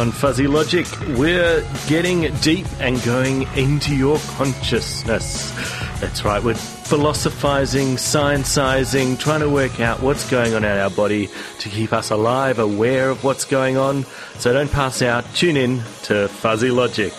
On 0.00 0.10
Fuzzy 0.10 0.46
Logic, 0.46 0.86
we're 1.18 1.62
getting 1.86 2.34
deep 2.36 2.64
and 2.80 3.02
going 3.02 3.42
into 3.54 3.94
your 3.94 4.18
consciousness. 4.28 5.52
That's 6.00 6.24
right, 6.24 6.42
we're 6.42 6.54
philosophizing, 6.54 7.96
scienceizing, 7.96 9.18
trying 9.18 9.40
to 9.40 9.50
work 9.50 9.78
out 9.78 10.00
what's 10.00 10.28
going 10.30 10.54
on 10.54 10.64
in 10.64 10.70
our 10.70 10.88
body 10.88 11.28
to 11.58 11.68
keep 11.68 11.92
us 11.92 12.10
alive, 12.10 12.58
aware 12.58 13.10
of 13.10 13.22
what's 13.24 13.44
going 13.44 13.76
on. 13.76 14.06
So 14.38 14.54
don't 14.54 14.72
pass 14.72 15.02
out. 15.02 15.26
Tune 15.34 15.58
in 15.58 15.82
to 16.04 16.28
Fuzzy 16.28 16.70
Logic. 16.70 17.12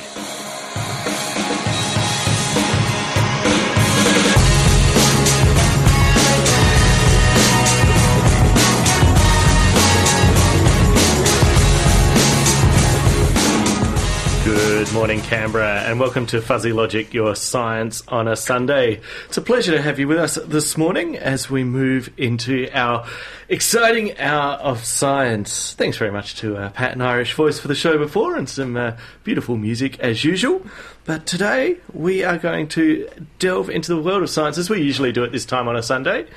Morning, 15.12 15.21
Canberra, 15.32 15.84
and 15.84 15.98
welcome 15.98 16.26
to 16.26 16.42
Fuzzy 16.42 16.74
Logic, 16.74 17.14
your 17.14 17.38
science 17.38 18.04
on 18.10 18.28
a 18.28 18.36
Sunday. 18.36 19.00
It's 19.28 19.38
a 19.38 19.42
pleasure 19.42 19.72
to 19.72 19.82
have 19.82 19.98
you 19.98 20.06
with 20.10 20.18
us 20.18 20.36
this 20.36 20.78
morning 20.78 21.16
as 21.16 21.50
we 21.50 21.64
move 21.64 22.12
into 22.18 22.70
our 22.74 23.08
exciting 23.48 24.20
hour 24.20 24.56
of 24.56 24.84
science. 24.84 25.74
Thanks 25.76 25.96
very 25.96 26.12
much 26.12 26.36
to 26.40 26.58
uh, 26.58 26.70
Pat 26.72 26.92
and 26.92 27.02
Irish 27.02 27.34
Voice 27.34 27.60
for 27.60 27.70
the 27.70 27.76
show 27.76 27.98
before 27.98 28.36
and 28.36 28.50
some 28.50 28.76
uh, 28.76 28.98
beautiful 29.24 29.56
music 29.56 29.98
as 30.02 30.26
usual. 30.26 30.66
But 31.04 31.26
today 31.26 31.78
we 31.94 32.24
are 32.24 32.38
going 32.38 32.68
to 32.70 33.10
delve 33.40 33.70
into 33.70 33.96
the 33.96 34.02
world 34.02 34.22
of 34.22 34.30
science 34.30 34.58
as 34.60 34.70
we 34.70 34.82
usually 34.82 35.12
do 35.12 35.24
at 35.24 35.32
this 35.32 35.46
time 35.46 35.68
on 35.68 35.76
a 35.76 35.82
Sunday. 35.82 36.28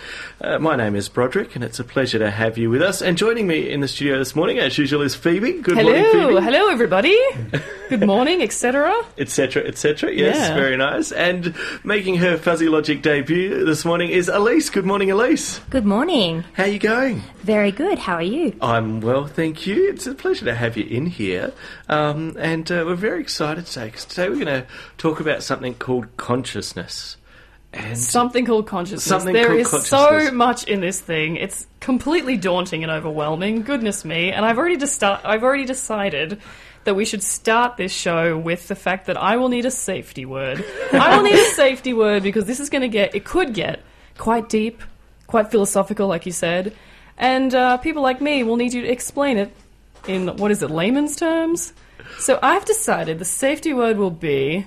Uh, 0.41 0.59
my 0.59 0.75
name 0.75 0.97
is 0.97 1.09
Broderick, 1.09 1.55
and 1.55 1.63
it's 1.63 1.79
a 1.79 1.85
pleasure 1.85 2.19
to 2.19 2.31
have 2.31 2.57
you 2.57 2.71
with 2.71 2.81
us. 2.81 3.03
And 3.03 3.19
joining 3.19 3.47
me 3.47 3.71
in 3.71 3.81
the 3.81 3.89
studio 3.89 4.19
this 4.19 4.35
morning, 4.35 4.59
as 4.59 4.79
usual, 4.79 5.03
is 5.03 5.15
Phoebe. 5.15 5.61
Good 5.61 5.77
hello, 5.77 5.93
morning, 5.93 6.13
Phoebe. 6.13 6.45
hello, 6.45 6.69
everybody. 6.71 7.19
Good 7.91 8.07
morning, 8.07 8.41
etc. 8.41 8.84
etc., 9.19 9.65
etc. 9.65 10.13
Yes, 10.13 10.37
Yeah. 10.37 10.55
very 10.55 10.77
nice. 10.77 11.13
And 11.13 11.55
making 11.85 12.17
her 12.17 12.37
Fuzzy 12.37 12.69
Logic 12.69 13.01
debut 13.03 13.65
this 13.65 13.85
morning 13.85 14.11
is 14.11 14.29
Elise. 14.29 14.71
Good 14.71 14.85
morning, 14.87 15.11
Elise. 15.11 15.61
Good 15.71 15.85
morning. 15.87 16.45
How 16.55 16.65
are 16.65 16.69
you 16.69 16.79
going? 16.79 17.23
Very 17.43 17.71
good. 17.73 17.99
How 17.99 18.15
are 18.15 18.23
you? 18.23 18.55
I'm 18.61 19.01
well, 19.01 19.27
thank 19.27 19.67
you. 19.67 19.89
It's 19.91 20.07
a 20.07 20.15
pleasure 20.15 20.45
to 20.47 20.55
have 20.55 20.77
you 20.77 20.85
in 20.85 21.07
here. 21.07 21.53
Um, 21.89 22.37
and 22.39 22.71
uh, 22.71 22.85
we're 22.87 22.95
very 22.95 23.21
excited 23.21 23.67
today 23.67 23.87
because 23.87 24.05
today 24.05 24.29
we're 24.29 24.45
going 24.45 24.63
to 24.63 24.67
talk 24.99 25.21
about 25.21 25.43
something 25.43 25.75
called 25.75 26.17
consciousness. 26.17 27.17
And 27.73 27.99
Something 27.99 28.47
called 28.47 28.69
consciousness. 28.69 29.03
Something 29.05 29.33
There 29.35 29.49
called 29.49 29.59
is 29.59 29.69
consciousness. 29.69 30.29
so 30.29 30.31
much 30.33 30.65
in 30.69 30.81
this 30.81 31.01
thing. 31.01 31.35
It's 31.37 31.67
completely 31.81 32.37
daunting 32.37 32.85
and 32.85 32.93
overwhelming. 32.93 33.63
Goodness 33.63 34.05
me! 34.05 34.31
And 34.31 34.45
I've 34.47 34.59
already 34.59 34.77
just 34.77 35.03
I've 35.03 35.43
already 35.43 35.65
decided 35.65 36.41
that 36.85 36.95
we 36.95 37.05
should 37.05 37.23
start 37.23 37.77
this 37.77 37.93
show 37.93 38.37
with 38.37 38.69
the 38.69 38.75
fact 38.75 39.07
that 39.07 39.17
I 39.17 39.37
will 39.37 39.49
need 39.49 39.65
a 39.67 39.71
safety 39.71 40.25
word. 40.25 40.65
I 40.93 41.17
will 41.17 41.25
need 41.25 41.35
a 41.39 41.45
safety 41.55 41.93
word 41.93 42.23
because 42.23 42.45
this 42.47 42.61
is 42.61 42.71
going 42.71 42.83
to 42.83 42.89
get 42.89 43.15
it 43.15 43.25
could 43.25 43.55
get 43.55 43.81
quite 44.19 44.49
deep, 44.49 44.83
quite 45.27 45.51
philosophical, 45.51 46.07
like 46.09 46.27
you 46.27 46.33
said, 46.33 46.75
and 47.19 47.55
uh, 47.55 47.77
people 47.79 48.03
like 48.03 48.21
me 48.21 48.43
will 48.43 48.57
need 48.57 48.73
you 48.75 48.83
to 48.83 48.89
explain 48.89 49.39
it 49.39 49.51
in 50.07 50.37
what 50.37 50.51
is 50.51 50.63
it 50.63 50.71
layman's 50.71 51.17
terms. 51.17 51.73
So 52.19 52.39
I've 52.43 52.65
decided 52.65 53.19
the 53.19 53.25
safety 53.25 53.73
word 53.73 53.97
will 53.97 54.11
be 54.11 54.67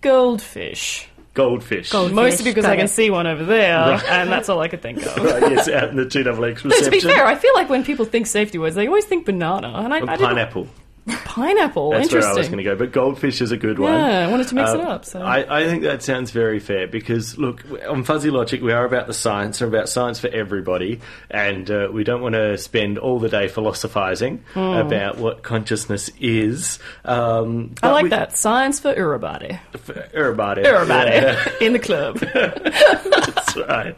goldfish. 0.00 1.08
goldfish. 1.34 1.90
Gold- 1.90 2.12
Mostly 2.12 2.44
because 2.50 2.64
got 2.64 2.72
I 2.72 2.76
can 2.76 2.84
it. 2.86 2.88
see 2.88 3.10
one 3.10 3.26
over 3.26 3.44
there, 3.44 3.78
Right. 3.80 4.04
and 4.04 4.30
that's 4.30 4.48
all 4.48 4.60
I 4.60 4.68
could 4.68 4.80
think 4.82 5.04
of. 5.04 5.16
Right, 5.16 5.42
yes, 5.52 5.68
out 5.68 5.90
in 5.90 5.96
the 5.96 6.06
two 6.08 6.22
double 6.22 6.44
X 6.44 6.62
But 6.62 6.70
reception. 6.72 6.84
to 7.00 7.06
be 7.06 7.12
fair, 7.12 7.26
I 7.26 7.34
feel 7.34 7.52
like 7.54 7.68
when 7.68 7.84
people 7.84 8.04
think 8.06 8.26
safety 8.26 8.56
words, 8.58 8.74
they 8.76 8.86
always 8.86 9.04
think 9.04 9.26
banana, 9.26 9.68
and 9.84 9.92
I, 9.92 9.98
Or 10.00 10.08
I 10.10 10.16
didn't- 10.16 10.28
pineapple. 10.28 10.68
Pineapple. 11.08 11.90
That's 11.90 12.12
where 12.12 12.24
I 12.26 12.32
was 12.34 12.48
going 12.48 12.58
to 12.58 12.64
go. 12.64 12.74
But 12.76 12.92
goldfish 12.92 13.40
is 13.40 13.52
a 13.52 13.56
good 13.56 13.78
one. 13.78 13.92
Yeah, 13.92 14.26
I 14.26 14.30
wanted 14.30 14.48
to 14.48 14.54
mix 14.54 14.70
it 14.72 14.80
Um, 14.80 14.86
up. 14.86 15.04
So 15.04 15.20
I, 15.22 15.60
I 15.60 15.66
think 15.66 15.82
that 15.84 16.02
sounds 16.02 16.30
very 16.30 16.58
fair 16.58 16.86
because, 16.88 17.38
look, 17.38 17.62
on 17.88 18.02
Fuzzy 18.04 18.30
Logic, 18.30 18.60
we 18.60 18.72
are 18.72 18.84
about 18.84 19.06
the 19.06 19.14
science, 19.14 19.60
we're 19.60 19.68
about 19.68 19.88
science 19.88 20.18
for 20.18 20.28
everybody, 20.28 21.00
and 21.30 21.70
uh, 21.70 21.88
we 21.92 22.02
don't 22.04 22.22
want 22.22 22.34
to 22.34 22.58
spend 22.58 22.98
all 22.98 23.18
the 23.20 23.28
day 23.28 23.48
philosophizing 23.48 24.42
about 24.54 25.18
what 25.18 25.42
consciousness 25.42 26.10
is. 26.20 26.78
Um. 27.04 27.74
I 27.82 27.90
like 27.90 28.04
we- 28.04 28.08
that 28.10 28.36
science 28.36 28.80
for 28.80 28.88
everybody. 28.92 29.58
For 29.78 30.08
everybody. 30.12 30.62
Everybody 30.62 31.10
Yeah, 31.10 31.48
in 31.60 31.72
the 31.72 31.78
club. 31.78 32.18
that's 32.34 33.56
right. 33.56 33.96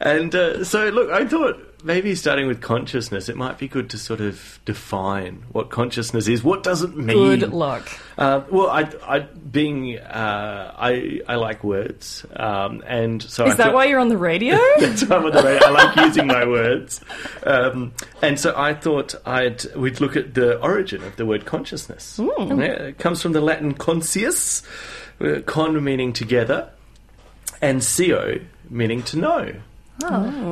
And 0.00 0.34
uh, 0.34 0.64
so, 0.64 0.88
look, 0.90 1.10
I 1.10 1.26
thought 1.26 1.58
maybe 1.86 2.14
starting 2.14 2.46
with 2.48 2.60
consciousness, 2.60 3.28
it 3.28 3.36
might 3.36 3.56
be 3.58 3.68
good 3.68 3.88
to 3.90 3.98
sort 3.98 4.20
of 4.20 4.58
define 4.66 5.44
what 5.52 5.70
consciousness 5.70 6.26
is. 6.28 6.42
What 6.42 6.62
does 6.62 6.82
it 6.82 6.94
mean? 6.96 7.38
Good 7.38 7.52
luck. 7.52 7.88
Uh, 8.18 8.42
well, 8.50 8.68
I, 8.68 8.90
I 9.06 9.20
being 9.20 9.98
uh, 9.98 10.74
I 10.76 11.20
I 11.28 11.36
like 11.36 11.62
words, 11.64 12.26
um, 12.34 12.82
and 12.86 13.22
so 13.22 13.44
I 13.44 13.48
Is 13.50 13.56
that 13.56 13.64
thought- 13.66 13.74
why 13.74 13.84
you're 13.86 14.00
on 14.00 14.08
the 14.08 14.18
radio? 14.18 14.58
That's 14.78 15.04
why 15.06 15.16
I'm 15.16 15.24
on 15.26 15.32
the 15.32 15.42
radio. 15.42 15.68
I 15.68 15.70
like 15.70 15.96
using 15.96 16.26
my 16.26 16.46
words, 16.46 17.00
um, 17.44 17.92
and 18.20 18.38
so 18.38 18.52
I 18.56 18.74
thought 18.74 19.14
I'd 19.24 19.64
we'd 19.76 20.00
look 20.00 20.16
at 20.16 20.34
the 20.34 20.60
origin 20.60 21.02
of 21.04 21.16
the 21.16 21.24
word 21.24 21.46
consciousness. 21.46 22.18
Yeah, 22.18 22.54
it 22.90 22.98
comes 22.98 23.22
from 23.22 23.32
the 23.32 23.40
Latin 23.40 23.74
conscius, 23.74 24.62
uh, 25.20 25.40
con 25.42 25.82
meaning 25.84 26.12
together, 26.12 26.70
and 27.62 27.82
cio 27.84 28.40
meaning 28.68 29.02
to 29.04 29.18
know. 29.18 29.52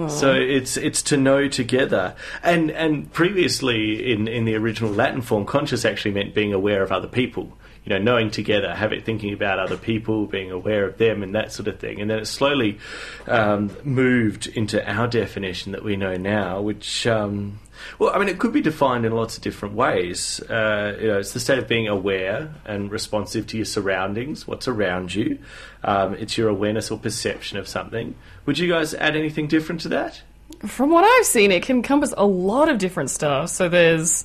So 0.09 0.33
it's 0.35 0.77
it's 0.77 1.03
to 1.03 1.17
know 1.17 1.49
together, 1.49 2.15
and 2.43 2.71
and 2.71 3.13
previously 3.13 4.13
in 4.13 4.27
in 4.27 4.45
the 4.45 4.55
original 4.55 4.91
Latin 4.91 5.21
form, 5.21 5.45
conscious 5.45 5.85
actually 5.85 6.13
meant 6.13 6.35
being 6.35 6.53
aware 6.53 6.83
of 6.83 6.91
other 6.91 7.09
people. 7.09 7.57
You 7.85 7.91
know, 7.91 7.99
knowing 7.99 8.31
together, 8.31 8.75
have 8.75 8.95
it 8.95 9.05
thinking 9.05 9.35
about 9.35 9.59
other 9.59 9.77
people, 9.77 10.27
being 10.27 10.51
aware 10.51 10.87
of 10.87 10.97
them, 10.97 11.23
and 11.23 11.35
that 11.35 11.53
sort 11.53 11.69
of 11.69 11.79
thing. 11.79 12.01
And 12.01 12.11
then 12.11 12.19
it 12.19 12.27
slowly 12.27 12.79
um, 13.27 13.71
moved 13.85 14.47
into 14.47 14.83
our 14.91 15.07
definition 15.07 15.73
that 15.73 15.85
we 15.85 15.97
know 15.97 16.17
now, 16.17 16.61
which. 16.61 17.07
Um, 17.07 17.59
well, 17.99 18.11
I 18.15 18.19
mean, 18.19 18.29
it 18.29 18.39
could 18.39 18.53
be 18.53 18.61
defined 18.61 19.05
in 19.05 19.13
lots 19.13 19.37
of 19.37 19.43
different 19.43 19.75
ways. 19.75 20.41
Uh, 20.49 20.97
you 21.01 21.07
know, 21.09 21.19
it's 21.19 21.33
the 21.33 21.41
state 21.41 21.59
of 21.59 21.69
being 21.69 21.89
aware 21.89 22.53
and 22.65 22.91
responsive 22.91 23.47
to 23.49 23.57
your 23.57 23.67
surroundings, 23.67 24.47
what's 24.47 24.69
around 24.69 25.15
you. 25.15 25.39
Um, 25.83 26.15
it's 26.15 26.37
your 26.39 26.49
awareness 26.49 26.91
or 26.91 26.99
perception 26.99 27.59
of 27.59 27.69
something. 27.69 28.15
Would 28.47 28.59
you 28.59 28.69
guys 28.69 28.95
add 28.95 29.17
anything 29.17 29.47
different 29.49 29.81
to 29.83 29.89
that? 29.91 30.23
From 30.67 30.91
what 30.91 31.05
I've 31.05 31.27
seen, 31.27 31.51
it 31.53 31.63
can 31.63 31.77
encompass 31.77 32.15
a 32.17 32.25
lot 32.27 32.69
of 32.69 32.79
different 32.79 33.11
stuff. 33.11 33.51
So 33.51 33.69
there's 33.69 34.25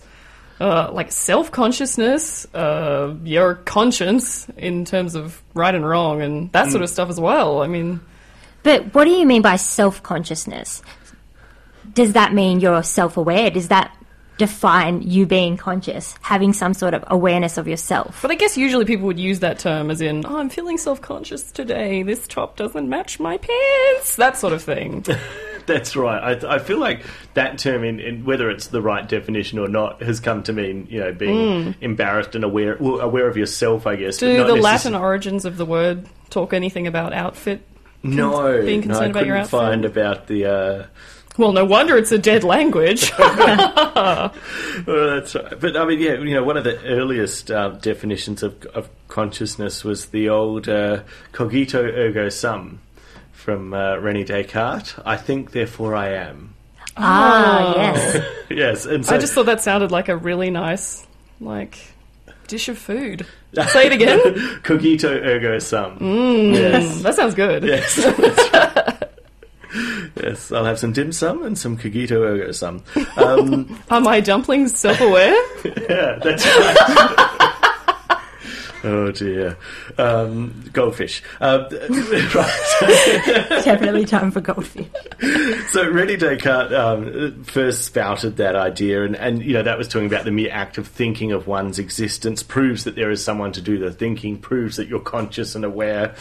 uh, 0.60 0.90
like 0.92 1.12
self 1.12 1.52
consciousness, 1.52 2.46
uh, 2.54 3.16
your 3.24 3.56
conscience 3.56 4.48
in 4.58 4.84
terms 4.86 5.16
of 5.16 5.42
right 5.54 5.74
and 5.74 5.88
wrong, 5.88 6.22
and 6.22 6.52
that 6.52 6.68
Mm. 6.68 6.72
sort 6.72 6.84
of 6.84 6.90
stuff 6.90 7.10
as 7.10 7.20
well. 7.20 7.62
I 7.62 7.68
mean, 7.68 8.02
But 8.62 8.94
what 8.94 9.06
do 9.06 9.12
you 9.12 9.26
mean 9.26 9.42
by 9.42 9.56
self 9.56 10.04
consciousness? 10.04 10.82
Does 11.94 12.14
that 12.14 12.34
mean 12.34 12.60
you're 12.60 12.84
self 12.84 13.18
aware? 13.18 13.50
Does 13.50 13.70
that 13.70 13.96
define 14.38 15.02
you 15.02 15.26
being 15.26 15.58
conscious, 15.58 16.16
having 16.22 16.54
some 16.54 16.74
sort 16.74 16.94
of 16.94 17.04
awareness 17.08 17.58
of 17.58 17.68
yourself? 17.68 18.20
But 18.22 18.32
I 18.32 18.36
guess 18.36 18.58
usually 18.58 18.86
people 18.86 19.08
would 19.08 19.20
use 19.20 19.40
that 19.42 19.60
term 19.60 19.92
as 19.92 20.00
in, 20.02 20.26
oh, 20.26 20.38
I'm 20.40 20.50
feeling 20.50 20.78
self 20.78 21.02
conscious 21.02 21.52
today. 21.52 22.04
This 22.04 22.28
top 22.28 22.56
doesn't 22.56 22.88
match 22.88 23.20
my 23.20 23.38
pants. 23.38 24.16
That 24.16 24.38
sort 24.38 24.54
of 24.54 24.64
thing. 24.64 25.06
That's 25.66 25.96
right. 25.96 26.44
I, 26.44 26.56
I 26.56 26.60
feel 26.60 26.80
like 26.80 27.04
that 27.36 27.60
term, 27.60 27.84
in, 27.84 28.00
in 28.00 28.26
whether 28.26 28.50
it's 28.50 28.68
the 28.68 28.82
right 28.82 29.08
definition 29.08 29.60
or 29.60 29.68
not, 29.68 30.02
has 30.02 30.20
come 30.20 30.42
to 30.44 30.54
mean 30.54 30.88
you 30.90 31.00
know 31.00 31.12
being 31.14 31.76
embarrassed 31.82 32.34
and 32.34 32.44
aware, 32.44 32.76
well, 32.80 33.02
aware 33.02 33.28
of 33.28 33.38
yourself, 33.38 33.86
I 33.86 33.96
guess. 33.96 34.20
but 34.20 34.28
Do 34.28 34.38
not 34.38 34.48
the 34.48 34.54
necess- 34.56 34.62
Latin 34.64 34.96
origins 34.96 35.46
of 35.46 35.58
the 35.58 35.66
word 35.66 36.08
talk 36.32 36.54
anything 36.54 36.88
about 36.88 37.14
outfit? 37.14 37.62
No, 38.02 38.62
being 38.62 38.80
no, 38.88 38.96
I 38.96 39.00
concerned 39.08 39.12
about 39.12 39.26
your 39.28 39.36
couldn't 39.36 39.42
outfit? 39.42 39.50
find 39.52 39.86
about 39.86 40.28
the. 40.28 40.46
Uh, 40.46 40.86
Well, 41.40 41.54
no 41.54 41.64
wonder 41.64 41.96
it's 41.98 42.12
a 42.12 42.18
dead 42.20 42.44
language. 42.44 43.12
Well, 44.88 45.10
that's 45.20 45.36
right. 45.36 45.60
But 45.60 45.76
I 45.76 45.86
mean, 45.86 46.00
yeah, 46.00 46.14
you 46.14 46.34
know, 46.34 46.44
one 46.44 46.56
of 46.58 46.64
the 46.64 46.82
earliest 46.86 47.52
uh, 47.52 47.70
definitions 47.70 48.44
of, 48.44 48.66
of 48.68 48.90
consciousness 49.10 49.84
was 49.84 50.08
the 50.08 50.30
old 50.30 50.70
uh, 50.70 51.02
cogito 51.34 51.84
ergo 51.84 52.30
sum 52.30 52.80
from 53.34 53.74
uh, 53.74 53.96
Rene 53.98 54.24
Descartes. 54.24 54.96
I 55.06 55.18
think, 55.18 55.52
therefore 55.52 55.96
I 55.96 56.14
am. 56.14 56.54
Ah, 56.96 57.74
yes. 57.76 58.26
yes, 58.50 58.86
and 58.86 59.06
so 59.06 59.16
I 59.16 59.18
just 59.18 59.34
thought 59.34 59.48
that 59.48 59.62
sounded 59.62 59.92
like 59.92 60.08
a 60.08 60.16
really 60.16 60.50
nice, 60.50 61.06
like, 61.42 61.78
dish 62.48 62.70
of 62.70 62.78
food. 62.78 63.26
Say 63.70 63.88
it 63.88 63.92
again. 63.92 64.20
cogito 64.64 65.10
ergo 65.10 65.60
sum. 65.60 66.00
Mm. 66.00 66.54
Yes, 66.54 67.02
That 67.02 67.16
sounds 67.16 67.36
good. 67.36 67.64
yes. 67.64 67.96
Yes, 70.22 70.52
I'll 70.52 70.66
have 70.66 70.80
some 70.80 70.94
dim 70.94 71.12
sum 71.12 71.44
and 71.44 71.58
some 71.58 71.78
cogito 71.78 72.22
ergo 72.24 72.52
sum. 72.52 72.84
Um, 73.18 73.80
Are 73.90 74.02
my 74.02 74.20
dumplings 74.20 74.78
self-aware? 74.80 75.36
Yeah, 75.90 76.20
that's 76.24 76.46
right. 76.46 77.36
Oh 78.84 79.12
dear. 79.12 79.58
Um, 79.98 80.70
goldfish. 80.72 81.22
Uh, 81.42 81.68
right. 82.36 83.64
Definitely 83.64 84.06
time 84.06 84.32
for 84.32 84.42
goldfish. 84.42 84.88
so 85.72 85.92
René 85.92 86.18
Descartes 86.18 86.74
um, 86.74 87.44
first 87.44 87.86
spouted 87.86 88.38
that 88.38 88.56
idea, 88.56 89.04
and, 89.04 89.16
and 89.16 89.44
you 89.44 89.54
know 89.54 89.64
that 89.64 89.78
was 89.78 89.88
talking 89.88 90.08
about 90.08 90.24
the 90.24 90.32
mere 90.32 90.52
act 90.52 90.78
of 90.78 90.88
thinking 90.88 91.32
of 91.32 91.48
one's 91.48 91.78
existence 91.80 92.42
proves 92.42 92.86
that 92.86 92.96
there 92.96 93.12
is 93.12 93.24
someone 93.24 93.52
to 93.52 93.62
do 93.62 93.78
the 93.78 93.92
thinking, 93.92 94.38
proves 94.38 94.78
that 94.78 94.88
you're 94.88 95.00
conscious 95.00 95.56
and 95.56 95.66
aware, 95.66 96.16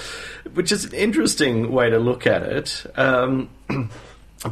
which 0.55 0.73
is 0.73 0.85
an 0.85 0.95
interesting 0.95 1.71
way 1.71 1.91
to 1.91 1.99
look 1.99 2.27
at 2.27 2.43
it. 2.43 2.87
Um, 2.97 3.51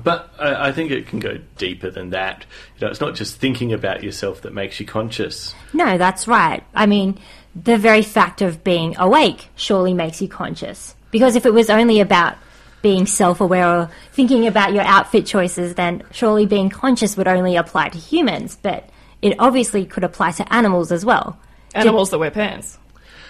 But 0.02 0.30
I, 0.38 0.68
I 0.68 0.72
think 0.72 0.90
it 0.90 1.06
can 1.06 1.20
go 1.20 1.38
deeper 1.58 1.90
than 1.90 2.10
that. 2.10 2.44
You 2.76 2.86
know, 2.86 2.90
it's 2.90 3.00
not 3.00 3.14
just 3.14 3.36
thinking 3.38 3.72
about 3.72 4.02
yourself 4.02 4.42
that 4.42 4.52
makes 4.52 4.80
you 4.80 4.86
conscious. 4.86 5.54
No, 5.72 5.96
that's 5.96 6.26
right. 6.26 6.64
I 6.74 6.86
mean, 6.86 7.20
the 7.62 7.78
very 7.78 8.02
fact 8.02 8.42
of 8.42 8.62
being 8.62 8.96
awake 8.98 9.48
surely 9.56 9.94
makes 9.94 10.20
you 10.20 10.28
conscious. 10.28 10.94
Because 11.10 11.36
if 11.36 11.46
it 11.46 11.54
was 11.54 11.70
only 11.70 12.00
about 12.00 12.36
being 12.82 13.06
self 13.06 13.40
aware 13.40 13.66
or 13.66 13.90
thinking 14.12 14.46
about 14.46 14.72
your 14.72 14.82
outfit 14.82 15.26
choices, 15.26 15.74
then 15.74 16.02
surely 16.12 16.46
being 16.46 16.68
conscious 16.68 17.16
would 17.16 17.28
only 17.28 17.56
apply 17.56 17.88
to 17.88 17.98
humans. 17.98 18.58
But 18.60 18.88
it 19.22 19.36
obviously 19.38 19.86
could 19.86 20.04
apply 20.04 20.32
to 20.32 20.54
animals 20.54 20.92
as 20.92 21.04
well. 21.04 21.38
Animals 21.74 22.10
that 22.10 22.18
wear 22.18 22.30
pants. 22.30 22.78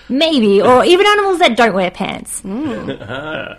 Maybe, 0.08 0.60
or 0.62 0.84
even 0.84 1.06
animals 1.06 1.38
that 1.40 1.56
don't 1.56 1.74
wear 1.74 1.90
pants. 1.90 2.42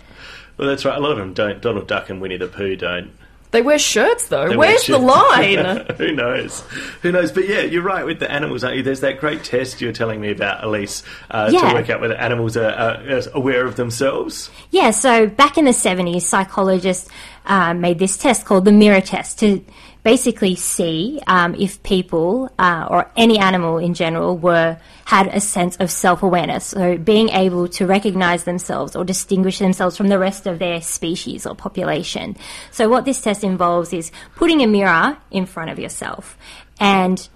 Well, 0.58 0.66
that's 0.66 0.84
right. 0.84 0.98
A 0.98 1.00
lot 1.00 1.12
of 1.12 1.18
them 1.18 1.34
don't. 1.34 1.62
Donald 1.62 1.86
Duck 1.86 2.10
and 2.10 2.20
Winnie 2.20 2.36
the 2.36 2.48
Pooh 2.48 2.74
don't. 2.74 3.12
They 3.50 3.62
wear 3.62 3.78
shirts 3.78 4.28
though. 4.28 4.48
They 4.48 4.56
wear 4.56 4.70
Where's 4.70 4.86
the 4.86 4.98
line? 4.98 5.86
Who 5.98 6.12
knows? 6.12 6.60
Who 7.02 7.12
knows? 7.12 7.32
But 7.32 7.48
yeah, 7.48 7.60
you're 7.62 7.82
right 7.82 8.04
with 8.04 8.18
the 8.20 8.30
animals, 8.30 8.62
aren't 8.64 8.76
you? 8.76 8.82
There's 8.82 9.00
that 9.00 9.20
great 9.20 9.42
test 9.44 9.80
you 9.80 9.86
were 9.86 9.92
telling 9.92 10.20
me 10.20 10.30
about, 10.30 10.62
Elise, 10.64 11.02
uh, 11.30 11.48
Yeah. 11.52 11.68
to 11.68 11.74
work 11.74 11.88
out 11.90 12.00
whether 12.00 12.14
animals 12.14 12.56
are, 12.56 12.70
are 12.70 13.22
aware 13.34 13.64
of 13.64 13.76
themselves. 13.76 14.50
Yeah, 14.70 14.90
so 14.90 15.26
back 15.26 15.56
in 15.56 15.64
the 15.64 15.70
70s, 15.72 16.22
psychologists 16.22 17.08
uh, 17.46 17.72
made 17.74 17.98
this 17.98 18.16
test 18.18 18.44
called 18.44 18.64
the 18.66 18.72
mirror 18.72 19.00
test 19.00 19.38
to 19.40 19.64
basically 20.02 20.54
see 20.54 21.20
um, 21.26 21.54
if 21.54 21.82
people 21.82 22.50
uh, 22.58 22.86
or 22.88 23.10
any 23.16 23.38
animal 23.38 23.78
in 23.78 23.94
general 23.94 24.36
were 24.36 24.78
had 25.04 25.28
a 25.28 25.40
sense 25.40 25.76
of 25.76 25.90
self-awareness. 25.90 26.66
So 26.66 26.98
being 26.98 27.30
able 27.30 27.68
to 27.68 27.86
recognize 27.86 28.44
themselves 28.44 28.94
or 28.94 29.04
distinguish 29.04 29.58
themselves 29.58 29.96
from 29.96 30.08
the 30.08 30.18
rest 30.18 30.46
of 30.46 30.58
their 30.58 30.80
species 30.80 31.46
or 31.46 31.54
population. 31.54 32.36
So 32.70 32.88
what 32.88 33.04
this 33.04 33.20
test 33.20 33.42
involves 33.42 33.92
is 33.92 34.12
putting 34.36 34.62
a 34.62 34.66
mirror 34.66 35.18
in 35.30 35.46
front 35.46 35.70
of 35.70 35.78
yourself 35.78 36.36
and 36.78 37.28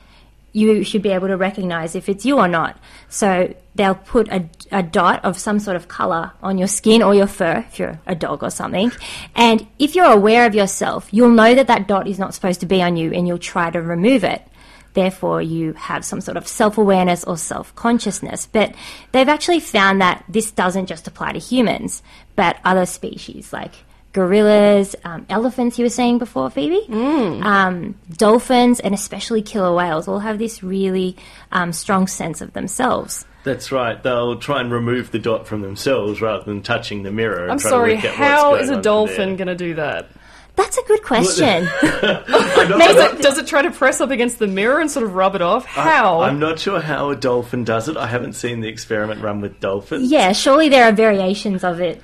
you 0.53 0.85
should 0.85 1.03
be 1.03 1.11
able 1.11 1.29
to 1.29 1.37
recognize 1.37 1.95
if 1.95 2.09
it's 2.09 2.27
you 2.27 2.39
or 2.39 2.49
not. 2.49 2.79
So 3.09 3.55
they'll 3.75 3.95
put 3.95 4.29
a, 4.29 4.49
a 4.71 4.83
dot 4.83 5.25
of 5.25 5.39
some 5.39 5.59
sort 5.59 5.77
of 5.77 5.89
color 5.89 6.33
on 6.43 6.59
your 6.59 6.69
skin 6.69 7.03
or 7.03 7.15
your 7.15 7.27
fur 7.27 7.65
if 7.67 7.79
you're 7.79 8.01
a 8.07 8.15
dog 8.15 8.43
or 8.43 8.51
something. 8.51 8.93
And 9.35 9.67
if 9.79 9.95
you're 9.95 10.13
aware 10.13 10.47
of 10.47 10.55
yourself, 10.55 11.09
you'll 11.11 11.31
know 11.31 11.55
that 11.55 11.69
that 11.69 11.89
dot 11.89 12.07
is 12.07 12.19
not 12.19 12.35
supposed 12.35 12.61
to 12.61 12.67
be 12.67 12.83
on 12.83 12.97
you 12.97 13.13
and 13.13 13.27
you'll 13.27 13.39
try 13.39 13.71
to 13.71 13.81
remove 13.81 14.25
it. 14.25 14.47
Therefore, 14.95 15.41
you 15.41 15.73
have 15.73 16.05
some 16.05 16.21
sort 16.21 16.37
of 16.37 16.47
self 16.47 16.77
awareness 16.77 17.25
or 17.25 17.39
self 17.39 17.75
consciousness. 17.75 18.47
But 18.51 18.75
they've 19.13 19.29
actually 19.29 19.61
found 19.61 20.03
that 20.03 20.23
this 20.29 20.51
doesn't 20.51 20.85
just 20.85 21.09
apply 21.09 21.33
to 21.33 21.39
humans, 21.39 22.03
but 22.37 22.59
other 22.63 22.85
species 22.85 23.55
like 23.55 23.73
gorillas, 24.13 24.95
um, 25.05 25.27
elephants, 25.29 25.79
you 25.79 25.85
were 25.85 25.91
saying 25.91 26.19
before, 26.19 26.51
Phoebe, 26.51 26.87
um, 26.91 27.95
dolphins, 28.13 28.81
and 28.81 28.95
especially 28.95 29.43
killer 29.43 29.75
whales 29.75 30.07
all 30.09 30.21
have 30.21 30.39
this 30.39 30.63
really 30.63 31.17
um, 31.51 31.73
strong 31.73 32.07
sense 32.07 32.41
of 32.41 32.53
themselves. 32.53 33.25
That's 33.45 33.73
right. 33.73 34.01
They'll 34.01 34.39
try 34.39 34.61
and 34.61 34.71
remove 34.71 35.11
the 35.11 35.19
dot 35.19 35.49
from 35.49 35.63
themselves 35.63 36.21
rather 36.21 36.45
than 36.45 36.63
touching 36.63 37.03
the 37.03 37.11
mirror. 37.11 37.43
And 37.43 37.53
I'm 37.53 37.59
sorry. 37.59 37.97
To 37.97 37.97
work 37.97 38.05
out 38.07 38.15
How 38.15 38.51
what's 38.53 38.65
is 38.65 38.69
going 38.69 38.79
a 38.79 38.83
dolphin 38.83 39.37
going 39.37 39.49
to 39.49 39.57
do 39.57 39.75
that? 39.75 40.11
That's 40.55 40.77
a 40.77 40.83
good 40.83 41.03
question. 41.03 41.65
Does 41.83 42.03
it, 42.03 43.23
does 43.23 43.39
it 43.39 43.47
try 43.47 43.63
to 43.63 43.71
press 43.71 44.03
up 44.03 44.11
against 44.11 44.39
the 44.39 44.47
mirror 44.47 44.81
and 44.81 44.91
sort 44.91 45.07
of 45.07 45.15
rub 45.15 45.35
it 45.35 45.41
off? 45.41 45.65
How? 45.65 46.21
I'm 46.21 46.39
not 46.39 46.59
sure 46.59 46.79
how 46.79 47.09
a 47.09 47.17
dolphin 47.17 47.65
does 47.65 47.89
it. 47.89 47.97
I 47.97 48.07
haven't 48.07 48.35
seen 48.35 48.61
the 48.61 48.69
experiment 48.69 49.23
run 49.23 49.41
with 49.41 49.61
dolphins. 49.61 50.11
yeah, 50.11 50.33
surely 50.33 50.69
there 50.69 50.85
are 50.85 50.93
variations 50.93 51.65
of 51.65 51.81
it 51.81 52.03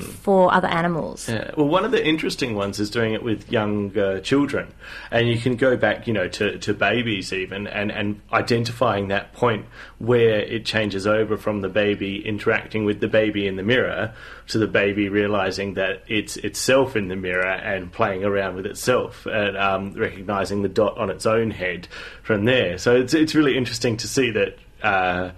for 0.00 0.52
other 0.52 0.66
animals. 0.66 1.28
Yeah. 1.28 1.52
Well, 1.56 1.68
one 1.68 1.84
of 1.84 1.92
the 1.92 2.04
interesting 2.04 2.56
ones 2.56 2.80
is 2.80 2.90
doing 2.90 3.14
it 3.14 3.22
with 3.22 3.50
young 3.50 3.96
uh, 3.96 4.20
children, 4.20 4.74
and 5.12 5.28
you 5.28 5.38
can 5.38 5.54
go 5.54 5.76
back, 5.76 6.08
you 6.08 6.12
know, 6.12 6.26
to, 6.28 6.58
to 6.58 6.74
babies 6.74 7.32
even, 7.32 7.68
and, 7.68 7.92
and 7.92 8.20
identifying 8.32 9.08
that 9.08 9.32
point 9.32 9.66
where 9.98 10.40
it 10.40 10.64
changes 10.64 11.06
over 11.06 11.36
from 11.36 11.60
the 11.60 11.68
baby 11.68 12.26
interacting 12.26 12.84
with 12.84 13.00
the 13.00 13.06
baby 13.06 13.46
in 13.46 13.54
the 13.56 13.62
mirror 13.62 14.12
to 14.48 14.58
the 14.58 14.66
baby 14.66 15.08
realizing 15.08 15.74
that 15.74 16.02
it's 16.08 16.36
itself 16.38 16.96
in 16.96 17.06
the 17.06 17.16
mirror 17.16 17.46
and 17.46 17.92
playing 17.92 18.24
around 18.24 18.56
with 18.56 18.66
itself 18.66 19.24
and 19.26 19.56
um, 19.56 19.92
recognizing 19.92 20.62
the 20.62 20.68
dot 20.68 20.98
on 20.98 21.10
its 21.10 21.26
own 21.26 21.52
head 21.52 21.86
from 22.22 22.44
there. 22.44 22.76
So 22.76 22.96
it's 22.96 23.14
it's 23.14 23.36
really 23.36 23.56
interesting 23.56 23.96
to 23.98 24.08
see 24.08 24.32
that. 24.32 24.58
Uh, 24.82 25.30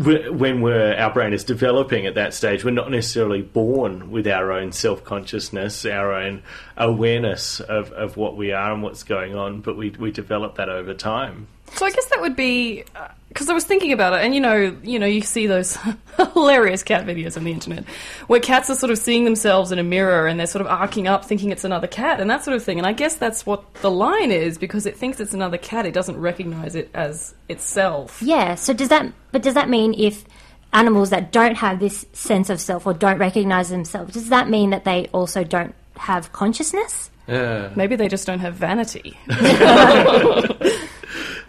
when 0.00 0.62
we're, 0.62 0.94
our 0.94 1.12
brain 1.12 1.32
is 1.32 1.44
developing 1.44 2.06
at 2.06 2.14
that 2.14 2.32
stage, 2.32 2.64
we're 2.64 2.70
not 2.70 2.90
necessarily 2.90 3.42
born 3.42 4.10
with 4.10 4.26
our 4.26 4.52
own 4.52 4.72
self 4.72 5.04
consciousness, 5.04 5.84
our 5.84 6.12
own 6.12 6.42
awareness 6.76 7.60
of, 7.60 7.92
of 7.92 8.16
what 8.16 8.36
we 8.36 8.52
are 8.52 8.72
and 8.72 8.82
what's 8.82 9.02
going 9.02 9.34
on, 9.34 9.60
but 9.60 9.76
we, 9.76 9.90
we 9.90 10.10
develop 10.10 10.56
that 10.56 10.68
over 10.68 10.94
time. 10.94 11.46
So 11.74 11.86
I 11.86 11.90
guess 11.90 12.06
that 12.06 12.20
would 12.20 12.36
be 12.36 12.84
uh, 12.96 13.08
because 13.30 13.48
I 13.48 13.52
was 13.52 13.64
thinking 13.64 13.92
about 13.92 14.12
it, 14.12 14.24
and 14.24 14.34
you 14.34 14.40
know, 14.40 14.76
you 14.82 14.98
know, 14.98 15.06
you 15.06 15.22
see 15.22 15.46
those 15.46 15.78
hilarious 16.34 16.82
cat 16.82 17.06
videos 17.06 17.36
on 17.36 17.44
the 17.44 17.52
internet 17.52 17.84
where 18.26 18.40
cats 18.40 18.68
are 18.70 18.74
sort 18.74 18.90
of 18.90 18.98
seeing 18.98 19.24
themselves 19.24 19.70
in 19.70 19.78
a 19.78 19.84
mirror 19.84 20.26
and 20.26 20.38
they're 20.38 20.48
sort 20.48 20.62
of 20.62 20.66
arcing 20.66 21.06
up, 21.06 21.24
thinking 21.24 21.50
it's 21.50 21.62
another 21.62 21.86
cat, 21.86 22.20
and 22.20 22.28
that 22.28 22.42
sort 22.42 22.56
of 22.56 22.64
thing. 22.64 22.78
And 22.78 22.86
I 22.86 22.92
guess 22.92 23.14
that's 23.14 23.46
what 23.46 23.72
the 23.74 23.90
line 23.90 24.32
is 24.32 24.58
because 24.58 24.84
it 24.84 24.96
thinks 24.96 25.20
it's 25.20 25.32
another 25.32 25.58
cat. 25.58 25.86
It 25.86 25.94
doesn't 25.94 26.20
recognize 26.20 26.74
it 26.74 26.90
as 26.92 27.34
itself. 27.48 28.20
Yeah, 28.20 28.56
so 28.56 28.72
does 28.72 28.88
that, 28.88 29.12
but 29.30 29.42
does 29.42 29.54
that 29.54 29.68
mean 29.68 29.94
if 29.94 30.24
animals 30.72 31.10
that 31.10 31.30
don't 31.30 31.54
have 31.56 31.78
this 31.78 32.06
sense 32.12 32.50
of 32.50 32.60
self 32.60 32.84
or 32.84 32.94
don't 32.94 33.18
recognize 33.18 33.68
themselves, 33.70 34.14
does 34.14 34.28
that 34.30 34.48
mean 34.48 34.70
that 34.70 34.84
they 34.84 35.06
also 35.12 35.44
don't 35.44 35.74
have 35.96 36.32
consciousness? 36.32 37.10
Yeah. 37.28 37.70
Maybe 37.76 37.94
they 37.94 38.08
just 38.08 38.26
don't 38.26 38.40
have 38.40 38.54
vanity. 38.54 39.16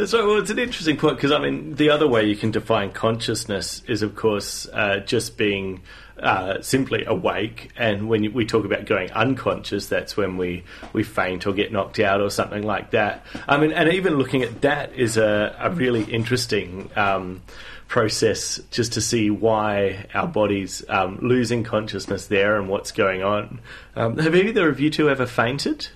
So, 0.05 0.27
well, 0.27 0.38
it's 0.38 0.50
an 0.50 0.60
interesting 0.60 0.98
point 0.98 1.17
because 1.17 1.31
I 1.31 1.39
mean, 1.39 1.75
the 1.75 1.89
other 1.89 2.08
way 2.08 2.25
you 2.25 2.36
can 2.36 2.51
define 2.51 2.91
consciousness 2.91 3.84
is, 3.88 4.01
of 4.01 4.15
course, 4.15 4.67
uh, 4.67 5.00
just 5.00 5.38
being 5.38 5.81
uh, 6.20 6.62
simply 6.62 7.05
awake. 7.05 7.72
And 7.77 8.10
when 8.10 8.24
you, 8.24 8.31
we 8.31 8.46
talk 8.46 8.65
about 8.65 8.86
going 8.86 9.12
unconscious, 9.12 9.88
that's 9.88 10.15
when 10.15 10.38
we, 10.38 10.63
we 10.93 11.03
faint 11.03 11.46
or 11.46 11.53
get 11.53 11.72
knocked 11.72 12.00
out 12.00 12.22
or 12.22 12.29
something 12.29 12.63
like 12.63 12.91
that. 12.91 13.25
I 13.48 13.58
mean, 13.58 13.72
and 13.72 13.91
even 13.93 14.15
looking 14.15 14.43
at 14.43 14.62
that 14.62 14.93
is 14.93 15.17
a, 15.17 15.55
a 15.60 15.70
really 15.72 16.03
interesting. 16.03 16.89
Um, 16.96 17.41
process 17.88 18.62
just 18.72 18.93
to 18.93 19.01
see 19.01 19.29
why 19.29 20.05
our 20.13 20.25
bodies 20.25 20.81
um, 20.88 21.20
losing 21.22 21.62
consciousness 21.62 22.27
there 22.27 22.58
and 22.58 22.70
what's 22.70 22.93
going 22.93 23.22
on. 23.22 23.60
Um, 23.98 24.17
have 24.17 24.34
either 24.34 24.70
of 24.70 24.79
you 24.79 24.89
two 24.89 25.10
ever 25.10 25.25
fainted? 25.25 25.89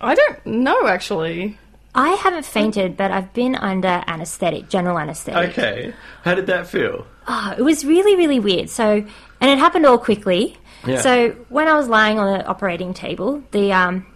I 0.00 0.16
don't 0.16 0.44
know 0.44 0.88
actually. 0.88 1.56
I 1.96 2.10
haven't 2.10 2.44
fainted, 2.44 2.96
but 2.96 3.10
I've 3.10 3.32
been 3.32 3.54
under 3.54 4.04
anesthetic, 4.06 4.68
general 4.68 4.98
anesthetic. 4.98 5.50
Okay, 5.50 5.94
how 6.22 6.34
did 6.34 6.46
that 6.46 6.66
feel? 6.68 7.06
Oh, 7.26 7.54
it 7.56 7.62
was 7.62 7.84
really, 7.84 8.14
really 8.14 8.38
weird. 8.38 8.68
So, 8.68 9.04
and 9.40 9.50
it 9.50 9.58
happened 9.58 9.86
all 9.86 9.98
quickly. 9.98 10.58
Yeah. 10.86 11.00
So 11.00 11.30
when 11.48 11.68
I 11.68 11.74
was 11.74 11.88
lying 11.88 12.18
on 12.18 12.38
the 12.38 12.46
operating 12.46 12.92
table, 12.92 13.42
the 13.50 13.72
um, 13.72 14.06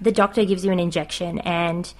the 0.00 0.12
doctor 0.12 0.44
gives 0.44 0.64
you 0.64 0.72
an 0.72 0.80
injection, 0.80 1.38
and 1.40 1.92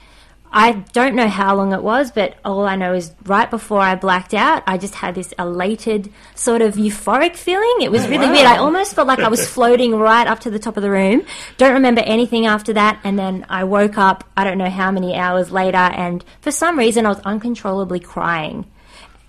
I 0.52 0.72
don't 0.92 1.14
know 1.14 1.28
how 1.28 1.54
long 1.54 1.72
it 1.72 1.82
was, 1.82 2.10
but 2.10 2.36
all 2.44 2.66
I 2.66 2.74
know 2.74 2.92
is 2.92 3.12
right 3.24 3.48
before 3.48 3.80
I 3.80 3.94
blacked 3.94 4.34
out, 4.34 4.64
I 4.66 4.78
just 4.78 4.96
had 4.96 5.14
this 5.14 5.32
elated, 5.38 6.12
sort 6.34 6.60
of 6.60 6.74
euphoric 6.74 7.36
feeling. 7.36 7.82
It 7.82 7.92
was 7.92 8.08
really 8.08 8.28
weird. 8.28 8.46
I 8.46 8.56
almost 8.56 8.94
felt 8.94 9.06
like 9.06 9.20
I 9.20 9.28
was 9.28 9.48
floating 9.54 9.94
right 9.94 10.26
up 10.26 10.40
to 10.40 10.50
the 10.50 10.58
top 10.58 10.76
of 10.76 10.82
the 10.82 10.90
room. 10.90 11.22
Don't 11.56 11.74
remember 11.74 12.00
anything 12.00 12.46
after 12.46 12.72
that, 12.72 13.00
and 13.04 13.16
then 13.16 13.46
I 13.48 13.62
woke 13.62 13.96
up. 13.96 14.24
I 14.36 14.42
don't 14.42 14.58
know 14.58 14.70
how 14.70 14.90
many 14.90 15.14
hours 15.14 15.52
later, 15.52 15.76
and 15.76 16.24
for 16.40 16.50
some 16.50 16.76
reason, 16.76 17.06
I 17.06 17.10
was 17.10 17.20
uncontrollably 17.20 18.00
crying. 18.00 18.66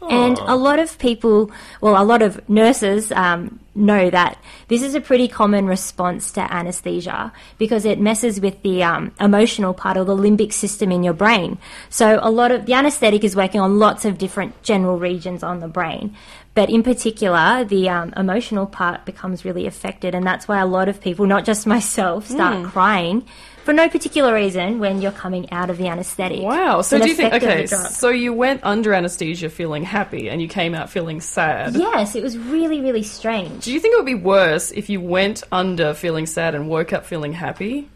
And 0.10 0.39
a 0.39 0.55
lot 0.55 0.79
of 0.79 0.98
people, 0.98 1.51
well, 1.79 2.01
a 2.01 2.03
lot 2.03 2.22
of 2.22 2.48
nurses 2.50 3.12
um, 3.12 3.60
know 3.75 4.10
that 4.10 4.38
this 4.67 4.81
is 4.81 4.96
a 4.96 5.01
pretty 5.01 5.27
common 5.27 5.65
response 5.67 6.31
to 6.31 6.53
anesthesia 6.53 7.31
because 7.58 7.86
it 7.86 8.00
messes 8.00 8.41
with 8.41 8.62
the 8.63 8.84
um, 8.84 9.13
emotional 9.20 9.74
part 9.74 9.98
of 9.98 10.08
the 10.08 10.15
limbic 10.15 10.53
system 10.53 10.91
in 10.91 11.03
your 11.03 11.13
brain. 11.13 11.58
So 11.89 12.20
a 12.22 12.31
lot 12.31 12.51
of 12.51 12.65
the 12.65 12.74
anesthetic 12.74 13.24
is 13.24 13.36
working 13.36 13.62
on 13.62 13.77
lots 13.77 14.03
of 14.03 14.17
different 14.17 14.62
general 14.63 14.98
regions 14.98 15.43
on 15.43 15.60
the 15.60 15.67
brain. 15.67 16.15
But 16.53 16.70
in 16.70 16.84
particular, 16.84 17.63
the 17.63 17.88
um, 17.88 18.13
emotional 18.17 18.65
part 18.65 19.05
becomes 19.05 19.46
really 19.46 19.67
affected, 19.67 20.13
and 20.13 20.25
that's 20.25 20.50
why 20.50 20.60
a 20.60 20.65
lot 20.65 20.89
of 20.89 21.00
people, 21.00 21.25
not 21.25 21.46
just 21.46 21.65
myself, 21.75 22.27
start 22.27 22.65
crying 22.65 23.25
for 23.63 23.74
no 23.74 23.88
particular 23.89 24.34
reason 24.34 24.80
when 24.80 25.01
you're 25.01 25.12
coming 25.12 25.51
out 25.51 25.70
of 25.70 25.77
the 25.77 25.88
anaesthetic. 25.88 26.41
Wow. 26.41 26.82
So 26.82 27.00
do 27.00 27.08
you 27.08 27.15
think? 27.15 27.34
Okay. 27.34 27.68
So 27.68 28.10
you 28.10 28.34
went 28.34 28.62
under 28.63 28.94
anesthesia 28.94 29.50
feeling 29.50 29.84
happy, 29.84 30.30
and 30.30 30.41
you 30.41 30.48
came 30.48 30.74
out 30.74 30.89
feeling 30.89 31.22
sad. 31.22 31.75
Yes, 31.75 32.15
it 32.15 32.24
was 32.24 32.38
really, 32.38 32.82
really 32.82 33.03
strange. 33.03 33.65
Do 33.65 33.74
you 33.74 33.80
think 33.80 33.94
it 33.94 33.98
would 33.98 34.06
be 34.06 34.15
worse 34.15 34.72
if 34.72 34.89
you 34.89 35.00
went 35.00 35.44
under 35.51 35.94
feeling 35.94 36.25
sad 36.25 36.56
and 36.56 36.70
woke 36.70 36.94
up 36.94 37.06
feeling 37.06 37.34
happy? 37.34 37.89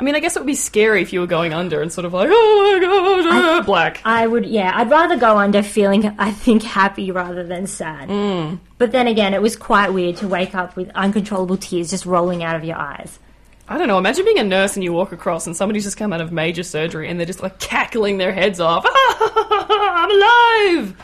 I 0.00 0.02
mean, 0.02 0.14
I 0.14 0.20
guess 0.20 0.34
it 0.34 0.38
would 0.38 0.46
be 0.46 0.54
scary 0.54 1.02
if 1.02 1.12
you 1.12 1.20
were 1.20 1.26
going 1.26 1.52
under 1.52 1.82
and 1.82 1.92
sort 1.92 2.06
of 2.06 2.14
like, 2.14 2.30
oh 2.32 2.72
my 2.72 2.80
god, 2.80 3.26
ah," 3.26 3.62
black. 3.66 4.00
I 4.02 4.26
would, 4.26 4.46
yeah, 4.46 4.72
I'd 4.74 4.88
rather 4.88 5.18
go 5.18 5.36
under 5.36 5.62
feeling, 5.62 6.06
I 6.18 6.30
think, 6.30 6.62
happy 6.62 7.10
rather 7.10 7.44
than 7.44 7.66
sad. 7.66 8.08
Mm. 8.08 8.60
But 8.78 8.92
then 8.92 9.06
again, 9.06 9.34
it 9.34 9.42
was 9.42 9.56
quite 9.56 9.92
weird 9.92 10.16
to 10.16 10.28
wake 10.28 10.54
up 10.54 10.74
with 10.74 10.88
uncontrollable 10.94 11.58
tears 11.58 11.90
just 11.90 12.06
rolling 12.06 12.42
out 12.42 12.56
of 12.56 12.64
your 12.64 12.78
eyes. 12.78 13.18
I 13.70 13.78
don't 13.78 13.86
know. 13.86 13.98
Imagine 13.98 14.24
being 14.24 14.40
a 14.40 14.44
nurse 14.44 14.74
and 14.74 14.82
you 14.82 14.92
walk 14.92 15.12
across 15.12 15.46
and 15.46 15.56
somebody's 15.56 15.84
just 15.84 15.96
come 15.96 16.12
out 16.12 16.20
of 16.20 16.32
major 16.32 16.64
surgery 16.64 17.08
and 17.08 17.20
they're 17.20 17.26
just 17.26 17.40
like 17.40 17.60
cackling 17.60 18.18
their 18.18 18.32
heads 18.32 18.60
off. 18.60 18.84
Ah, 19.72 20.04
I'm 20.04 20.76
alive. 20.80 20.96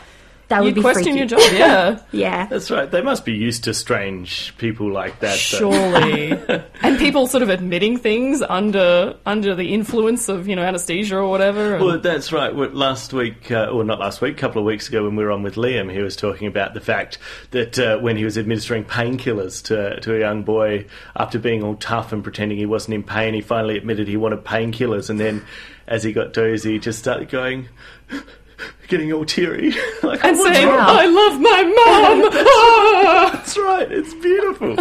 That 0.49 0.61
would 0.61 0.67
You'd 0.67 0.75
be 0.75 0.81
question 0.81 1.03
freaky. 1.13 1.17
your 1.19 1.27
job, 1.27 1.39
yeah. 1.53 1.99
Yeah. 2.13 2.45
That's 2.45 2.71
right. 2.71 2.89
They 2.89 3.01
must 3.01 3.25
be 3.25 3.33
used 3.33 3.65
to 3.65 3.73
strange 3.73 4.55
people 4.57 4.89
like 4.89 5.19
that. 5.19 5.37
Surely. 5.37 6.31
and 6.81 6.97
people 6.97 7.27
sort 7.27 7.43
of 7.43 7.49
admitting 7.49 7.97
things 7.97 8.41
under 8.41 9.17
under 9.25 9.55
the 9.55 9.73
influence 9.73 10.29
of, 10.29 10.47
you 10.47 10.55
know, 10.55 10.61
anesthesia 10.63 11.17
or 11.17 11.29
whatever. 11.29 11.75
and- 11.75 11.83
Well, 11.85 11.99
that's 11.99 12.31
right. 12.31 12.55
Last 12.55 13.11
week, 13.11 13.51
uh, 13.51 13.65
or 13.65 13.83
not 13.83 13.99
last 13.99 14.21
week, 14.21 14.37
a 14.37 14.39
couple 14.39 14.61
of 14.61 14.65
weeks 14.65 14.87
ago, 14.87 15.03
when 15.03 15.17
we 15.17 15.23
were 15.25 15.31
on 15.31 15.43
with 15.43 15.55
Liam, 15.55 15.91
he 15.91 16.01
was 16.01 16.15
talking 16.15 16.47
about 16.47 16.73
the 16.73 16.81
fact 16.81 17.17
that 17.51 17.77
uh, 17.77 17.97
when 17.97 18.15
he 18.15 18.23
was 18.23 18.37
administering 18.37 18.85
painkillers 18.85 19.61
to, 19.65 19.99
to 19.99 20.15
a 20.15 20.19
young 20.19 20.43
boy, 20.43 20.85
after 21.17 21.39
being 21.39 21.61
all 21.61 21.75
tough 21.75 22.13
and 22.13 22.23
pretending 22.23 22.57
he 22.57 22.65
wasn't 22.65 22.93
in 22.93 23.03
pain, 23.03 23.33
he 23.33 23.41
finally 23.41 23.75
admitted 23.77 24.07
he 24.07 24.15
wanted 24.15 24.45
painkillers. 24.45 25.09
And 25.09 25.19
then, 25.19 25.43
as 25.87 26.03
he 26.03 26.13
got 26.13 26.31
dozy, 26.31 26.71
he 26.73 26.79
just 26.79 26.99
started 26.99 27.27
going, 27.29 27.67
getting 28.87 29.11
all 29.13 29.25
teary. 29.25 29.71
like, 30.03 30.23
and 30.23 30.37
"What's 30.37 30.55
saying, 30.55 30.67
wrong?" 30.67 30.79
I 30.79 31.05
love 31.05 31.41
my 31.41 31.63
mom! 31.63 32.31
Ah! 32.33 33.29
That's 33.47 33.57
right. 33.57 33.91
It's 33.91 34.13
beautiful, 34.15 34.75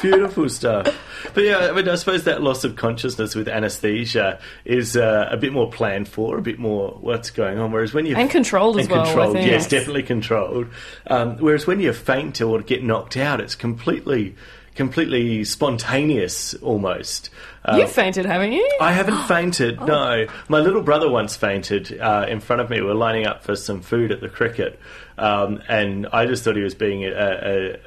beautiful 0.00 0.48
stuff. 0.48 0.94
But 1.34 1.44
yeah, 1.44 1.58
I 1.68 1.72
mean, 1.72 1.88
I 1.88 1.94
suppose 1.96 2.24
that 2.24 2.42
loss 2.42 2.64
of 2.64 2.76
consciousness 2.76 3.34
with 3.34 3.48
anaesthesia 3.48 4.38
is 4.64 4.96
uh, 4.96 5.28
a 5.30 5.36
bit 5.36 5.52
more 5.52 5.70
planned 5.70 6.08
for, 6.08 6.36
a 6.38 6.42
bit 6.42 6.58
more 6.58 6.90
what's 7.00 7.30
going 7.30 7.58
on. 7.58 7.72
Whereas 7.72 7.94
when 7.94 8.06
you 8.06 8.14
And 8.16 8.30
controlled 8.30 8.78
as 8.78 8.86
and 8.86 8.92
well, 8.92 9.02
I 9.02 9.04
controlled, 9.06 9.32
think. 9.34 9.50
yes, 9.50 9.66
definitely 9.68 10.02
controlled. 10.02 10.66
Um, 11.06 11.36
whereas 11.38 11.66
when 11.66 11.80
you 11.80 11.92
faint 11.92 12.40
or 12.40 12.60
get 12.60 12.82
knocked 12.84 13.16
out, 13.16 13.40
it's 13.40 13.54
completely, 13.54 14.34
completely 14.74 15.44
spontaneous 15.44 16.54
almost. 16.54 17.30
Um, 17.64 17.78
you 17.78 17.86
fainted, 17.86 18.26
haven't 18.26 18.52
you? 18.52 18.78
I 18.80 18.92
haven't 18.92 19.22
fainted. 19.28 19.78
Oh. 19.80 19.86
No, 19.86 20.26
my 20.48 20.60
little 20.60 20.82
brother 20.82 21.08
once 21.08 21.36
fainted 21.36 22.00
uh, 22.00 22.26
in 22.28 22.40
front 22.40 22.62
of 22.62 22.70
me. 22.70 22.80
We 22.80 22.86
were 22.86 22.94
lining 22.94 23.26
up 23.26 23.44
for 23.44 23.54
some 23.56 23.80
food 23.80 24.10
at 24.10 24.20
the 24.20 24.28
cricket, 24.28 24.80
um, 25.22 25.62
and 25.68 26.06
I 26.12 26.26
just 26.26 26.42
thought 26.44 26.56
he 26.56 26.62
was 26.62 26.74
being 26.74 27.04
uh, 27.04 27.08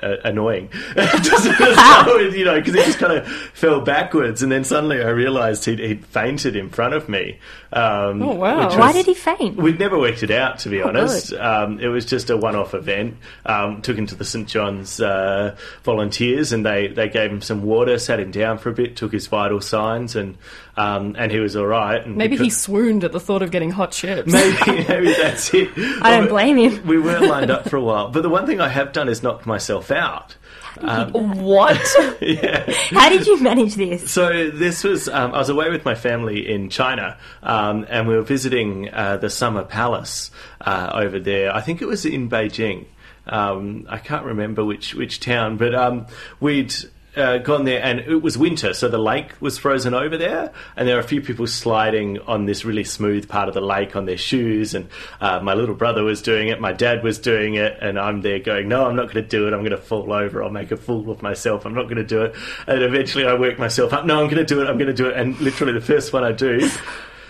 uh, 0.02 0.06
uh, 0.06 0.16
annoying, 0.24 0.70
so, 1.24 2.18
you 2.20 2.46
know, 2.46 2.56
because 2.60 2.74
he 2.76 2.84
just 2.84 2.98
kind 3.00 3.14
of 3.14 3.28
fell 3.28 3.82
backwards, 3.82 4.42
and 4.42 4.52
then 4.52 4.64
suddenly 4.64 5.04
I 5.04 5.10
realised 5.10 5.66
he'd, 5.66 5.80
he'd 5.80 6.06
fainted 6.06 6.56
in 6.56 6.70
front 6.70 6.94
of 6.94 7.10
me. 7.10 7.40
Um, 7.74 8.22
Oh, 8.24 8.34
wow. 8.36 8.68
which 8.68 8.78
Why 8.78 8.94
did 8.94 9.06
he 9.06 9.14
faint? 9.14 9.58
We'd 9.58 9.80
never 9.80 10.00
worked 10.00 10.24
it 10.24 10.32
out, 10.32 10.60
to 10.60 10.70
be 10.70 10.82
Oh, 10.82 10.88
honest. 10.88 11.34
Um, 11.34 11.80
it 11.82 11.88
was 11.90 12.06
just 12.06 12.30
a 12.30 12.38
one-off 12.38 12.74
event. 12.74 13.18
Um, 13.46 13.82
took 13.82 13.98
him 13.98 14.06
to 14.08 14.16
the 14.16 14.24
St 14.24 14.48
John's 14.48 15.02
uh, 15.02 15.58
volunteers, 15.84 16.54
and 16.54 16.66
they, 16.66 16.88
they 16.88 17.10
gave 17.10 17.32
him 17.32 17.42
some 17.42 17.64
water, 17.64 17.98
sat 18.00 18.20
him 18.20 18.32
down 18.32 18.58
for 18.60 18.70
a 18.70 18.74
bit, 18.74 18.96
took 18.96 19.12
his 19.12 19.28
vital 19.28 19.60
signs, 19.60 20.16
and 20.16 20.38
um, 20.78 21.16
and 21.18 21.32
he 21.32 21.40
was 21.40 21.56
all 21.56 21.66
right. 21.68 22.06
And 22.06 22.18
Maybe 22.18 22.36
he 22.38 22.44
because- 22.44 22.58
swooned 22.62 23.04
at 23.04 23.12
the 23.12 23.20
thought 23.20 23.42
of 23.42 23.52
getting 23.52 23.72
hot 23.72 23.92
chips. 23.92 24.32
Maybe, 24.32 24.58
maybe 24.88 25.14
that's 25.14 25.54
it. 25.54 25.70
I 26.02 26.18
don't 26.18 26.30
blame 26.30 26.58
him. 26.58 26.86
We 26.86 27.00
weren't 27.00 27.26
lined 27.28 27.52
up 27.52 27.70
for 27.70 27.78
a 27.78 27.82
while, 27.84 28.10
but 28.10 28.22
the 28.24 28.30
one 28.30 28.46
thing 28.46 28.60
I 28.60 28.70
have 28.70 28.92
done 28.92 29.08
is 29.10 29.24
knocked 29.24 29.46
myself 29.46 29.92
out. 29.92 30.36
What? 30.82 31.80
yeah. 32.22 32.70
How 32.92 33.08
did 33.10 33.26
you 33.28 33.42
manage 33.42 33.76
this? 33.76 34.12
So 34.12 34.50
this 34.50 34.84
was 34.84 35.08
um, 35.08 35.34
I 35.34 35.38
was 35.38 35.48
away 35.50 35.70
with 35.70 35.86
my 35.86 35.96
family 35.96 36.50
in 36.52 36.70
China, 36.70 37.18
um, 37.44 37.86
and 37.90 38.08
we 38.08 38.16
were 38.16 38.22
visiting 38.24 38.94
uh, 38.94 39.16
the 39.18 39.30
Summer 39.30 39.64
Palace 39.64 40.32
uh, 40.62 40.92
over 40.94 41.20
there. 41.20 41.56
I 41.56 41.62
think 41.62 41.82
it 41.82 41.86
was 41.86 42.06
in 42.06 42.30
Beijing. 42.30 42.88
Um, 43.28 43.88
I 43.90 43.98
can't 43.98 44.26
remember 44.26 44.66
which 44.66 44.94
which 44.94 45.20
town, 45.22 45.56
but 45.58 45.74
um, 45.74 46.08
we'd. 46.40 46.74
Uh, 47.16 47.38
gone 47.38 47.64
there 47.64 47.82
and 47.82 48.00
it 48.02 48.22
was 48.22 48.38
winter, 48.38 48.74
so 48.74 48.90
the 48.90 48.98
lake 48.98 49.32
was 49.40 49.58
frozen 49.58 49.94
over 49.94 50.18
there, 50.18 50.52
and 50.76 50.88
there 50.88 50.96
were 50.96 51.02
a 51.02 51.08
few 51.08 51.22
people 51.22 51.48
sliding 51.48 52.20
on 52.22 52.46
this 52.46 52.66
really 52.66 52.84
smooth 52.84 53.30
part 53.30 53.48
of 53.48 53.54
the 53.54 53.62
lake 53.62 53.96
on 53.96 54.06
their 54.06 54.18
shoes. 54.18 54.74
And 54.74 54.90
uh, 55.22 55.40
my 55.40 55.54
little 55.54 55.76
brother 55.76 56.04
was 56.04 56.22
doing 56.22 56.50
it, 56.50 56.60
my 56.60 56.74
dad 56.74 57.04
was 57.04 57.18
doing 57.18 57.56
it, 57.56 57.78
and 57.82 57.98
I'm 57.98 58.22
there 58.22 58.40
going, 58.40 58.68
"No, 58.68 58.86
I'm 58.86 58.96
not 58.96 59.06
going 59.06 59.24
to 59.24 59.30
do 59.30 59.48
it. 59.48 59.54
I'm 59.54 59.62
going 59.62 59.72
to 59.72 59.78
fall 59.78 60.12
over. 60.12 60.44
I'll 60.44 60.50
make 60.50 60.72
a 60.72 60.78
fool 60.78 61.10
of 61.10 61.22
myself. 61.22 61.66
I'm 61.66 61.74
not 61.74 61.84
going 61.84 61.98
to 61.98 62.04
do 62.04 62.24
it." 62.24 62.36
And 62.68 62.84
eventually, 62.84 63.26
I 63.26 63.34
work 63.36 63.58
myself 63.58 63.94
up. 63.94 64.06
No, 64.06 64.20
I'm 64.20 64.26
going 64.26 64.38
to 64.38 64.46
do 64.46 64.62
it. 64.62 64.68
I'm 64.68 64.78
going 64.78 64.88
to 64.88 64.94
do 64.94 65.08
it. 65.08 65.16
And 65.16 65.40
literally, 65.40 65.74
the 65.74 65.82
first 65.82 66.12
one 66.12 66.24
I 66.24 66.34
do, 66.34 66.70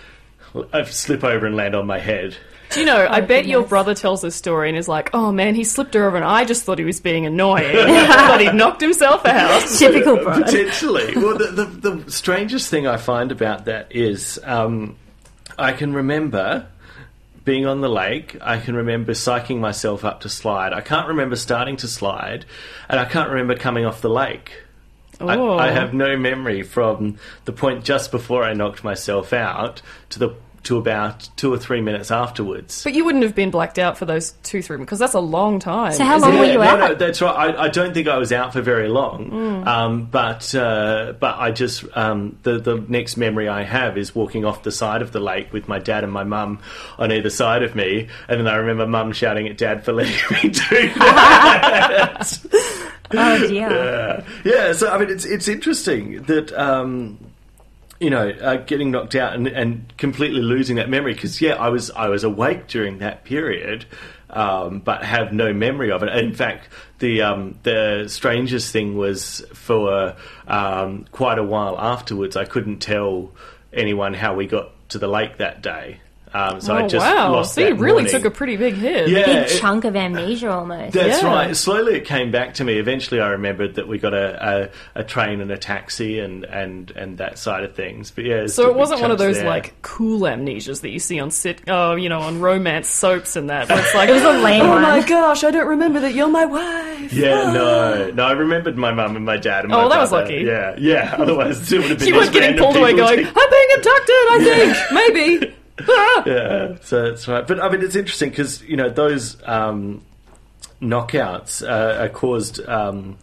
I 0.72 0.82
slip 0.84 1.22
over 1.22 1.46
and 1.46 1.54
land 1.54 1.76
on 1.76 1.86
my 1.86 1.98
head. 1.98 2.36
Do 2.70 2.80
you 2.80 2.86
know, 2.86 3.06
I 3.08 3.20
bet 3.20 3.46
your 3.46 3.64
brother 3.64 3.94
tells 3.94 4.22
this 4.22 4.34
story 4.34 4.68
and 4.68 4.76
is 4.76 4.88
like, 4.88 5.10
oh 5.14 5.32
man, 5.32 5.54
he 5.54 5.64
slipped 5.64 5.94
her 5.94 6.06
over 6.06 6.16
and 6.16 6.24
I 6.24 6.44
just 6.44 6.64
thought 6.64 6.78
he 6.78 6.84
was 6.84 7.00
being 7.00 7.24
annoying. 7.26 7.74
but 7.76 8.40
he 8.40 8.50
knocked 8.52 8.80
himself 8.80 9.24
out. 9.24 9.66
Typical 9.78 10.16
bro. 10.16 10.42
Potentially. 10.42 11.16
well, 11.16 11.38
the, 11.38 11.64
the, 11.64 11.90
the 11.90 12.10
strangest 12.10 12.68
thing 12.68 12.86
I 12.86 12.96
find 12.96 13.32
about 13.32 13.66
that 13.66 13.94
is 13.94 14.38
um, 14.44 14.96
I 15.58 15.72
can 15.72 15.92
remember 15.92 16.66
being 17.44 17.64
on 17.66 17.80
the 17.80 17.88
lake. 17.88 18.36
I 18.42 18.58
can 18.58 18.74
remember 18.74 19.12
psyching 19.12 19.58
myself 19.58 20.04
up 20.04 20.20
to 20.22 20.28
slide. 20.28 20.72
I 20.72 20.80
can't 20.80 21.08
remember 21.08 21.36
starting 21.36 21.76
to 21.78 21.88
slide, 21.88 22.44
and 22.88 22.98
I 22.98 23.04
can't 23.04 23.30
remember 23.30 23.54
coming 23.54 23.86
off 23.86 24.00
the 24.02 24.10
lake. 24.10 24.50
I, 25.20 25.36
Oh. 25.36 25.56
I 25.56 25.70
have 25.70 25.94
no 25.94 26.16
memory 26.16 26.62
from 26.62 27.16
the 27.46 27.52
point 27.52 27.84
just 27.84 28.10
before 28.10 28.42
I 28.44 28.52
knocked 28.52 28.84
myself 28.84 29.32
out 29.32 29.80
to 30.10 30.18
the 30.18 30.34
to 30.66 30.76
about 30.78 31.28
two 31.36 31.52
or 31.52 31.58
three 31.58 31.80
minutes 31.80 32.10
afterwards. 32.10 32.84
But 32.84 32.94
you 32.94 33.04
wouldn't 33.04 33.24
have 33.24 33.34
been 33.34 33.50
blacked 33.50 33.78
out 33.78 33.98
for 33.98 34.04
those 34.04 34.32
two, 34.42 34.62
three, 34.62 34.76
minutes 34.76 34.86
because 34.88 34.98
that's 34.98 35.14
a 35.14 35.20
long 35.20 35.58
time. 35.58 35.92
So 35.92 36.04
how 36.04 36.16
isn't 36.16 36.28
long 36.28 36.36
it? 36.38 36.40
were 36.40 36.46
you 36.52 36.58
no, 36.58 36.62
out? 36.62 36.78
no, 36.78 36.94
that's 36.94 37.20
right. 37.22 37.34
I, 37.56 37.64
I 37.64 37.68
don't 37.68 37.94
think 37.94 38.08
I 38.08 38.18
was 38.18 38.32
out 38.32 38.52
for 38.52 38.60
very 38.60 38.88
long, 38.88 39.30
Hmm. 39.30 39.68
um, 39.68 40.04
but 40.06 40.54
uh, 40.54 41.14
but 41.18 41.36
I 41.38 41.50
just 41.50 41.84
um, 41.96 42.38
the 42.42 42.58
the 42.58 42.76
next 42.88 43.16
memory 43.16 43.48
I 43.48 43.62
have 43.62 43.96
is 43.98 44.14
walking 44.14 44.44
off 44.44 44.62
the 44.62 44.72
side 44.72 45.02
of 45.02 45.12
the 45.12 45.20
lake 45.20 45.52
with 45.52 45.68
my 45.68 45.78
dad 45.78 46.04
and 46.04 46.12
my 46.12 46.24
mum 46.24 46.60
on 46.98 47.10
either 47.12 47.30
side 47.30 47.62
of 47.62 47.74
me, 47.74 48.08
and 48.28 48.38
then 48.40 48.46
I 48.46 48.56
remember 48.56 48.86
mum 48.86 49.12
shouting 49.12 49.48
at 49.48 49.56
dad 49.58 49.84
for 49.84 49.92
letting 49.92 50.14
me 50.42 50.50
do 50.50 50.92
that. 50.94 52.38
Oh 53.12 53.38
dear. 53.46 53.70
yeah, 53.70 54.24
yeah. 54.44 54.72
So 54.72 54.90
I 54.90 54.98
mean, 54.98 55.10
it's 55.10 55.24
it's 55.24 55.46
interesting 55.46 56.22
that. 56.24 56.52
Um, 56.58 57.18
you 58.00 58.10
know, 58.10 58.28
uh, 58.28 58.56
getting 58.56 58.90
knocked 58.90 59.14
out 59.14 59.34
and, 59.34 59.46
and 59.46 59.96
completely 59.96 60.42
losing 60.42 60.76
that 60.76 60.88
memory 60.88 61.14
because 61.14 61.40
yeah, 61.40 61.54
I 61.54 61.68
was 61.68 61.90
I 61.90 62.08
was 62.08 62.24
awake 62.24 62.66
during 62.66 62.98
that 62.98 63.24
period, 63.24 63.86
um, 64.30 64.80
but 64.80 65.04
have 65.04 65.32
no 65.32 65.52
memory 65.52 65.90
of 65.90 66.02
it. 66.02 66.14
In 66.16 66.34
fact, 66.34 66.68
the 66.98 67.22
um, 67.22 67.58
the 67.62 68.06
strangest 68.08 68.72
thing 68.72 68.96
was 68.96 69.44
for 69.54 70.14
um, 70.46 71.06
quite 71.12 71.38
a 71.38 71.44
while 71.44 71.78
afterwards, 71.78 72.36
I 72.36 72.44
couldn't 72.44 72.78
tell 72.78 73.32
anyone 73.72 74.14
how 74.14 74.34
we 74.34 74.46
got 74.46 74.72
to 74.90 74.98
the 74.98 75.08
lake 75.08 75.38
that 75.38 75.62
day. 75.62 76.00
Um, 76.36 76.60
so 76.60 76.74
oh, 76.74 76.76
I 76.78 76.86
just 76.86 77.06
wow. 77.06 77.32
lost 77.32 77.54
So 77.54 77.60
you 77.62 77.68
that 77.68 77.74
really 77.80 77.92
morning. 78.02 78.10
took 78.12 78.24
a 78.24 78.30
pretty 78.30 78.56
big 78.56 78.74
hit. 78.74 79.08
yeah, 79.08 79.24
Big 79.24 79.36
it- 79.50 79.58
chunk 79.58 79.84
of 79.84 79.96
amnesia 79.96 80.50
almost. 80.50 80.92
that's 80.92 81.22
Yeah. 81.22 81.28
right. 81.28 81.56
Slowly 81.56 81.94
it 81.96 82.04
came 82.04 82.30
back 82.30 82.54
to 82.54 82.64
me. 82.64 82.78
Eventually 82.78 83.20
I 83.20 83.28
remembered 83.28 83.76
that 83.76 83.88
we 83.88 83.98
got 83.98 84.12
a, 84.12 84.70
a, 84.94 85.00
a 85.00 85.04
train 85.04 85.40
and 85.40 85.50
a 85.50 85.56
taxi 85.56 86.18
and, 86.18 86.44
and, 86.44 86.90
and 86.90 87.18
that 87.18 87.38
side 87.38 87.64
of 87.64 87.74
things. 87.74 88.10
But 88.10 88.24
yeah, 88.24 88.46
So 88.48 88.68
it 88.68 88.76
wasn't 88.76 89.00
one 89.00 89.10
of 89.10 89.18
those 89.18 89.36
there. 89.36 89.46
like 89.46 89.80
cool 89.82 90.20
amnesias 90.20 90.82
that 90.82 90.90
you 90.90 90.98
see 90.98 91.18
on 91.20 91.30
sit, 91.30 91.62
oh, 91.68 91.94
you 91.94 92.08
know, 92.08 92.20
on 92.20 92.40
romance 92.40 92.88
soaps 92.88 93.36
and 93.36 93.48
that. 93.50 93.68
Where 93.68 93.78
it's 93.78 93.94
like, 93.94 94.08
It 94.10 94.12
was 94.12 94.22
a 94.24 94.32
lame 94.42 94.62
oh 94.62 94.68
one. 94.70 94.82
my 94.82 95.02
gosh, 95.08 95.42
I 95.44 95.50
don't 95.50 95.68
remember 95.68 96.00
that 96.00 96.12
you're 96.14 96.28
my 96.28 96.44
wife. 96.44 97.12
Yeah, 97.12 97.52
no, 97.52 98.10
no. 98.10 98.24
I 98.24 98.32
remembered 98.32 98.76
my 98.76 98.92
mum 98.92 99.16
and 99.16 99.24
my 99.24 99.36
dad. 99.36 99.64
And 99.64 99.72
my 99.72 99.82
Oh, 99.82 99.88
that 99.88 100.00
was 100.00 100.12
lucky. 100.12 100.42
Yeah, 100.46 100.74
yeah. 100.78 101.14
Otherwise, 101.18 101.72
it 101.72 101.78
would 101.80 101.88
have 101.90 101.98
been. 101.98 102.08
You 102.08 102.14
these 102.14 102.20
weren't 102.22 102.32
getting 102.32 102.56
pulled 102.58 102.76
away 102.76 102.92
going, 102.94 103.20
I'm 103.20 103.50
being 103.50 103.68
abducted, 103.76 104.14
I 104.28 104.38
think, 104.42 104.76
maybe. 104.92 105.54
Ah. 105.80 106.22
Yeah, 106.26 106.76
so 106.82 107.10
that's 107.10 107.28
right. 107.28 107.46
But 107.46 107.60
I 107.60 107.68
mean, 107.68 107.82
it's 107.82 107.94
interesting 107.96 108.30
because 108.30 108.62
you 108.62 108.76
know 108.76 108.88
those 108.88 109.36
um, 109.44 110.02
knockouts 110.80 111.66
uh, 111.66 112.02
are 112.02 112.08
caused. 112.08 112.66
Um, 112.68 113.18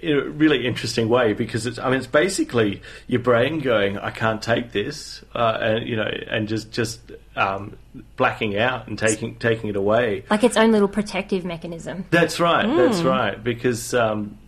in 0.00 0.18
a 0.18 0.22
really 0.22 0.66
interesting 0.66 1.08
way 1.08 1.32
because 1.34 1.66
it's 1.66 1.78
I 1.78 1.86
mean 1.88 1.98
it's 1.98 2.06
basically 2.06 2.80
your 3.06 3.20
brain 3.20 3.60
going 3.60 3.98
I 3.98 4.10
can't 4.10 4.42
take 4.42 4.72
this 4.72 5.22
uh, 5.34 5.58
and 5.60 5.86
you 5.88 5.96
know 5.96 6.10
and 6.28 6.48
just 6.48 6.70
just 6.72 7.00
um, 7.36 7.76
blacking 8.16 8.56
out 8.58 8.86
and 8.88 8.98
taking 8.98 9.36
taking 9.36 9.68
it 9.70 9.76
away 9.76 10.24
Like 10.30 10.42
its 10.44 10.56
own 10.56 10.72
little 10.72 10.88
protective 10.88 11.44
mechanism. 11.44 12.06
That's 12.10 12.40
right. 12.40 12.66
That's 12.76 13.00
Hmm. 13.00 13.06
right. 13.08 13.42
Because 13.44 13.92
um, 13.94 14.38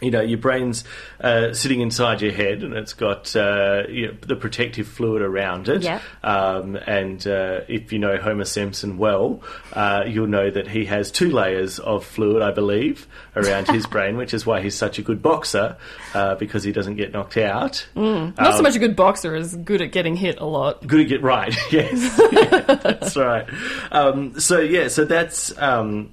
you 0.00 0.10
know, 0.10 0.20
your 0.20 0.38
brain's 0.38 0.84
uh, 1.20 1.52
sitting 1.52 1.80
inside 1.80 2.22
your 2.22 2.32
head, 2.32 2.62
and 2.62 2.74
it's 2.74 2.92
got 2.92 3.34
uh, 3.34 3.82
you 3.88 4.06
know, 4.08 4.16
the 4.20 4.36
protective 4.36 4.86
fluid 4.86 5.22
around 5.22 5.68
it. 5.68 5.82
Yep. 5.82 6.02
Um, 6.22 6.76
and 6.76 7.26
uh, 7.26 7.60
if 7.68 7.92
you 7.92 7.98
know 7.98 8.16
Homer 8.16 8.44
Simpson 8.44 8.98
well, 8.98 9.42
uh, 9.72 10.04
you'll 10.06 10.28
know 10.28 10.50
that 10.50 10.68
he 10.68 10.84
has 10.84 11.10
two 11.10 11.30
layers 11.30 11.78
of 11.78 12.04
fluid, 12.04 12.42
I 12.42 12.52
believe, 12.52 13.06
around 13.34 13.68
his 13.68 13.86
brain, 13.90 14.16
which 14.16 14.32
is 14.32 14.46
why 14.46 14.60
he's 14.60 14.76
such 14.76 14.98
a 14.98 15.02
good 15.02 15.22
boxer 15.22 15.76
uh, 16.14 16.36
because 16.36 16.62
he 16.62 16.72
doesn't 16.72 16.96
get 16.96 17.12
knocked 17.12 17.36
out. 17.36 17.86
Not 17.94 18.38
Um, 18.38 18.52
so 18.52 18.62
much 18.62 18.76
a 18.76 18.78
good 18.78 18.96
boxer 18.96 19.34
as 19.34 19.56
good 19.56 19.82
at 19.82 19.90
getting 19.90 20.16
hit 20.16 20.38
a 20.38 20.46
lot. 20.46 20.86
Good 20.86 21.00
at 21.00 21.08
get 21.08 21.22
right. 21.22 21.54
Yes, 21.72 22.18
Yeah, 22.32 22.60
that's 22.82 23.16
right. 23.16 23.46
Um, 23.90 24.38
so 24.40 24.60
yeah, 24.60 24.88
so 24.88 25.04
that's 25.04 25.56
um, 25.58 26.10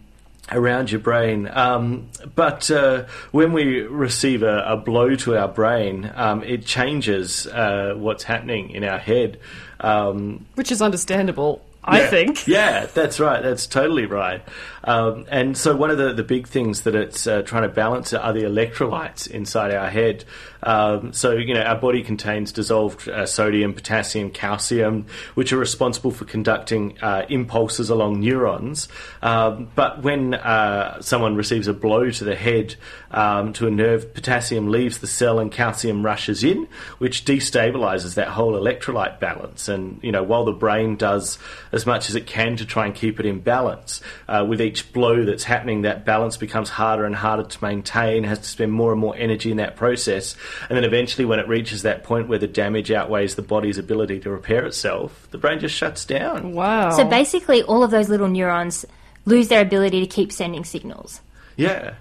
around 0.52 0.92
your 0.92 1.00
brain. 1.00 1.50
Um, 1.52 2.10
but 2.36 2.70
uh, 2.70 3.06
when 3.32 3.52
we 3.52 3.82
receive 3.82 4.44
a, 4.44 4.64
a 4.68 4.78
blow 4.78 5.16
to 5.16 5.38
our 5.38 5.48
brain, 5.48 6.12
um, 6.16 6.44
it 6.44 6.66
changes 6.66 7.48
uh, 7.48 7.96
what's 7.98 8.24
happening 8.24 8.70
in 8.70 8.84
our 8.84 9.00
head. 9.00 9.40
Um, 9.80 10.46
Which 10.56 10.72
is 10.72 10.82
understandable, 10.82 11.65
I 11.86 12.02
yeah. 12.02 12.08
think. 12.08 12.48
Yeah, 12.56 12.86
that's 12.86 13.20
right. 13.20 13.42
That's 13.42 13.68
totally 13.68 14.06
right. 14.06 14.42
Um, 14.84 15.26
and 15.30 15.58
so, 15.58 15.76
one 15.76 15.90
of 15.90 15.98
the, 15.98 16.14
the 16.14 16.24
big 16.24 16.48
things 16.48 16.82
that 16.82 16.96
it's 16.96 17.28
uh, 17.28 17.42
trying 17.42 17.64
to 17.64 17.70
balance 17.70 18.14
are 18.14 18.34
the 18.34 18.44
electrolytes 18.44 19.30
inside 19.30 19.74
our 19.74 19.90
head. 19.90 20.24
Um, 20.64 21.14
so, 21.14 21.34
you 21.34 21.54
know, 21.54 21.62
our 21.62 21.76
body 21.78 22.02
contains 22.04 22.52
dissolved 22.52 23.08
uh, 23.08 23.26
sodium, 23.26 23.74
potassium, 23.74 24.32
calcium, 24.32 25.06
which 25.36 25.54
are 25.54 25.58
responsible 25.58 26.12
for 26.12 26.26
conducting 26.26 26.98
uh, 27.02 27.26
impulses 27.30 27.90
along 27.90 28.20
neurons. 28.20 28.88
Um, 29.22 29.70
but 29.76 30.02
when 30.02 30.34
uh, 30.34 31.02
someone 31.02 31.36
receives 31.36 31.68
a 31.68 31.74
blow 31.74 32.10
to 32.10 32.24
the 32.24 32.36
head 32.36 32.76
um, 33.16 33.54
to 33.54 33.66
a 33.66 33.72
nerve, 33.72 34.14
potassium 34.14 34.70
leaves 34.70 35.00
the 35.00 35.08
cell 35.08 35.40
and 35.40 35.50
calcium 35.50 36.06
rushes 36.06 36.44
in, 36.44 36.68
which 36.98 37.24
destabilizes 37.24 38.16
that 38.16 38.28
whole 38.28 38.54
electrolyte 38.54 39.22
balance. 39.22 39.70
And, 39.70 40.00
you 40.04 40.12
know, 40.12 40.22
while 40.22 40.44
the 40.44 40.52
brain 40.52 40.98
does 40.98 41.40
as 41.72 41.86
much 41.86 42.10
as 42.10 42.16
it 42.16 42.28
can 42.28 42.58
to 42.58 42.66
try 42.66 42.86
and 42.86 42.94
keep 42.94 43.20
it 43.22 43.26
in 43.26 43.40
balance, 43.40 44.02
uh, 44.28 44.46
with 44.48 44.62
each 44.62 44.92
blow 44.92 45.24
that's 45.24 45.46
happening, 45.46 45.84
that 45.84 46.04
balance 46.06 46.36
becomes 46.36 46.70
harder 46.70 47.06
and 47.06 47.16
harder 47.16 47.44
to 47.44 47.64
maintain, 47.64 48.26
has 48.26 48.40
to 48.40 48.48
spend 48.48 48.74
more 48.74 48.92
and 48.92 49.00
more 49.00 49.16
energy 49.16 49.50
in 49.50 49.58
that 49.58 49.78
process. 49.78 50.36
And 50.70 50.76
then 50.76 50.84
eventually, 50.84 51.24
when 51.24 51.40
it 51.40 51.48
reaches 51.48 51.84
that 51.84 52.04
point 52.04 52.28
where 52.28 52.40
the 52.40 52.48
damage 52.48 52.92
outweighs 52.92 53.36
the 53.36 53.42
body's 53.42 53.78
ability 53.78 54.20
to 54.20 54.30
repair 54.30 54.66
itself, 54.66 55.30
the 55.32 55.38
brain 55.38 55.60
just 55.60 55.76
shuts 55.76 56.04
down. 56.04 56.52
Wow. 56.52 56.90
So 56.90 57.06
basically, 57.06 57.64
all 57.64 57.82
of 57.82 57.92
those 57.92 58.10
little 58.10 58.28
neurons 58.28 58.86
lose 59.24 59.48
their 59.48 59.62
ability 59.62 60.02
to 60.02 60.08
keep 60.08 60.34
sending 60.34 60.66
signals. 60.66 61.22
Yeah. 61.56 61.94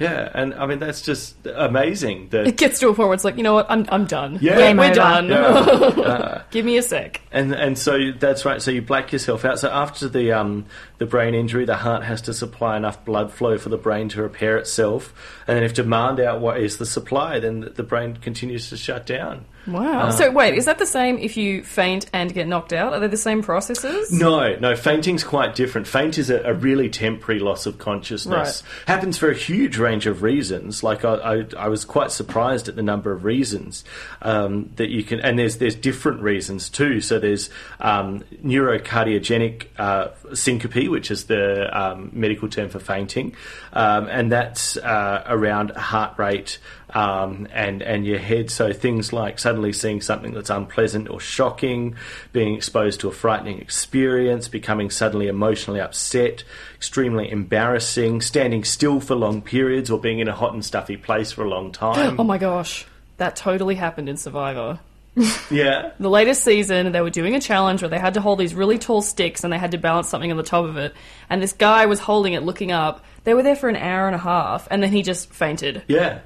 Yeah, 0.00 0.30
and 0.32 0.54
I 0.54 0.64
mean 0.64 0.78
that's 0.78 1.02
just 1.02 1.36
amazing. 1.46 2.30
That 2.30 2.46
it 2.46 2.56
gets 2.56 2.80
to 2.80 2.88
a 2.88 2.94
point 2.94 3.08
where 3.08 3.14
it's 3.14 3.24
like, 3.24 3.36
you 3.36 3.42
know 3.42 3.52
what, 3.52 3.66
I'm, 3.70 3.84
I'm 3.90 4.06
done. 4.06 4.38
Yeah. 4.40 4.56
We're, 4.56 4.58
Game 4.58 4.76
we're 4.78 4.84
over. 4.86 4.94
done. 4.94 5.28
Yeah. 5.28 6.42
Give 6.50 6.64
me 6.64 6.78
a 6.78 6.82
sec. 6.82 7.20
And 7.30 7.52
and 7.52 7.78
so 7.78 8.12
that's 8.18 8.46
right. 8.46 8.62
So 8.62 8.70
you 8.70 8.80
black 8.80 9.12
yourself 9.12 9.44
out. 9.44 9.58
So 9.58 9.68
after 9.68 10.08
the 10.08 10.32
um, 10.32 10.64
the 10.96 11.04
brain 11.06 11.34
injury, 11.34 11.66
the 11.66 11.76
heart 11.76 12.02
has 12.04 12.22
to 12.22 12.32
supply 12.32 12.78
enough 12.78 13.04
blood 13.04 13.30
flow 13.30 13.58
for 13.58 13.68
the 13.68 13.76
brain 13.76 14.08
to 14.10 14.22
repair 14.22 14.56
itself. 14.56 15.12
And 15.46 15.56
then 15.56 15.64
if 15.64 15.74
demand 15.74 16.18
out 16.18 16.40
what 16.40 16.58
is 16.58 16.78
the 16.78 16.86
supply, 16.86 17.38
then 17.38 17.60
the, 17.60 17.70
the 17.70 17.82
brain 17.82 18.16
continues 18.16 18.70
to 18.70 18.78
shut 18.78 19.04
down. 19.04 19.44
Wow. 19.70 20.00
Uh, 20.00 20.10
so 20.10 20.30
wait, 20.30 20.54
is 20.54 20.64
that 20.64 20.78
the 20.78 20.86
same 20.86 21.18
if 21.18 21.36
you 21.36 21.62
faint 21.62 22.06
and 22.12 22.32
get 22.32 22.46
knocked 22.48 22.72
out? 22.72 22.92
Are 22.92 23.00
they 23.00 23.06
the 23.06 23.16
same 23.16 23.42
processes? 23.42 24.12
No, 24.12 24.56
no, 24.56 24.76
fainting's 24.76 25.24
quite 25.24 25.54
different. 25.54 25.86
Faint 25.86 26.18
is 26.18 26.30
a, 26.30 26.42
a 26.42 26.54
really 26.54 26.88
temporary 26.88 27.40
loss 27.40 27.66
of 27.66 27.78
consciousness. 27.78 28.62
Happens 28.86 29.16
for 29.16 29.30
a 29.30 29.34
huge 29.34 29.78
range 29.78 30.06
of 30.06 30.22
reasons. 30.22 30.82
Like 30.82 31.04
I, 31.04 31.14
I, 31.14 31.44
I 31.56 31.68
was 31.68 31.84
quite 31.84 32.10
surprised 32.10 32.68
at 32.68 32.76
the 32.76 32.82
number 32.82 33.12
of 33.12 33.24
reasons 33.24 33.84
um, 34.22 34.70
that 34.76 34.90
you 34.90 35.04
can, 35.04 35.20
and 35.20 35.38
there's 35.38 35.58
there's 35.58 35.74
different 35.74 36.20
reasons 36.20 36.68
too. 36.68 37.00
So 37.00 37.18
there's 37.18 37.50
um, 37.80 38.24
neurocardiogenic 38.44 39.66
uh, 39.78 40.08
syncope, 40.34 40.88
which 40.88 41.10
is 41.10 41.24
the 41.24 41.78
um, 41.78 42.10
medical 42.12 42.48
term 42.48 42.68
for 42.68 42.80
fainting, 42.80 43.34
um, 43.72 44.08
and 44.08 44.32
that's 44.32 44.76
uh, 44.76 45.24
around 45.26 45.70
heart 45.70 46.18
rate 46.18 46.58
um, 46.94 47.48
and 47.52 47.82
and 47.82 48.06
your 48.06 48.18
head. 48.18 48.50
So 48.50 48.72
things 48.72 49.12
like 49.12 49.38
suddenly 49.38 49.72
seeing 49.72 50.00
something 50.00 50.32
that's 50.32 50.50
unpleasant 50.50 51.08
or 51.08 51.20
shocking, 51.20 51.96
being 52.32 52.54
exposed 52.54 53.00
to 53.00 53.08
a 53.08 53.12
frightening 53.12 53.60
experience, 53.60 54.48
becoming 54.48 54.90
suddenly 54.90 55.28
emotionally 55.28 55.80
upset, 55.80 56.44
extremely 56.74 57.30
embarrassing, 57.30 58.20
standing 58.20 58.64
still 58.64 59.00
for 59.00 59.14
long 59.14 59.42
periods, 59.42 59.90
or 59.90 59.98
being 59.98 60.18
in 60.18 60.28
a 60.28 60.34
hot 60.34 60.52
and 60.52 60.64
stuffy 60.64 60.96
place 60.96 61.32
for 61.32 61.44
a 61.44 61.48
long 61.48 61.72
time. 61.72 62.18
Oh 62.20 62.24
my 62.24 62.38
gosh. 62.38 62.86
That 63.16 63.34
totally 63.34 63.74
happened 63.74 64.08
in 64.08 64.16
Survivor. 64.16 64.78
yeah. 65.50 65.92
The 65.98 66.10
latest 66.10 66.44
season, 66.44 66.92
they 66.92 67.00
were 67.00 67.10
doing 67.10 67.34
a 67.34 67.40
challenge 67.40 67.82
where 67.82 67.88
they 67.88 67.98
had 67.98 68.14
to 68.14 68.20
hold 68.20 68.38
these 68.38 68.54
really 68.54 68.78
tall 68.78 69.02
sticks 69.02 69.42
and 69.44 69.52
they 69.52 69.58
had 69.58 69.72
to 69.72 69.78
balance 69.78 70.08
something 70.08 70.30
on 70.30 70.36
the 70.36 70.42
top 70.42 70.64
of 70.64 70.76
it. 70.76 70.94
And 71.28 71.42
this 71.42 71.52
guy 71.52 71.86
was 71.86 72.00
holding 72.00 72.34
it, 72.34 72.42
looking 72.42 72.72
up. 72.72 73.04
They 73.24 73.34
were 73.34 73.42
there 73.42 73.56
for 73.56 73.68
an 73.68 73.76
hour 73.76 74.06
and 74.06 74.14
a 74.14 74.18
half, 74.18 74.66
and 74.70 74.82
then 74.82 74.92
he 74.92 75.02
just 75.02 75.32
fainted. 75.32 75.82
Yeah. 75.88 76.20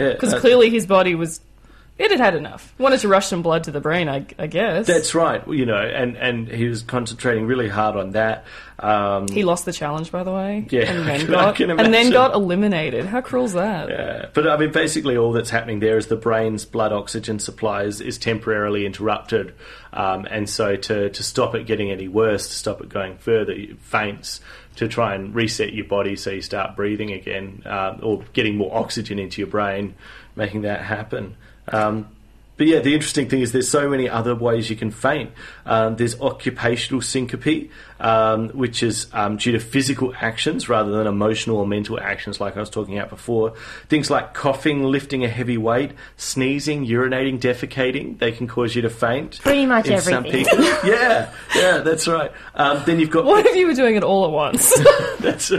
Yeah. 0.00 0.12
Because 0.12 0.34
Uh, 0.34 0.40
clearly 0.40 0.70
his 0.70 0.86
body 0.86 1.14
was. 1.14 1.40
It 1.98 2.10
had 2.10 2.20
had 2.20 2.34
enough. 2.34 2.72
Wanted 2.78 3.00
to 3.00 3.08
rush 3.08 3.26
some 3.26 3.42
blood 3.42 3.64
to 3.64 3.72
the 3.72 3.80
brain, 3.80 4.08
I, 4.08 4.24
I 4.38 4.46
guess. 4.46 4.86
That's 4.86 5.14
right, 5.14 5.46
you 5.48 5.66
know, 5.66 5.76
and, 5.76 6.16
and 6.16 6.48
he 6.48 6.66
was 6.66 6.80
concentrating 6.80 7.44
really 7.46 7.68
hard 7.68 7.94
on 7.94 8.12
that. 8.12 8.46
Um, 8.78 9.28
he 9.28 9.44
lost 9.44 9.66
the 9.66 9.72
challenge, 9.72 10.10
by 10.10 10.22
the 10.22 10.32
way. 10.32 10.66
Yeah, 10.70 10.90
and 10.90 11.06
then 11.06 11.26
got 11.30 11.60
and 11.60 11.92
then 11.92 12.10
got 12.10 12.32
eliminated. 12.32 13.04
How 13.04 13.20
cruel's 13.20 13.52
that? 13.52 13.90
Yeah, 13.90 14.26
but 14.32 14.48
I 14.48 14.56
mean, 14.56 14.72
basically, 14.72 15.18
all 15.18 15.32
that's 15.32 15.50
happening 15.50 15.80
there 15.80 15.98
is 15.98 16.06
the 16.06 16.16
brain's 16.16 16.64
blood 16.64 16.90
oxygen 16.90 17.38
supply 17.38 17.82
is, 17.82 18.00
is 18.00 18.16
temporarily 18.16 18.86
interrupted, 18.86 19.52
um, 19.92 20.26
and 20.30 20.48
so 20.48 20.76
to, 20.76 21.10
to 21.10 21.22
stop 21.22 21.54
it 21.54 21.66
getting 21.66 21.90
any 21.90 22.08
worse, 22.08 22.46
to 22.48 22.54
stop 22.54 22.80
it 22.80 22.88
going 22.88 23.18
further, 23.18 23.52
it 23.52 23.78
faints 23.78 24.40
to 24.76 24.88
try 24.88 25.14
and 25.14 25.34
reset 25.34 25.72
your 25.72 25.86
body 25.86 26.16
so 26.16 26.30
you 26.30 26.42
start 26.42 26.76
breathing 26.76 27.10
again, 27.12 27.62
um, 27.66 28.00
or 28.02 28.24
getting 28.32 28.56
more 28.56 28.74
oxygen 28.76 29.18
into 29.18 29.40
your 29.40 29.48
brain, 29.48 29.94
making 30.36 30.62
that 30.62 30.82
happen. 30.82 31.36
Um, 31.68 32.08
but 32.56 32.66
yeah, 32.66 32.80
the 32.80 32.92
interesting 32.92 33.26
thing 33.28 33.40
is 33.40 33.52
there's 33.52 33.70
so 33.70 33.88
many 33.88 34.06
other 34.06 34.34
ways 34.34 34.68
you 34.68 34.76
can 34.76 34.90
faint. 34.90 35.30
Um, 35.64 35.96
there's 35.96 36.20
occupational 36.20 37.00
syncope, 37.00 37.70
um, 38.00 38.48
which 38.50 38.82
is 38.82 39.06
um, 39.12 39.36
due 39.36 39.52
to 39.52 39.60
physical 39.60 40.14
actions 40.20 40.68
rather 40.68 40.90
than 40.90 41.06
emotional 41.06 41.58
or 41.58 41.66
mental 41.66 42.00
actions, 42.00 42.40
like 42.40 42.56
I 42.56 42.60
was 42.60 42.70
talking 42.70 42.96
about 42.98 43.10
before. 43.10 43.54
Things 43.88 44.10
like 44.10 44.34
coughing, 44.34 44.84
lifting 44.84 45.24
a 45.24 45.28
heavy 45.28 45.58
weight, 45.58 45.92
sneezing, 46.16 46.86
urinating, 46.86 47.38
defecating, 47.40 48.18
they 48.18 48.32
can 48.32 48.46
cause 48.48 48.74
you 48.74 48.82
to 48.82 48.90
faint. 48.90 49.40
Pretty 49.42 49.66
much 49.66 49.88
in 49.88 50.00
some 50.00 50.24
everything. 50.26 50.44
people. 50.46 50.64
yeah, 50.90 51.30
yeah, 51.54 51.78
that's 51.78 52.08
right. 52.08 52.32
Um, 52.54 52.82
then 52.86 52.98
you've 53.00 53.10
got 53.10 53.24
What 53.24 53.46
if 53.46 53.54
you 53.56 53.66
were 53.66 53.74
doing 53.74 53.96
it 53.96 54.02
all 54.02 54.24
at 54.24 54.30
once? 54.30 54.72
that's 55.20 55.50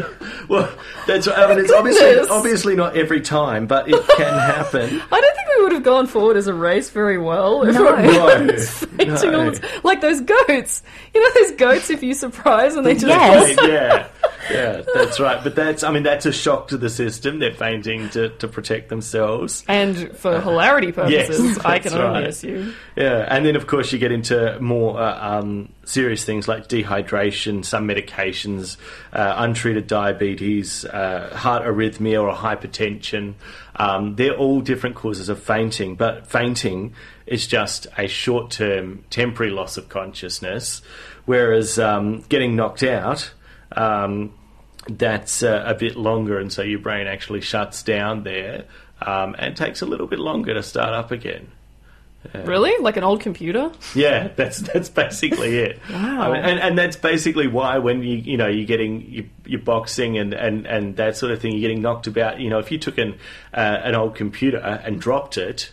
well, 0.47 0.71
that's. 1.07 1.27
I 1.27 1.47
mean, 1.49 1.59
it's 1.59 1.71
obviously 1.71 2.19
obviously 2.29 2.75
not 2.75 2.97
every 2.97 3.21
time, 3.21 3.67
but 3.67 3.87
it 3.89 4.07
can 4.17 4.33
happen. 4.33 5.01
I 5.11 5.21
don't 5.21 5.35
think 5.35 5.47
we 5.57 5.63
would 5.63 5.71
have 5.73 5.83
gone 5.83 6.07
forward 6.07 6.37
as 6.37 6.47
a 6.47 6.53
race 6.53 6.89
very 6.89 7.17
well. 7.17 7.63
If 7.63 7.75
No. 7.75 7.87
everyone 7.93 8.47
No, 8.47 8.53
was 8.53 8.69
fainting 8.69 9.31
no. 9.31 9.45
all 9.45 9.51
the 9.51 9.59
t- 9.59 9.67
Like 9.83 10.01
those 10.01 10.21
goats. 10.21 10.83
You 11.13 11.21
know 11.21 11.41
those 11.41 11.51
goats 11.57 11.89
if 11.89 12.01
you 12.03 12.13
surprise 12.31 12.75
and 12.75 12.85
they 12.85 12.93
just 12.93 13.07
Yes. 13.07 13.57
Yeah, 13.61 14.07
yeah, 14.51 14.81
that's 14.93 15.19
right. 15.19 15.43
But 15.43 15.55
that's, 15.55 15.83
I 15.83 15.91
mean, 15.91 16.03
that's 16.03 16.25
a 16.25 16.31
shock 16.31 16.69
to 16.69 16.77
the 16.77 16.89
system. 16.89 17.39
They're 17.39 17.53
fainting 17.53 18.09
to, 18.11 18.29
to 18.29 18.47
protect 18.47 18.89
themselves. 18.89 19.63
And 19.67 20.15
for 20.17 20.39
hilarity 20.41 20.91
purposes, 20.91 21.57
Yes, 21.57 21.57
I 21.59 21.79
can 21.79 21.91
that's 21.91 21.95
only 21.95 22.19
right. 22.21 22.27
assume. 22.27 22.73
Yeah, 22.95 23.25
and 23.29 23.45
then 23.45 23.55
of 23.55 23.67
course 23.67 23.91
you 23.91 23.99
get 23.99 24.11
into 24.11 24.59
more 24.59 24.99
uh, 24.99 25.39
um, 25.39 25.69
serious 25.85 26.23
things 26.23 26.47
like 26.47 26.67
dehydration, 26.67 27.63
some 27.65 27.87
medications, 27.87 28.77
uh, 29.13 29.35
untreated 29.37 29.87
diabetes, 29.87 30.85
uh, 30.85 31.35
heart 31.35 31.63
arrhythmia, 31.63 32.21
or 32.21 32.33
hypertension. 32.33 33.35
Um, 33.75 34.15
they're 34.15 34.35
all 34.35 34.61
different 34.61 34.95
causes 34.95 35.29
of 35.29 35.41
fainting, 35.41 35.95
but 35.95 36.27
fainting 36.27 36.93
is 37.25 37.47
just 37.47 37.87
a 37.97 38.07
short-term, 38.07 39.03
temporary 39.09 39.51
loss 39.51 39.77
of 39.77 39.87
consciousness, 39.87 40.81
whereas 41.25 41.79
um, 41.79 42.21
getting 42.29 42.55
knocked 42.55 42.83
out. 42.83 43.31
Um, 43.71 44.33
that's 44.89 45.43
uh, 45.43 45.63
a 45.65 45.75
bit 45.75 45.95
longer, 45.95 46.39
and 46.39 46.51
so 46.51 46.63
your 46.63 46.79
brain 46.79 47.07
actually 47.07 47.41
shuts 47.41 47.83
down 47.83 48.23
there, 48.23 48.65
um, 49.01 49.35
and 49.37 49.55
takes 49.55 49.81
a 49.81 49.85
little 49.85 50.07
bit 50.07 50.19
longer 50.19 50.53
to 50.53 50.63
start 50.63 50.93
up 50.93 51.11
again. 51.11 51.51
Really? 52.33 52.77
Like 52.79 52.97
an 52.97 53.03
old 53.03 53.21
computer? 53.21 53.71
Yeah, 53.95 54.29
that's 54.35 54.59
that's 54.59 54.89
basically 54.89 55.57
it. 55.57 55.79
Wow. 55.91 56.21
I 56.21 56.33
mean, 56.33 56.43
and, 56.43 56.59
and 56.59 56.77
that's 56.77 56.95
basically 56.95 57.47
why 57.47 57.79
when 57.79 58.03
you 58.03 58.17
you 58.17 58.37
know 58.37 58.47
you're 58.47 58.65
getting 58.65 59.01
you, 59.01 59.29
you're 59.45 59.59
boxing 59.59 60.17
and, 60.17 60.33
and, 60.33 60.65
and 60.65 60.95
that 60.97 61.17
sort 61.17 61.31
of 61.31 61.41
thing, 61.41 61.53
you're 61.53 61.61
getting 61.61 61.81
knocked 61.81 62.07
about. 62.07 62.39
You 62.39 62.49
know, 62.49 62.59
if 62.59 62.71
you 62.71 62.77
took 62.77 62.97
an 62.97 63.17
uh, 63.53 63.79
an 63.83 63.95
old 63.95 64.15
computer 64.15 64.57
and 64.57 64.99
dropped 65.01 65.37
it, 65.37 65.71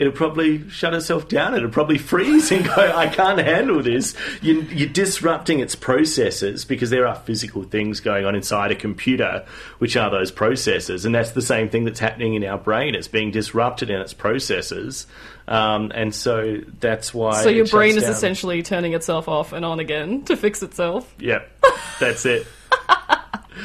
it'll 0.00 0.14
probably 0.14 0.66
shut 0.70 0.94
itself 0.94 1.28
down. 1.28 1.54
It'll 1.54 1.68
probably 1.68 1.98
freeze 1.98 2.50
and 2.50 2.64
go, 2.64 2.72
I 2.74 3.06
can't 3.06 3.38
handle 3.38 3.82
this. 3.82 4.14
You, 4.40 4.62
you're 4.62 4.88
disrupting 4.88 5.60
its 5.60 5.74
processes 5.74 6.64
because 6.64 6.88
there 6.88 7.06
are 7.06 7.14
physical 7.14 7.64
things 7.64 8.00
going 8.00 8.24
on 8.24 8.34
inside 8.34 8.70
a 8.70 8.74
computer, 8.74 9.44
which 9.78 9.98
are 9.98 10.10
those 10.10 10.32
processes. 10.32 11.04
And 11.04 11.14
that's 11.14 11.32
the 11.32 11.42
same 11.42 11.68
thing 11.68 11.84
that's 11.84 12.00
happening 12.00 12.32
in 12.32 12.44
our 12.44 12.56
brain. 12.56 12.94
It's 12.94 13.08
being 13.08 13.30
disrupted 13.30 13.90
in 13.90 14.00
its 14.00 14.14
processes. 14.14 15.06
Um, 15.46 15.92
and 15.94 16.14
so 16.14 16.62
that's 16.80 17.12
why. 17.12 17.42
So 17.42 17.50
your 17.50 17.66
brain 17.66 17.98
is 17.98 18.04
down. 18.04 18.12
essentially 18.12 18.62
turning 18.62 18.94
itself 18.94 19.28
off 19.28 19.52
and 19.52 19.66
on 19.66 19.80
again 19.80 20.24
to 20.24 20.36
fix 20.36 20.62
itself. 20.62 21.12
Yep, 21.18 21.62
that's 22.00 22.24
it. 22.24 22.46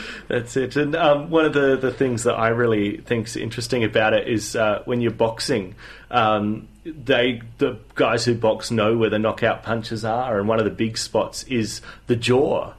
That's 0.27 0.57
it. 0.57 0.75
And 0.75 0.95
um, 0.95 1.29
one 1.29 1.45
of 1.45 1.53
the, 1.53 1.77
the 1.77 1.91
things 1.91 2.23
that 2.23 2.33
I 2.33 2.49
really 2.49 2.97
think's 2.97 3.35
interesting 3.35 3.83
about 3.83 4.13
it 4.13 4.27
is 4.27 4.55
uh, 4.55 4.81
when 4.85 5.01
you're 5.01 5.11
boxing, 5.11 5.75
um, 6.11 6.67
they 6.85 7.41
the 7.57 7.79
guys 7.95 8.25
who 8.25 8.35
box 8.35 8.71
know 8.71 8.97
where 8.97 9.09
the 9.09 9.19
knockout 9.19 9.63
punches 9.63 10.05
are, 10.05 10.39
and 10.39 10.47
one 10.47 10.59
of 10.59 10.65
the 10.65 10.71
big 10.71 10.97
spots 10.97 11.43
is 11.43 11.81
the 12.07 12.15
jaw. 12.15 12.73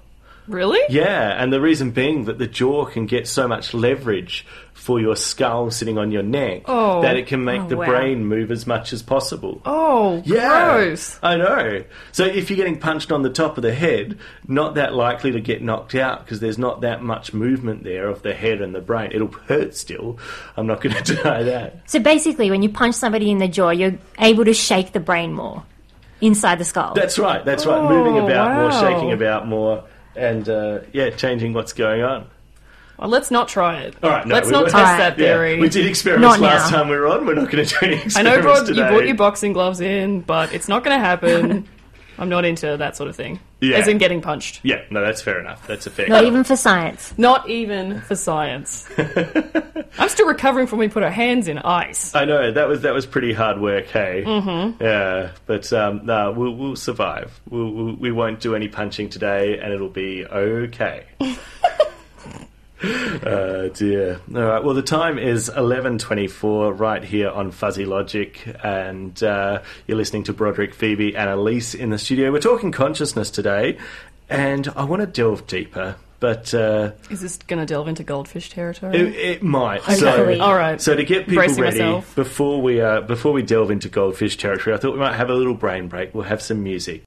Really? 0.48 0.80
Yeah, 0.88 1.42
and 1.42 1.52
the 1.52 1.60
reason 1.60 1.90
being 1.90 2.24
that 2.26 2.38
the 2.38 2.46
jaw 2.46 2.84
can 2.84 3.06
get 3.06 3.26
so 3.26 3.48
much 3.48 3.74
leverage 3.74 4.46
for 4.74 5.00
your 5.00 5.16
skull 5.16 5.70
sitting 5.70 5.98
on 5.98 6.12
your 6.12 6.22
neck 6.22 6.62
Oh. 6.66 7.02
that 7.02 7.16
it 7.16 7.26
can 7.26 7.42
make 7.44 7.62
Oh, 7.62 7.66
the 7.68 7.76
wow. 7.78 7.86
brain 7.86 8.24
move 8.26 8.52
as 8.52 8.66
much 8.66 8.92
as 8.92 9.02
possible. 9.02 9.60
Oh, 9.64 10.22
Yeah, 10.24 10.74
gross. 10.76 11.18
I 11.22 11.36
know. 11.36 11.82
So 12.12 12.24
if 12.24 12.50
you're 12.50 12.56
getting 12.58 12.78
punched 12.78 13.10
on 13.10 13.22
the 13.22 13.30
top 13.30 13.56
of 13.56 13.62
the 13.62 13.74
head, 13.74 14.18
not 14.46 14.74
that 14.76 14.94
likely 14.94 15.32
to 15.32 15.40
get 15.40 15.62
knocked 15.62 15.94
out 15.96 16.24
because 16.24 16.38
there's 16.38 16.58
not 16.58 16.82
that 16.82 17.02
much 17.02 17.32
movement 17.34 17.82
there 17.82 18.06
of 18.08 18.22
the 18.22 18.34
head 18.34 18.60
and 18.60 18.72
the 18.74 18.80
brain. 18.80 19.10
It'll 19.12 19.32
hurt 19.48 19.74
still. 19.74 20.18
I'm 20.56 20.66
not 20.68 20.80
going 20.82 20.94
to 20.94 21.16
deny 21.16 21.42
that. 21.42 21.80
So 21.90 21.98
basically, 21.98 22.50
when 22.52 22.62
you 22.62 22.68
punch 22.68 22.94
somebody 22.94 23.30
in 23.30 23.38
the 23.38 23.48
jaw, 23.48 23.70
you're 23.70 23.98
able 24.20 24.44
to 24.44 24.54
shake 24.54 24.92
the 24.92 25.00
brain 25.00 25.32
more 25.32 25.64
inside 26.20 26.58
the 26.58 26.64
skull. 26.64 26.94
That's 26.94 27.18
right. 27.18 27.44
That's 27.44 27.66
right. 27.66 27.78
Oh, 27.78 27.88
Moving 27.88 28.18
about 28.24 28.54
more, 28.60 28.70
shaking 28.72 29.10
oh, 29.10 29.14
about 29.14 29.48
more, 29.48 29.84
and 30.16 30.48
uh, 30.48 30.80
yeah, 30.92 31.10
changing 31.10 31.52
what's 31.52 31.72
going 31.72 32.02
on. 32.02 32.26
Well, 32.98 33.10
let's 33.10 33.30
not 33.30 33.48
try 33.48 33.80
it. 33.82 33.94
All 34.02 34.08
right, 34.08 34.26
no, 34.26 34.34
let's 34.34 34.46
we 34.46 34.52
not 34.52 34.60
won't. 34.62 34.70
test 34.72 34.82
Alright. 34.84 34.98
that 34.98 35.18
Yeah, 35.18 35.34
theory. 35.34 35.60
we 35.60 35.68
did 35.68 35.84
experiments 35.86 36.38
Not 36.38 36.40
last 36.40 36.70
now. 36.70 36.78
time 36.78 36.88
we 36.88 36.96
were 36.96 37.06
on. 37.08 37.26
We're 37.26 37.34
not 37.34 37.50
going 37.50 37.62
to 37.64 37.70
do 37.70 37.76
any 37.86 37.96
experiments 38.02 38.16
I 38.16 38.22
know 38.22 38.40
brought, 38.40 38.68
you 38.68 38.74
brought 38.74 39.06
your 39.06 39.16
boxing 39.16 39.52
gloves 39.52 39.80
in, 39.80 40.22
but 40.22 40.54
it's 40.54 40.66
not 40.66 40.82
going 40.82 40.98
to 40.98 41.04
happen. 41.04 41.68
I'm 42.18 42.28
not 42.28 42.44
into 42.44 42.76
that 42.76 42.96
sort 42.96 43.08
of 43.08 43.16
thing. 43.16 43.40
Yeah. 43.60 43.76
As 43.76 43.88
in 43.88 43.98
getting 43.98 44.20
punched. 44.20 44.60
Yeah, 44.62 44.82
no, 44.90 45.04
that's 45.04 45.22
fair 45.22 45.40
enough. 45.40 45.66
That's 45.66 45.86
a 45.86 45.90
fair. 45.90 46.08
Not 46.08 46.20
call. 46.20 46.26
even 46.26 46.44
for 46.44 46.56
science. 46.56 47.14
Not 47.16 47.48
even 47.48 48.00
for 48.02 48.14
science. 48.14 48.88
I'm 49.98 50.08
still 50.08 50.26
recovering 50.26 50.66
from 50.66 50.78
when 50.78 50.88
we 50.88 50.92
put 50.92 51.02
our 51.02 51.10
hands 51.10 51.48
in 51.48 51.58
ice. 51.58 52.14
I 52.14 52.24
know 52.24 52.52
that 52.52 52.68
was 52.68 52.82
that 52.82 52.92
was 52.92 53.06
pretty 53.06 53.32
hard 53.32 53.60
work, 53.60 53.86
hey. 53.86 54.24
Mm-hmm. 54.26 54.82
Yeah, 54.82 55.32
but 55.46 55.72
um, 55.72 56.04
no, 56.04 56.32
we'll 56.32 56.54
we'll 56.54 56.76
survive. 56.76 57.40
We'll, 57.48 57.70
we'll, 57.70 57.94
we 57.96 58.12
won't 58.12 58.40
do 58.40 58.54
any 58.54 58.68
punching 58.68 59.08
today, 59.08 59.58
and 59.58 59.72
it'll 59.72 59.88
be 59.88 60.26
okay. 60.26 61.06
uh, 62.82 63.68
dear. 63.68 64.20
All 64.34 64.42
right. 64.42 64.62
Well, 64.62 64.74
the 64.74 64.82
time 64.82 65.18
is 65.18 65.48
eleven 65.48 65.98
twenty-four 65.98 66.72
right 66.74 67.02
here 67.02 67.30
on 67.30 67.50
Fuzzy 67.50 67.84
Logic, 67.86 68.38
and 68.62 69.20
uh, 69.22 69.62
you're 69.86 69.96
listening 69.96 70.24
to 70.24 70.32
Broderick, 70.32 70.74
Phoebe, 70.74 71.16
and 71.16 71.30
Elise 71.30 71.74
in 71.74 71.90
the 71.90 71.98
studio. 71.98 72.30
We're 72.30 72.40
talking 72.40 72.72
consciousness 72.72 73.30
today, 73.30 73.78
and 74.28 74.68
I 74.76 74.84
want 74.84 75.00
to 75.00 75.06
delve 75.06 75.46
deeper, 75.46 75.96
but. 76.20 76.52
Uh, 76.52 76.92
Is 77.10 77.22
this 77.22 77.38
going 77.38 77.60
to 77.60 77.66
delve 77.66 77.88
into 77.88 78.04
goldfish 78.04 78.50
territory? 78.50 78.94
it, 78.96 79.14
it 79.14 79.42
might. 79.42 79.80
Hopefully. 79.80 80.36
So, 80.36 80.42
All 80.44 80.54
right. 80.54 80.78
so 80.80 80.94
to 80.94 81.02
get 81.04 81.20
people 81.20 81.36
Bracing 81.36 81.62
ready 81.62 81.78
myself. 81.78 82.14
before 82.14 82.60
we 82.60 82.80
uh, 82.82 83.00
before 83.00 83.32
we 83.32 83.42
delve 83.42 83.70
into 83.70 83.88
goldfish 83.88 84.36
territory, 84.36 84.76
I 84.76 84.78
thought 84.78 84.92
we 84.92 84.98
might 85.00 85.14
have 85.16 85.30
a 85.30 85.34
little 85.34 85.54
brain 85.54 85.88
break. 85.88 86.14
We'll 86.14 86.24
have 86.24 86.42
some 86.42 86.62
music. 86.62 87.04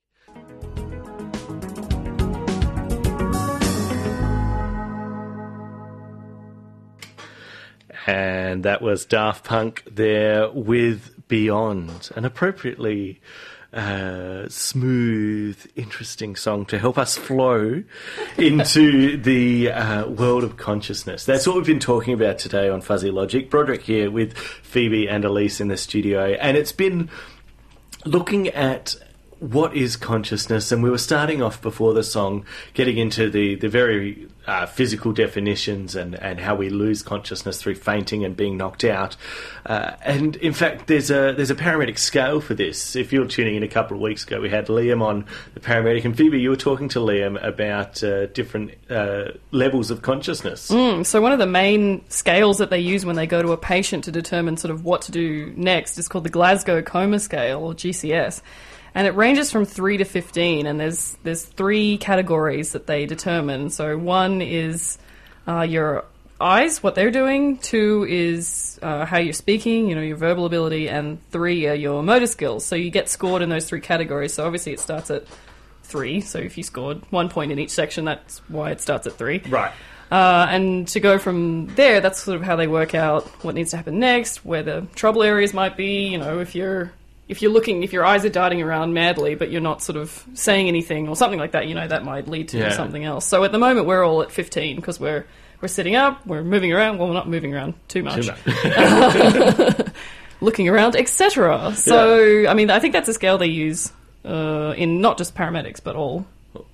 And 8.08 8.64
that 8.64 8.82
was 8.82 9.06
Daft 9.06 9.46
Punk 9.46 9.84
there 9.90 10.50
with 10.50 11.28
Beyond, 11.28 12.10
an 12.16 12.26
appropriately 12.26 13.22
uh, 13.72 14.50
smooth, 14.50 15.64
interesting 15.76 16.36
song 16.36 16.66
to 16.66 16.80
help 16.80 16.98
us 16.98 17.18
flow 17.18 17.84
into 18.38 19.18
the 19.22 19.72
uh, 19.72 20.08
world 20.08 20.44
of 20.44 20.58
consciousness. 20.58 21.26
That's 21.26 21.46
what 21.46 21.56
we've 21.56 21.66
been 21.66 21.80
talking 21.80 22.14
about 22.14 22.40
today 22.40 22.70
on 22.70 22.82
Fuzzy 22.82 23.12
Logic. 23.12 23.50
Broderick 23.50 23.84
here 23.84 24.10
with 24.10 24.36
Phoebe 24.36 25.08
and 25.08 25.24
Elise 25.24 25.62
in 25.62 25.68
the 25.68 25.78
studio, 25.78 26.34
and 26.34 26.58
it's 26.58 26.72
been 26.72 27.10
looking 28.06 28.48
at 28.50 28.96
what 29.40 29.76
is 29.76 29.96
consciousness, 29.96 30.72
and 30.72 30.84
we 30.84 30.90
were 30.90 30.98
starting 30.98 31.42
off 31.42 31.62
before 31.62 31.94
the 31.94 32.04
song, 32.04 32.46
getting 32.74 32.98
into 32.98 33.30
the 33.30 33.56
the 33.56 33.70
very 33.70 34.28
uh, 34.46 34.66
physical 34.66 35.14
definitions 35.14 35.96
and 35.96 36.16
and 36.16 36.40
how 36.40 36.56
we 36.56 36.70
lose 36.70 37.02
consciousness 37.02 37.62
through 37.62 37.76
fainting 37.76 38.26
and 38.26 38.36
being 38.36 38.58
knocked 38.58 38.84
out. 38.84 39.16
Uh, 39.66 39.92
and 40.02 40.36
in 40.38 40.52
fact, 40.52 40.88
there's 40.88 41.10
a 41.10 41.34
there's 41.36 41.52
a 41.52 41.56
paramedic 41.56 41.98
scale 41.98 42.42
for 42.42 42.54
this. 42.54 42.96
If 42.96 43.14
you're 43.14 43.28
tuning 43.28 43.56
in 43.56 43.64
a 43.64 43.68
couple 43.68 43.96
of 43.96 44.02
weeks 44.02 44.26
ago, 44.26 44.42
we 44.42 44.50
had 44.50 44.68
Liam 44.68 45.02
on 45.02 45.26
the 45.54 45.62
paramedic, 45.62 46.04
and 46.04 46.18
Phoebe, 46.18 46.40
you 46.40 46.50
were 46.50 46.58
talking 46.58 46.90
to 46.90 47.00
Liam 47.00 47.42
about 47.42 48.04
uh, 48.04 48.26
different 48.28 48.74
uh, 48.90 49.32
levels 49.52 49.90
of 49.90 50.02
consciousness. 50.02 50.70
So 51.04 51.22
one 51.22 51.32
of 51.32 51.40
the 51.40 51.48
main 51.48 52.04
scales 52.10 52.58
that 52.58 52.70
they 52.70 52.80
use 52.80 53.06
when 53.06 53.16
they 53.16 53.28
go 53.28 53.42
to 53.42 53.52
a 53.54 53.58
patient 53.58 54.04
to 54.06 54.12
determine 54.12 54.58
sort 54.58 54.72
of 54.72 54.84
what 54.84 55.02
to 55.04 55.12
do 55.12 55.54
next 55.56 55.98
is 55.98 56.08
called 56.08 56.26
the 56.26 56.30
Glasgow 56.30 56.82
Coma 56.82 57.20
Scale 57.20 57.64
or 57.64 57.74
GCS. 57.74 58.42
And 58.96 59.08
it 59.08 59.12
ranges 59.16 59.52
from 59.52 59.66
3 59.66 59.98
to 59.98 60.06
15 60.06 60.66
and 60.66 60.80
there's 60.80 61.18
there's 61.24 61.44
three 61.44 61.98
categories 61.98 62.74
that 62.74 62.88
they 62.88 63.06
determine. 63.06 63.70
So 63.70 63.98
one 63.98 64.42
is 64.42 64.98
uh, 65.48 65.62
your 65.62 66.06
eyes, 66.42 66.82
what 66.82 66.96
they're 66.96 67.12
doing, 67.12 67.58
two 67.58 68.06
is 68.08 68.80
uh, 68.82 69.06
how 69.06 69.18
you're 69.18 69.34
speaking, 69.34 69.90
you 69.90 69.96
know, 69.96 70.02
your 70.02 70.18
verbal 70.18 70.46
ability, 70.46 70.90
and 70.90 71.20
three 71.32 71.68
are 71.68 71.74
your 71.74 72.02
motor 72.02 72.28
skills. 72.28 72.66
So 72.66 72.76
you 72.76 72.90
get 72.90 73.10
scored 73.10 73.42
in 73.42 73.50
those 73.50 73.66
three 73.66 73.82
categories. 73.82 74.34
So 74.34 74.46
obviously 74.46 74.74
it 74.74 74.80
starts 74.80 75.12
at 75.12 75.26
three. 75.84 76.22
So 76.22 76.40
if 76.40 76.58
you 76.58 76.64
scored 76.64 77.02
one 77.12 77.30
point 77.30 77.52
in 77.52 77.60
each 77.60 77.72
section, 77.72 78.06
that's 78.06 78.40
why 78.48 78.72
it 78.72 78.82
starts 78.82 79.08
at 79.08 79.14
three. 79.14 79.40
Right. 79.50 79.72
Uh, 80.12 80.48
and 80.50 80.88
to 80.88 81.00
go 81.00 81.20
from 81.20 81.68
there, 81.76 82.02
that's 82.02 82.24
sort 82.24 82.38
of 82.38 82.44
how 82.44 82.56
they 82.56 82.68
work 82.68 82.96
out 82.96 83.28
what 83.44 83.54
needs 83.54 83.72
to 83.72 83.78
happen 83.78 84.00
next, 84.00 84.44
where 84.44 84.64
the 84.64 84.88
trouble 84.96 85.22
areas 85.22 85.54
might 85.54 85.78
be. 85.78 86.08
You 86.08 86.18
know, 86.18 86.40
if 86.40 86.56
you're 86.56 86.92
if 87.30 87.42
you're 87.42 87.52
looking, 87.52 87.84
if 87.84 87.94
your 87.94 88.04
eyes 88.04 88.26
are 88.26 88.30
darting 88.30 88.62
around 88.62 88.94
madly, 88.94 89.36
but 89.36 89.50
you're 89.52 89.62
not 89.62 89.82
sort 89.82 89.98
of 89.98 90.26
saying 90.34 90.68
anything 90.68 91.08
or 91.08 91.16
something 91.16 91.40
like 91.40 91.52
that, 91.52 91.68
you 91.68 91.76
know, 91.76 91.88
that 91.88 92.04
might 92.04 92.28
lead 92.28 92.50
to 92.50 92.58
Yeah. 92.58 92.72
something 92.72 93.06
else. 93.06 93.26
So 93.26 93.44
at 93.46 93.52
the 93.52 93.60
moment, 93.60 93.86
we're 93.88 94.04
all 94.04 94.22
at 94.24 94.32
15 94.32 94.76
because 94.76 95.00
we're 95.00 95.26
we're 95.62 95.68
sitting 95.68 95.96
up, 95.96 96.26
we're 96.26 96.44
moving 96.44 96.72
around. 96.74 96.98
Well, 96.98 97.08
we're 97.10 97.14
not 97.14 97.28
moving 97.30 97.54
around 97.54 97.74
too 97.90 98.02
much, 98.04 98.26
Too 98.28 98.32
much. 98.66 99.88
looking 100.42 100.70
around, 100.70 100.96
etc. 100.96 101.74
So 101.76 102.46
I 102.48 102.54
mean, 102.54 102.70
I 102.70 102.80
think 102.80 102.94
that's 102.94 103.10
a 103.10 103.14
scale 103.14 103.38
they 103.38 103.48
use 103.48 103.92
uh, 104.26 104.74
in 104.78 105.02
not 105.02 105.18
just 105.18 105.36
paramedics, 105.36 105.82
but 105.84 105.96
all. 105.96 106.26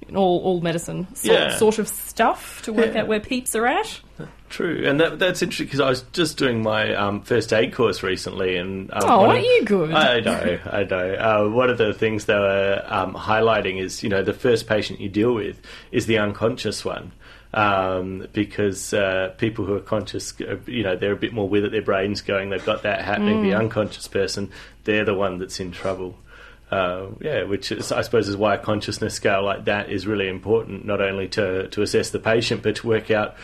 In 0.07 0.15
all, 0.15 0.39
all 0.43 0.61
medicine 0.61 1.07
sort, 1.15 1.37
Yeah. 1.39 1.57
sort 1.57 1.79
of 1.79 1.87
stuff 1.87 2.61
to 2.63 2.71
work 2.71 2.93
Yeah. 2.93 3.01
out 3.01 3.07
where 3.07 3.19
peeps 3.19 3.55
are 3.55 3.65
at. 3.65 3.99
True, 4.55 4.83
and 4.87 5.01
that, 5.01 5.19
that's 5.19 5.41
interesting 5.41 5.65
because 5.67 5.81
I 5.81 5.89
was 5.89 6.03
just 6.13 6.37
doing 6.37 6.63
my 6.63 6.95
um, 6.95 7.23
first 7.23 7.51
aid 7.51 7.73
course 7.73 8.01
recently, 8.03 8.55
and 8.55 8.89
um, 8.93 9.01
Oh, 9.03 9.25
aren't 9.25 9.39
of- 9.39 9.43
you 9.43 9.65
good? 9.65 9.91
I 9.91 10.21
know, 10.21 10.59
I 10.71 10.83
know. 10.85 11.13
Uh, 11.13 11.49
one 11.49 11.69
of 11.69 11.77
the 11.77 11.93
things 11.93 12.23
they 12.23 12.35
were 12.35 12.81
um, 12.85 13.15
highlighting 13.15 13.81
is, 13.81 14.01
you 14.01 14.07
know, 14.07 14.23
the 14.23 14.31
first 14.31 14.65
patient 14.65 15.01
you 15.01 15.09
deal 15.09 15.33
with 15.33 15.59
is 15.91 16.05
the 16.05 16.19
unconscious 16.19 16.85
one. 16.85 17.11
Um, 17.53 18.27
because 18.31 18.93
uh, 18.93 19.33
people 19.37 19.65
who 19.65 19.73
are 19.73 19.81
conscious, 19.81 20.33
uh, 20.39 20.55
you 20.67 20.83
know, 20.83 20.95
they're 20.95 21.11
a 21.11 21.17
bit 21.17 21.33
more 21.33 21.49
with 21.49 21.65
it, 21.65 21.73
their 21.73 21.81
brain's 21.81 22.21
going, 22.21 22.49
they've 22.49 22.65
got 22.65 22.83
that 22.83 23.03
happening. 23.03 23.41
Mm. 23.41 23.43
The 23.43 23.55
unconscious 23.55 24.07
person, 24.07 24.51
they're 24.85 25.03
the 25.03 25.15
one 25.15 25.37
that's 25.37 25.59
in 25.59 25.73
trouble. 25.73 26.17
Uh, 26.71 27.07
yeah, 27.19 27.43
which 27.43 27.73
is, 27.73 27.91
I 27.91 28.03
suppose 28.03 28.29
is 28.29 28.37
why 28.37 28.55
a 28.55 28.57
consciousness 28.57 29.15
scale 29.15 29.43
like 29.43 29.65
that 29.65 29.89
is 29.89 30.07
really 30.07 30.29
important, 30.29 30.85
not 30.85 31.01
only 31.01 31.27
to, 31.29 31.67
to 31.67 31.81
assess 31.81 32.11
the 32.11 32.19
patient, 32.19 32.63
but 32.63 32.77
to 32.77 32.87
work 32.87 33.11
out 33.11 33.35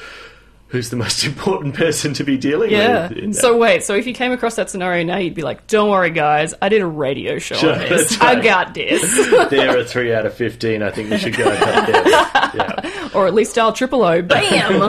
who's 0.72 0.90
the 0.90 0.96
most 0.96 1.24
important 1.26 1.76
person 1.76 2.14
to 2.16 2.24
be 2.24 2.38
dealing 2.38 2.72
Yeah. 2.72 3.10
with. 3.10 3.36
So 3.36 3.58
wait, 3.58 3.84
so 3.84 3.94
if 3.96 4.08
you 4.08 4.14
came 4.14 4.32
across 4.32 4.56
that 4.56 4.70
scenario 4.70 5.04
now, 5.04 5.18
you'd 5.18 5.36
be 5.36 5.42
like, 5.42 5.68
"Don't 5.68 5.90
worry, 5.90 6.10
guys, 6.12 6.54
I 6.62 6.70
did 6.70 6.82
a 6.82 6.88
radio 6.88 7.38
show 7.40 7.56
Sure, 7.56 7.74
on 7.74 7.80
this. 7.80 8.10
that's 8.10 8.22
I 8.22 8.42
got 8.42 8.74
this." 8.74 9.02
there 9.50 9.78
are 9.78 9.84
three 9.84 10.14
out 10.14 10.26
of 10.26 10.34
15. 10.34 10.82
I 10.82 10.92
think 10.92 11.10
we 11.12 11.18
should 11.18 11.36
go 11.38 11.50
and. 11.50 12.18
Yeah. 12.54 13.10
or 13.14 13.28
at 13.28 13.34
least 13.34 13.56
dial 13.56 13.72
triple 13.72 14.04
O. 14.04 14.22
Bam. 14.22 14.82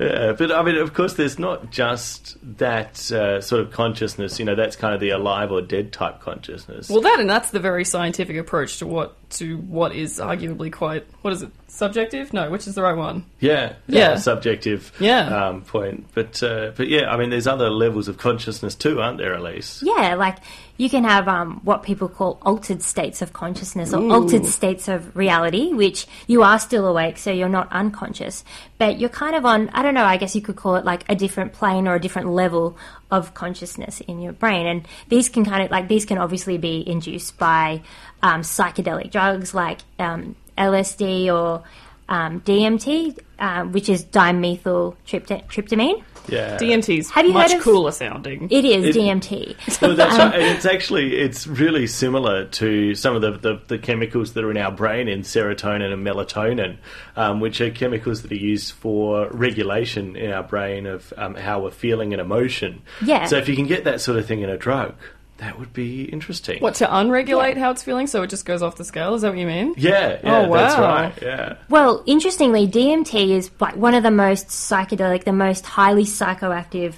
Uh, 0.00 0.32
but 0.32 0.50
I 0.52 0.62
mean, 0.62 0.76
of 0.76 0.94
course, 0.94 1.14
there's 1.14 1.38
not 1.38 1.70
just 1.70 2.36
that 2.58 3.10
uh, 3.12 3.40
sort 3.42 3.60
of 3.60 3.72
consciousness. 3.72 4.38
You 4.38 4.44
know, 4.46 4.54
that's 4.54 4.74
kind 4.76 4.94
of 4.94 5.00
the 5.00 5.10
alive 5.10 5.50
or 5.52 5.60
dead 5.60 5.92
type 5.92 6.20
consciousness. 6.20 6.88
Well, 6.88 7.00
that 7.02 7.20
and 7.20 7.28
that's 7.28 7.50
the 7.50 7.60
very 7.60 7.84
scientific 7.84 8.36
approach 8.36 8.78
to 8.78 8.86
what 8.86 9.16
to 9.32 9.58
what 9.58 9.94
is 9.94 10.18
arguably 10.18 10.72
quite 10.72 11.06
what 11.22 11.32
is 11.34 11.42
it 11.42 11.50
subjective? 11.76 12.32
No, 12.32 12.50
which 12.50 12.66
is 12.66 12.74
the 12.74 12.82
right 12.82 12.96
one? 12.96 13.24
yeah, 13.40 13.74
Yeah. 13.86 14.16
subjective. 14.16 14.92
Yeah. 14.98 15.48
Um, 15.48 15.62
point. 15.62 16.06
But 16.14 16.42
uh, 16.42 16.72
but 16.76 16.88
yeah, 16.88 17.10
I 17.10 17.16
mean, 17.16 17.30
there's 17.30 17.46
other 17.46 17.70
levels 17.70 18.08
of 18.08 18.18
consciousness 18.18 18.74
too, 18.74 19.00
aren't 19.00 19.18
there, 19.18 19.34
Elise? 19.34 19.82
Yeah, 19.84 20.14
like 20.14 20.38
you 20.78 20.90
can 20.90 21.04
have 21.04 21.26
um, 21.28 21.60
what 21.64 21.82
people 21.82 22.08
call 22.08 22.38
altered 22.42 22.82
states 22.82 23.22
of 23.22 23.32
consciousness 23.32 23.94
or 23.94 24.12
altered 24.12 24.44
states 24.44 24.88
of 24.88 25.16
reality, 25.16 25.72
which 25.72 26.06
you 26.26 26.42
are 26.42 26.58
still 26.58 26.86
awake, 26.86 27.16
so 27.16 27.30
you're 27.30 27.48
not 27.48 27.70
unconscious, 27.72 28.44
but 28.76 28.98
you're 29.00 29.08
kind 29.08 29.34
of 29.34 29.46
on, 29.46 29.70
I 29.70 29.82
don't 29.82 29.94
know, 29.94 30.04
I 30.04 30.18
guess 30.18 30.34
you 30.34 30.42
could 30.42 30.56
call 30.56 30.76
it 30.76 30.84
like 30.84 31.04
a 31.08 31.14
different 31.14 31.54
plane 31.54 31.88
or 31.88 31.94
a 31.94 32.00
different 32.00 32.28
level 32.28 32.76
of 33.10 33.32
consciousness 33.32 34.00
in 34.02 34.20
your 34.20 34.34
brain. 34.34 34.66
And 34.66 34.86
these 35.08 35.30
can 35.30 35.46
kind 35.46 35.62
of, 35.62 35.70
like, 35.70 35.88
these 35.88 36.04
can 36.04 36.18
obviously 36.18 36.58
be 36.58 36.86
induced 36.86 37.38
by 37.38 37.82
um, 38.22 38.42
psychedelic 38.42 39.10
drugs 39.10 39.54
like 39.54 39.78
um, 39.98 40.36
LSD 40.58 41.26
or 41.32 41.62
um, 42.08 42.40
DMT, 42.42 43.18
um, 43.38 43.72
which 43.72 43.88
is 43.88 44.04
dimethyltryptamine. 44.04 46.02
Yeah. 46.28 46.56
DMT's 46.58 47.08
Have 47.10 47.24
you 47.24 47.32
much 47.32 47.52
heard 47.52 47.58
of- 47.58 47.62
cooler 47.64 47.92
sounding. 47.92 48.48
It 48.50 48.64
is 48.64 48.96
It- 48.96 48.98
DMT. 49.00 49.80
Well, 49.80 49.94
that's 49.96 50.18
right. 50.18 50.34
It's 50.56 50.66
actually 50.66 51.16
it's 51.16 51.46
really 51.46 51.86
similar 51.86 52.46
to 52.46 52.96
some 52.96 53.14
of 53.14 53.22
the, 53.22 53.32
the, 53.32 53.60
the 53.68 53.78
chemicals 53.78 54.32
that 54.32 54.42
are 54.42 54.50
in 54.50 54.56
our 54.56 54.72
brain 54.72 55.06
in 55.06 55.20
serotonin 55.20 55.92
and 55.92 56.04
melatonin, 56.04 56.78
um, 57.14 57.38
which 57.38 57.60
are 57.60 57.70
chemicals 57.70 58.22
that 58.22 58.32
are 58.32 58.36
used 58.36 58.72
for 58.72 59.28
regulation 59.30 60.16
in 60.16 60.32
our 60.32 60.42
brain 60.42 60.86
of 60.86 61.12
um, 61.16 61.36
how 61.36 61.60
we're 61.60 61.70
feeling 61.70 62.12
and 62.12 62.20
emotion. 62.20 62.82
Yeah. 63.04 63.26
So 63.26 63.36
if 63.36 63.48
you 63.48 63.54
can 63.54 63.66
get 63.68 63.84
that 63.84 64.00
sort 64.00 64.18
of 64.18 64.26
thing 64.26 64.40
in 64.40 64.50
a 64.50 64.56
drug, 64.58 64.96
that 65.38 65.58
would 65.58 65.72
be 65.72 66.04
interesting. 66.04 66.60
What 66.62 66.76
to 66.76 66.90
unregulate 66.90 67.56
how 67.58 67.70
it's 67.70 67.82
feeling, 67.82 68.06
so 68.06 68.22
it 68.22 68.30
just 68.30 68.44
goes 68.46 68.62
off 68.62 68.76
the 68.76 68.84
scale? 68.84 69.14
Is 69.14 69.22
that 69.22 69.28
what 69.30 69.38
you 69.38 69.46
mean? 69.46 69.74
Yeah, 69.76 70.18
yeah, 70.24 70.38
Oh, 70.46 70.52
that's 70.52 70.76
wow. 70.76 70.82
right. 70.94 71.12
Yeah. 71.22 71.56
Well, 71.68 72.02
interestingly, 72.06 72.66
DMT 72.66 73.30
is 73.30 73.50
like 73.60 73.76
one 73.76 73.94
of 73.94 74.02
the 74.02 74.10
most 74.10 74.48
psychedelic, 74.48 75.24
the 75.24 75.32
most 75.32 75.66
highly 75.66 76.04
psychoactive, 76.04 76.94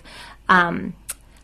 um, 0.49 0.95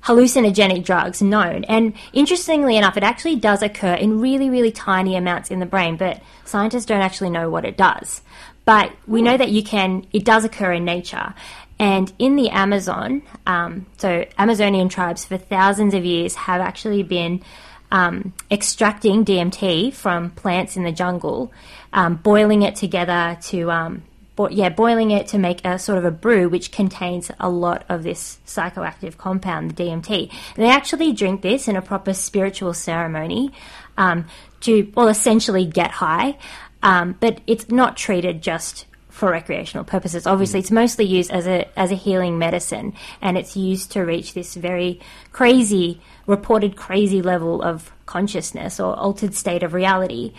hallucinogenic 0.05 0.85
drugs 0.85 1.23
known. 1.23 1.65
And 1.65 1.95
interestingly 2.13 2.77
enough, 2.77 2.97
it 2.97 3.03
actually 3.03 3.37
does 3.37 3.63
occur 3.63 3.95
in 3.95 4.21
really, 4.21 4.51
really 4.51 4.71
tiny 4.71 5.17
amounts 5.17 5.51
in 5.51 5.61
the 5.61 5.67
brain, 5.67 5.97
but 5.97 6.23
scientists 6.45 6.85
don't 6.87 7.01
actually 7.01 7.31
know 7.31 7.49
what 7.51 7.65
it 7.65 7.77
does. 7.77 8.21
But 8.67 8.93
we 9.07 9.21
know 9.21 9.37
that 9.37 9.51
you 9.51 9.63
can, 9.63 10.07
it 10.13 10.25
does 10.25 10.45
occur 10.45 10.73
in 10.73 10.85
nature. 10.85 11.35
And 11.85 12.11
in 12.19 12.37
the 12.37 12.49
Amazon, 12.49 13.21
um, 13.47 13.85
so 13.99 14.25
Amazonian 14.39 14.89
tribes 14.89 15.27
for 15.27 15.37
thousands 15.37 15.93
of 15.93 16.03
years 16.03 16.35
have 16.35 16.63
actually 16.63 17.03
been 17.03 17.45
um, 17.93 18.33
extracting 18.51 19.23
DMT 19.23 19.93
from 19.93 20.31
plants 20.31 20.79
in 20.79 20.85
the 20.85 20.93
jungle, 20.93 21.53
um, 21.93 22.15
boiling 22.15 22.63
it 22.63 22.75
together 22.75 23.37
to, 23.49 23.71
um, 23.71 24.03
bo- 24.35 24.49
yeah, 24.49 24.71
boiling 24.71 25.11
it 25.11 25.27
to 25.27 25.39
make 25.39 25.63
a 25.67 25.79
sort 25.79 25.99
of 25.99 26.07
a 26.07 26.11
brew 26.11 26.49
which 26.49 26.73
contains 26.73 27.31
a 27.39 27.51
lot 27.51 27.85
of 27.91 28.03
this 28.03 28.39
psychoactive 28.47 29.19
compound, 29.19 29.73
the 29.73 29.85
DMT. 29.85 30.31
And 30.57 30.65
they 30.65 30.71
actually 30.71 31.13
drink 31.13 31.43
this 31.43 31.69
in 31.69 31.77
a 31.77 31.83
proper 31.83 32.15
spiritual 32.15 32.73
ceremony 32.73 33.53
um, 33.99 34.25
to, 34.63 34.91
well, 34.97 35.09
essentially 35.09 35.67
get 35.67 35.91
high. 35.91 36.39
Um, 36.83 37.15
but 37.21 37.43
it's 37.47 37.69
not 37.69 37.99
treated 37.99 38.41
just 38.41 38.87
for 39.15 39.31
recreational 39.31 39.85
purposes. 39.85 40.27
Obviously, 40.27 40.59
it's 40.59 40.73
mostly 40.73 41.05
used 41.05 41.31
as 41.31 41.47
a 41.47 41.67
as 41.79 41.93
a 41.93 41.95
healing 41.95 42.37
medicine, 42.37 42.93
and 43.23 43.39
it's 43.39 43.57
used 43.57 43.93
to 43.93 44.01
reach 44.01 44.35
this 44.35 44.57
very 44.57 45.01
crazy, 45.31 46.01
reported 46.27 46.75
crazy 46.75 47.23
level 47.23 47.63
of 47.63 47.93
consciousness 48.07 48.81
or 48.81 48.97
altered 48.97 49.33
state 49.37 49.63
of 49.63 49.73
reality. 49.73 50.33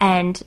And 0.00 0.40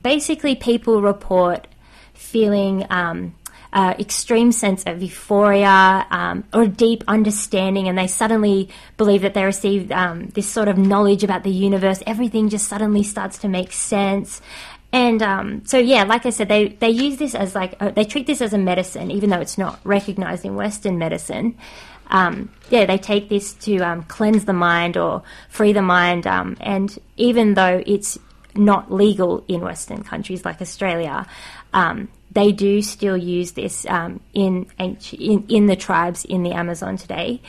basically, 0.00 0.56
people 0.56 1.02
report 1.02 1.68
feeling 2.14 2.84
um, 2.90 3.32
uh, 3.72 3.94
extreme 4.00 4.50
sense 4.50 4.82
of 4.86 5.00
euphoria 5.00 6.06
um, 6.10 6.42
or 6.52 6.66
deep 6.66 7.04
understanding, 7.06 7.86
and 7.86 7.96
they 7.96 8.08
suddenly 8.08 8.68
believe 8.96 9.22
that 9.22 9.34
they 9.34 9.44
received 9.44 9.92
um, 9.92 10.30
this 10.30 10.48
sort 10.48 10.66
of 10.66 10.76
knowledge 10.76 11.22
about 11.22 11.44
the 11.44 11.50
universe. 11.50 12.02
Everything 12.08 12.48
just 12.48 12.66
suddenly 12.66 13.04
starts 13.04 13.38
to 13.38 13.48
make 13.48 13.70
sense. 13.70 14.42
And 14.92 15.22
um, 15.22 15.62
so, 15.66 15.78
yeah, 15.78 16.04
like 16.04 16.26
I 16.26 16.30
said, 16.30 16.48
they, 16.48 16.68
they 16.68 16.90
use 16.90 17.16
this 17.16 17.34
as 17.34 17.54
like, 17.54 17.74
uh, 17.80 17.90
they 17.90 18.04
treat 18.04 18.26
this 18.26 18.42
as 18.42 18.52
a 18.52 18.58
medicine, 18.58 19.10
even 19.10 19.30
though 19.30 19.40
it's 19.40 19.56
not 19.56 19.78
recognized 19.84 20.44
in 20.44 20.56
Western 20.56 20.98
medicine. 20.98 21.56
Um, 22.08 22.50
yeah, 22.70 22.86
they 22.86 22.98
take 22.98 23.28
this 23.28 23.52
to 23.54 23.78
um, 23.78 24.02
cleanse 24.02 24.44
the 24.44 24.52
mind 24.52 24.96
or 24.96 25.22
free 25.48 25.72
the 25.72 25.82
mind. 25.82 26.26
Um, 26.26 26.56
and 26.60 26.98
even 27.16 27.54
though 27.54 27.82
it's 27.86 28.18
not 28.56 28.92
legal 28.92 29.44
in 29.46 29.60
Western 29.60 30.02
countries 30.02 30.44
like 30.44 30.60
Australia, 30.60 31.24
um, 31.72 32.08
they 32.32 32.52
do 32.52 32.80
still 32.82 33.16
use 33.16 33.52
this 33.52 33.86
um, 33.86 34.20
in, 34.32 34.66
in 34.78 35.44
in 35.48 35.66
the 35.66 35.76
tribes 35.76 36.24
in 36.24 36.42
the 36.42 36.52
Amazon 36.52 36.96
today. 36.96 37.40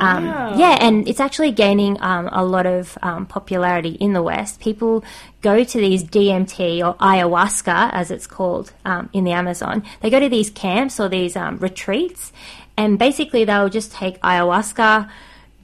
Um, 0.00 0.24
yeah, 0.24 0.78
and 0.80 1.06
it's 1.06 1.20
actually 1.20 1.52
gaining 1.52 2.00
um, 2.00 2.28
a 2.32 2.44
lot 2.44 2.64
of 2.64 2.96
um, 3.02 3.26
popularity 3.26 3.90
in 3.90 4.14
the 4.14 4.22
West. 4.22 4.60
People 4.60 5.04
go 5.42 5.62
to 5.62 5.78
these 5.78 6.02
DMT 6.02 6.80
or 6.84 6.94
ayahuasca, 6.94 7.90
as 7.92 8.10
it's 8.10 8.26
called 8.26 8.72
um, 8.86 9.10
in 9.12 9.24
the 9.24 9.32
Amazon. 9.32 9.84
They 10.00 10.08
go 10.08 10.18
to 10.18 10.28
these 10.28 10.48
camps 10.48 10.98
or 10.98 11.08
these 11.08 11.36
um, 11.36 11.58
retreats, 11.58 12.32
and 12.76 12.98
basically 12.98 13.44
they'll 13.44 13.68
just 13.68 13.92
take 13.92 14.18
ayahuasca 14.20 15.10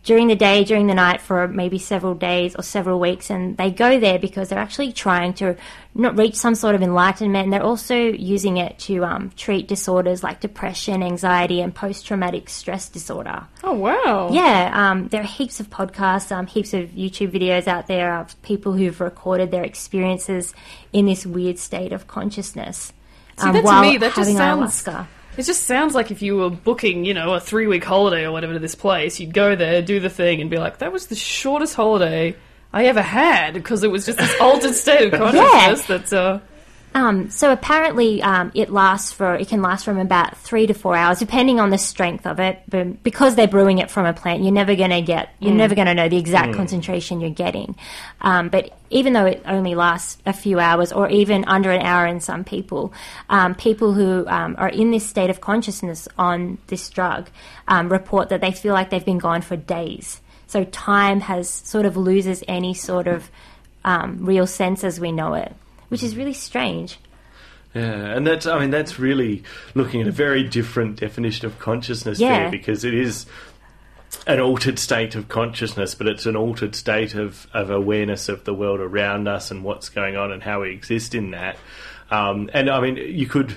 during 0.03 0.29
the 0.29 0.37
day, 0.37 0.65
during 0.65 0.87
the 0.87 0.95
night 0.95 1.21
for 1.21 1.47
maybe 1.47 1.79
several 1.79 2.15
days 2.15 2.55
or 2.57 2.63
several 2.63 2.99
weeks, 2.99 3.31
and 3.31 3.57
they 3.57 3.71
go 3.71 4.01
there 4.01 4.19
because 4.19 4.49
they're 4.49 4.59
actually 4.59 4.93
trying 4.93 5.35
to 5.35 5.57
not 5.95 6.17
reach 6.17 6.37
some 6.37 6.55
sort 6.55 6.75
of 6.75 6.83
enlightenment. 6.83 7.45
And 7.45 7.53
they're 7.53 7.63
also 7.63 7.97
using 7.97 8.57
it 8.57 8.79
to 8.81 9.05
um, 9.05 9.31
treat 9.37 9.69
disorders 9.69 10.23
like 10.23 10.41
depression, 10.41 11.03
anxiety, 11.03 11.61
and 11.61 11.75
post-traumatic 11.75 12.49
stress 12.49 12.89
disorder. 12.89 13.45
Oh 13.63 13.75
wow! 13.75 14.31
Yeah, 14.33 14.71
um, 14.73 15.09
there 15.09 15.21
are 15.21 15.25
heaps 15.25 15.61
of 15.61 15.69
podcasts, 15.71 16.33
um, 16.33 16.47
heaps 16.47 16.73
of 16.73 16.91
YouTube 16.91 17.33
videos 17.33 17.67
out 17.67 17.87
there 17.87 18.15
of 18.17 18.41
people 18.43 18.73
who've 18.73 19.01
recorded 19.01 19.51
their 19.51 19.65
experiences 19.65 20.55
in 20.93 21.07
this 21.07 21.27
weird 21.27 21.59
state 21.59 21.93
of 21.93 22.07
consciousness 22.07 22.93
See, 23.39 23.47
um, 23.47 23.53
that 23.55 23.61
to 23.61 23.65
while 23.67 23.83
me, 23.83 23.97
that 23.99 24.15
just 24.15 24.33
sounds- 24.35 24.83
ayahuasca. 24.85 25.07
It 25.37 25.45
just 25.45 25.65
sounds 25.65 25.95
like 25.95 26.11
if 26.11 26.23
you 26.23 26.37
were 26.37 26.51
booking, 26.51 27.05
you 27.05 27.15
know, 27.15 27.35
a 27.35 27.41
three 27.41 27.67
week 27.67 27.85
holiday 27.85 28.25
or 28.25 28.33
whatever 28.33 28.55
to 28.55 28.59
this 28.59 28.75
place, 28.75 29.21
you'd 29.21 29.33
go 29.33 29.55
there, 29.55 29.81
do 29.81 30.01
the 30.01 30.11
thing, 30.11 30.41
and 30.41 30.51
be 30.51 30.59
like, 30.59 30.79
that 30.79 30.93
was 30.93 31.07
the 31.07 31.17
shortest 31.17 31.75
holiday 31.75 32.37
I 32.73 32.87
ever 32.87 33.03
had 33.03 33.55
because 33.55 33.83
it 33.83 33.91
was 33.91 34.07
just 34.07 34.19
this 34.19 34.35
altered 34.41 34.75
state 34.75 35.13
of 35.13 35.19
consciousness 35.19 35.87
That's 35.87 36.13
uh, 36.13 36.41
Um, 36.93 37.31
so 37.31 37.53
apparently, 37.53 38.21
um, 38.23 38.51
it 38.55 38.71
lasts 38.71 39.13
for 39.13 39.35
it 39.37 39.49
can 39.49 39.63
last 39.63 39.85
from 39.85 39.99
about 39.99 40.37
three 40.39 40.67
to 40.67 40.75
four 40.75 40.97
hours, 40.97 41.21
depending 41.21 41.61
on 41.61 41.71
the 41.71 41.79
strength 41.79 42.27
of 42.27 42.41
it. 42.41 42.63
But 42.69 43.03
because 43.03 43.37
they're 43.37 43.47
brewing 43.47 43.79
it 43.79 43.91
from 43.91 44.07
a 44.07 44.13
plant, 44.13 44.43
you're 44.43 44.53
never 44.53 44.75
going 44.75 44.91
to 44.91 45.01
get 45.01 45.33
you're 45.39 45.55
never 45.55 45.75
going 45.75 45.87
to 45.87 45.95
know 45.95 46.09
the 46.09 46.19
exact 46.19 46.55
concentration 46.55 47.21
you're 47.21 47.31
getting. 47.31 47.77
Um, 48.21 48.49
but 48.49 48.77
even 48.91 49.13
though 49.13 49.27
it 49.27 49.43
only 49.47 49.77
lasts 49.77 50.21
a 50.27 50.33
few 50.33 50.59
hours, 50.59 50.91
or 50.93 51.09
even 51.09 51.45
under 51.47 51.71
an 51.71 51.81
hour 51.83 52.07
in 52.07 52.21
some 52.21 52.43
people, 52.43 52.93
um, 53.29 53.55
people 53.55 53.93
who 53.93 54.27
um, 54.27 54.57
are 54.59 54.69
in 54.69 54.91
this 54.91 55.09
state 55.09 55.31
of 55.31 55.41
consciousness 55.41 56.09
on 56.19 56.59
this 56.67 56.91
drug 56.91 57.31
um, 57.69 57.89
report 57.89 58.31
that 58.31 58.41
they 58.41 58.51
feel 58.51 58.75
like 58.75 58.91
they've 58.91 59.05
been 59.05 59.19
gone 59.19 59.43
for 59.43 59.57
days. 59.57 60.21
So 60.49 60.65
time 60.65 61.21
has 61.21 61.49
sort 61.49 61.87
of 61.87 61.97
loses 61.97 62.43
any 62.49 62.75
sort 62.75 63.07
of 63.07 63.31
um, 63.85 64.27
real 64.27 64.49
sense 64.49 64.83
as 64.83 64.99
we 64.99 65.13
know 65.13 65.35
it, 65.35 65.55
which 65.91 66.03
is 66.03 66.17
really 66.17 66.33
strange. 66.33 66.99
Yeah, 67.75 67.83
and 68.17 68.27
that's 68.27 68.47
I 68.47 68.59
mean 68.59 68.71
that's 68.71 68.99
really 68.99 69.45
looking 69.75 70.01
at 70.01 70.09
a 70.09 70.13
very 70.13 70.43
different 70.43 70.99
definition 70.99 71.47
of 71.47 71.59
consciousness 71.61 72.19
Yeah. 72.19 72.41
there 72.41 72.51
because 72.51 72.83
it 72.85 72.95
is 72.95 73.27
an 74.27 74.41
altered 74.41 74.79
state 74.79 75.15
of 75.15 75.29
consciousness, 75.29 75.95
but 75.95 76.09
it's 76.09 76.27
an 76.27 76.35
altered 76.35 76.75
state 76.75 77.15
of, 77.15 77.47
of 77.55 77.71
awareness 77.71 78.29
of 78.29 78.43
the 78.45 78.53
world 78.53 78.81
around 78.81 79.29
us 79.29 79.53
and 79.53 79.63
what's 79.63 79.89
going 79.89 80.17
on 80.17 80.33
and 80.33 80.43
how 80.43 80.63
we 80.63 80.73
exist 80.73 81.15
in 81.15 81.31
that. 81.31 81.57
Um, 82.11 82.51
and 82.53 82.69
I 82.69 82.81
mean, 82.81 82.97
you 82.97 83.27
could 83.27 83.55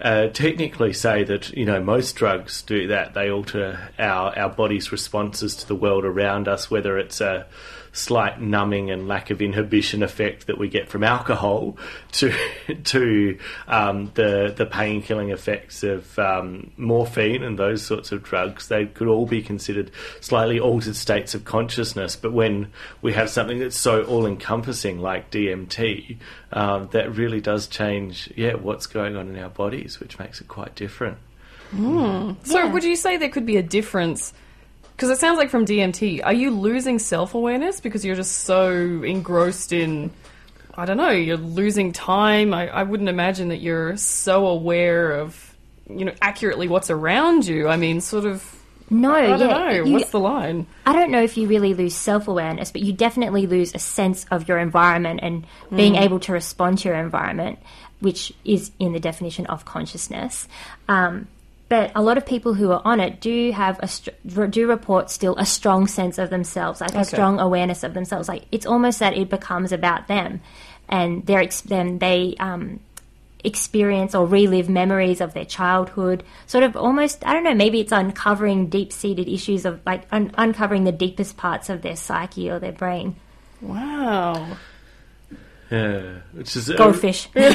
uh, 0.00 0.28
technically 0.28 0.94
say 0.94 1.22
that 1.24 1.50
you 1.50 1.66
know 1.66 1.82
most 1.82 2.16
drugs 2.16 2.62
do 2.62 2.86
that. 2.86 3.12
They 3.12 3.30
alter 3.30 3.90
our 3.98 4.36
our 4.38 4.48
body's 4.48 4.90
responses 4.92 5.54
to 5.56 5.68
the 5.68 5.76
world 5.76 6.06
around 6.06 6.48
us, 6.48 6.70
whether 6.70 6.96
it's 6.98 7.20
a 7.20 7.46
slight 7.94 8.40
numbing 8.40 8.90
and 8.90 9.06
lack 9.06 9.30
of 9.30 9.42
inhibition 9.42 10.02
effect 10.02 10.46
that 10.46 10.56
we 10.56 10.66
get 10.66 10.88
from 10.88 11.04
alcohol 11.04 11.76
to 12.12 12.32
to 12.84 13.38
um, 13.68 14.10
the 14.14 14.52
the 14.56 14.64
pain 14.64 15.02
killing 15.02 15.28
effects 15.30 15.82
of 15.82 16.18
um, 16.18 16.70
morphine 16.76 17.42
and 17.42 17.58
those 17.58 17.84
sorts 17.84 18.10
of 18.12 18.22
drugs. 18.22 18.68
They 18.68 18.86
could 18.86 19.08
all 19.08 19.26
be 19.26 19.42
considered 19.42 19.90
slightly 20.20 20.58
altered 20.58 20.96
states 20.96 21.34
of 21.34 21.44
consciousness. 21.44 22.16
But 22.16 22.32
when 22.32 22.70
we 23.02 23.12
have 23.12 23.28
something 23.28 23.58
that's 23.58 23.78
so 23.78 24.02
all 24.04 24.24
encompassing 24.26 24.98
like 25.00 25.30
DMT, 25.30 26.16
um, 26.52 26.88
that 26.92 27.14
really 27.14 27.40
does 27.40 27.66
change 27.66 28.32
yeah 28.36 28.54
what's 28.54 28.86
going 28.86 29.16
on 29.16 29.28
in 29.28 29.38
our 29.38 29.50
bodies, 29.50 30.00
which 30.00 30.18
makes 30.18 30.40
it 30.40 30.48
quite 30.48 30.74
different. 30.74 31.18
So, 31.74 32.36
Yeah. 32.44 32.70
would 32.72 32.84
you 32.84 32.96
say 32.96 33.16
there 33.16 33.30
could 33.30 33.46
be 33.46 33.56
a 33.56 33.62
difference? 33.62 34.32
Because 35.02 35.18
it 35.18 35.20
sounds 35.20 35.36
like 35.36 35.50
from 35.50 35.66
DMT, 35.66 36.20
are 36.22 36.32
you 36.32 36.52
losing 36.52 37.00
self 37.00 37.34
awareness 37.34 37.80
because 37.80 38.04
you're 38.04 38.14
just 38.14 38.38
so 38.44 38.70
engrossed 39.02 39.72
in, 39.72 40.12
I 40.76 40.84
don't 40.84 40.96
know, 40.96 41.10
you're 41.10 41.36
losing 41.36 41.90
time? 41.90 42.54
I, 42.54 42.68
I 42.68 42.84
wouldn't 42.84 43.08
imagine 43.08 43.48
that 43.48 43.56
you're 43.60 43.96
so 43.96 44.46
aware 44.46 45.10
of, 45.10 45.56
you 45.90 46.04
know, 46.04 46.12
accurately 46.22 46.68
what's 46.68 46.88
around 46.88 47.48
you. 47.48 47.66
I 47.66 47.76
mean, 47.76 48.00
sort 48.00 48.26
of, 48.26 48.48
No, 48.90 49.12
I 49.12 49.36
don't 49.36 49.40
yeah, 49.40 49.46
know. 49.48 49.70
you- 49.86 49.92
what's 49.94 50.10
the 50.10 50.20
line? 50.20 50.68
I 50.86 50.92
don't 50.92 51.10
know 51.10 51.20
if 51.24 51.36
you 51.36 51.48
really 51.48 51.74
lose 51.74 51.96
self 51.96 52.28
awareness, 52.28 52.70
but 52.70 52.82
you 52.82 52.92
definitely 52.92 53.48
lose 53.48 53.74
a 53.74 53.80
sense 53.80 54.24
of 54.30 54.46
your 54.46 54.58
environment 54.60 55.18
and 55.20 55.44
being 55.74 55.96
able 55.96 56.20
to 56.20 56.32
respond 56.32 56.78
to 56.78 56.90
your 56.90 56.96
environment, 56.98 57.58
which 57.98 58.32
is 58.44 58.70
in 58.78 58.92
the 58.92 59.00
definition 59.00 59.46
of 59.46 59.64
consciousness. 59.64 60.46
Um, 60.88 61.26
but 61.72 61.90
a 61.94 62.02
lot 62.02 62.18
of 62.18 62.26
people 62.26 62.52
who 62.52 62.70
are 62.70 62.82
on 62.84 63.00
it 63.00 63.18
do 63.18 63.50
have 63.50 63.80
a 63.82 63.88
str- 63.88 64.10
do 64.50 64.68
report 64.68 65.10
still 65.10 65.34
a 65.36 65.46
strong 65.46 65.86
sense 65.86 66.18
of 66.18 66.28
themselves, 66.28 66.82
like 66.82 66.94
a 66.94 67.02
strong 67.02 67.40
awareness 67.40 67.82
of 67.82 67.94
themselves. 67.94 68.28
Like 68.28 68.42
it's 68.52 68.66
almost 68.66 68.98
that 68.98 69.16
it 69.16 69.30
becomes 69.30 69.72
about 69.72 70.06
them, 70.06 70.42
and 70.90 71.24
they're 71.24 71.40
ex- 71.40 71.62
then 71.62 71.98
they 71.98 72.36
um, 72.38 72.80
experience 73.42 74.14
or 74.14 74.26
relive 74.26 74.68
memories 74.68 75.22
of 75.22 75.32
their 75.32 75.46
childhood. 75.46 76.24
Sort 76.46 76.62
of 76.62 76.76
almost, 76.76 77.26
I 77.26 77.32
don't 77.32 77.42
know, 77.42 77.54
maybe 77.54 77.80
it's 77.80 77.90
uncovering 77.90 78.66
deep 78.68 78.92
seated 78.92 79.26
issues 79.26 79.64
of 79.64 79.80
like 79.86 80.02
un- 80.12 80.34
uncovering 80.36 80.84
the 80.84 80.92
deepest 80.92 81.38
parts 81.38 81.70
of 81.70 81.80
their 81.80 81.96
psyche 81.96 82.50
or 82.50 82.58
their 82.58 82.72
brain. 82.72 83.16
Wow. 83.62 84.58
Yeah, 85.72 86.18
which 86.32 86.54
is 86.54 86.70
Goldfish. 86.76 87.28
Yeah, 87.34 87.48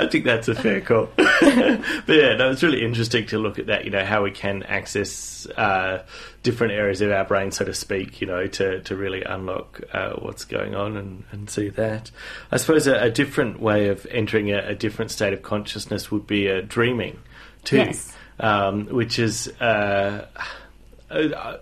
I 0.00 0.08
think 0.08 0.24
that's 0.24 0.48
a 0.48 0.54
fair 0.54 0.80
call. 0.80 1.08
but 1.16 2.08
yeah, 2.08 2.36
no, 2.36 2.50
it's 2.50 2.62
really 2.62 2.84
interesting 2.84 3.26
to 3.26 3.38
look 3.38 3.58
at 3.58 3.66
that. 3.66 3.84
You 3.84 3.90
know, 3.90 4.04
how 4.04 4.22
we 4.22 4.30
can 4.30 4.62
access 4.62 5.46
uh, 5.56 6.04
different 6.44 6.72
areas 6.72 7.00
of 7.00 7.10
our 7.10 7.24
brain, 7.24 7.50
so 7.50 7.64
to 7.64 7.74
speak. 7.74 8.20
You 8.20 8.28
know, 8.28 8.46
to 8.46 8.80
to 8.82 8.96
really 8.96 9.24
unlock 9.24 9.80
uh, 9.92 10.12
what's 10.12 10.44
going 10.44 10.76
on 10.76 10.96
and, 10.96 11.24
and 11.32 11.50
see 11.50 11.68
that. 11.70 12.12
I 12.52 12.58
suppose 12.58 12.86
a, 12.86 13.02
a 13.02 13.10
different 13.10 13.60
way 13.60 13.88
of 13.88 14.06
entering 14.06 14.52
a, 14.52 14.68
a 14.68 14.74
different 14.74 15.10
state 15.10 15.32
of 15.32 15.42
consciousness 15.42 16.10
would 16.10 16.26
be 16.26 16.50
uh, 16.50 16.62
dreaming, 16.66 17.18
too. 17.64 17.78
Yes. 17.78 18.12
Um, 18.38 18.86
which 18.86 19.18
is. 19.18 19.48
Uh, 19.60 20.26
uh, 21.10 21.56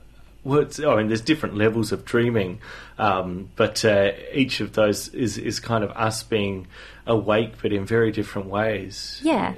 well, 0.44 0.60
it's, 0.60 0.78
I 0.78 0.96
mean, 0.96 1.08
there's 1.08 1.20
different 1.20 1.56
levels 1.56 1.90
of 1.90 2.04
dreaming, 2.04 2.60
um, 2.98 3.48
but 3.56 3.84
uh, 3.84 4.12
each 4.32 4.60
of 4.60 4.74
those 4.74 5.08
is, 5.08 5.38
is 5.38 5.58
kind 5.58 5.82
of 5.82 5.90
us 5.92 6.22
being 6.22 6.66
awake, 7.06 7.54
but 7.62 7.72
in 7.72 7.84
very 7.84 8.12
different 8.12 8.48
ways. 8.48 9.20
Yeah. 9.22 9.54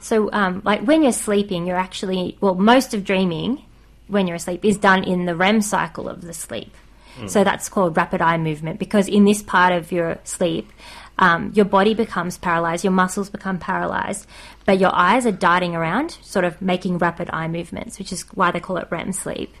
So, 0.00 0.30
um, 0.32 0.60
like 0.64 0.82
when 0.82 1.02
you're 1.02 1.12
sleeping, 1.12 1.66
you're 1.66 1.78
actually, 1.78 2.36
well, 2.40 2.54
most 2.54 2.92
of 2.94 3.04
dreaming 3.04 3.64
when 4.08 4.26
you're 4.26 4.36
asleep 4.36 4.64
is 4.64 4.76
done 4.76 5.04
in 5.04 5.24
the 5.24 5.34
REM 5.34 5.62
cycle 5.62 6.08
of 6.08 6.20
the 6.22 6.34
sleep. 6.34 6.74
So 7.26 7.44
that's 7.44 7.68
called 7.68 7.96
rapid 7.96 8.20
eye 8.20 8.38
movement 8.38 8.78
because 8.78 9.08
in 9.08 9.24
this 9.24 9.42
part 9.42 9.72
of 9.72 9.92
your 9.92 10.18
sleep, 10.24 10.70
um, 11.18 11.52
your 11.54 11.64
body 11.64 11.94
becomes 11.94 12.38
paralyzed, 12.38 12.82
your 12.82 12.92
muscles 12.92 13.30
become 13.30 13.58
paralyzed, 13.58 14.26
but 14.64 14.80
your 14.80 14.92
eyes 14.92 15.24
are 15.26 15.32
darting 15.32 15.76
around, 15.76 16.18
sort 16.22 16.44
of 16.44 16.60
making 16.60 16.98
rapid 16.98 17.30
eye 17.32 17.46
movements, 17.46 17.98
which 17.98 18.12
is 18.12 18.22
why 18.34 18.50
they 18.50 18.58
call 18.58 18.78
it 18.78 18.88
REM 18.90 19.12
sleep. 19.12 19.54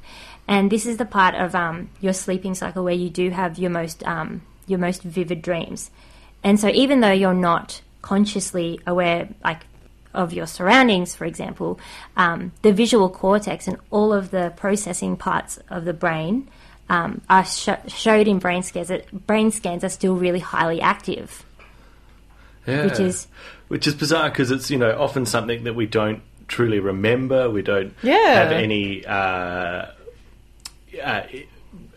And 0.46 0.70
this 0.70 0.84
is 0.86 0.98
the 0.98 1.04
part 1.06 1.34
of 1.34 1.54
um, 1.54 1.88
your 2.00 2.12
sleeping 2.12 2.54
cycle 2.54 2.84
where 2.84 2.94
you 2.94 3.08
do 3.10 3.30
have 3.30 3.58
your 3.58 3.70
most 3.70 4.06
um, 4.06 4.42
your 4.66 4.78
most 4.78 5.02
vivid 5.02 5.40
dreams. 5.42 5.90
And 6.42 6.60
so, 6.60 6.68
even 6.68 7.00
though 7.00 7.12
you're 7.12 7.32
not 7.34 7.80
consciously 8.02 8.80
aware, 8.86 9.28
like 9.42 9.60
of 10.12 10.32
your 10.32 10.46
surroundings, 10.46 11.14
for 11.14 11.24
example, 11.24 11.80
um, 12.16 12.52
the 12.62 12.72
visual 12.72 13.08
cortex 13.08 13.66
and 13.66 13.78
all 13.90 14.12
of 14.12 14.30
the 14.30 14.52
processing 14.56 15.16
parts 15.16 15.58
of 15.70 15.84
the 15.86 15.92
brain 15.94 16.48
um, 16.90 17.22
are 17.30 17.44
sh- 17.44 17.68
showed 17.88 18.28
in 18.28 18.38
brain 18.38 18.62
scans. 18.62 18.88
That 18.88 19.26
brain 19.26 19.50
scans 19.50 19.82
are 19.82 19.88
still 19.88 20.14
really 20.14 20.38
highly 20.40 20.80
active. 20.82 21.44
Yeah. 22.66 22.84
Which 22.84 23.00
is- 23.00 23.26
which 23.68 23.86
is 23.86 23.94
bizarre 23.94 24.28
because 24.28 24.50
it's 24.50 24.70
you 24.70 24.76
know 24.78 24.94
often 25.00 25.24
something 25.26 25.64
that 25.64 25.74
we 25.74 25.86
don't 25.86 26.20
truly 26.48 26.78
remember. 26.78 27.48
We 27.50 27.62
don't 27.62 27.94
Yeah. 28.02 28.34
have 28.34 28.52
any 28.52 29.04
uh, 29.06 29.86
uh, 31.02 31.22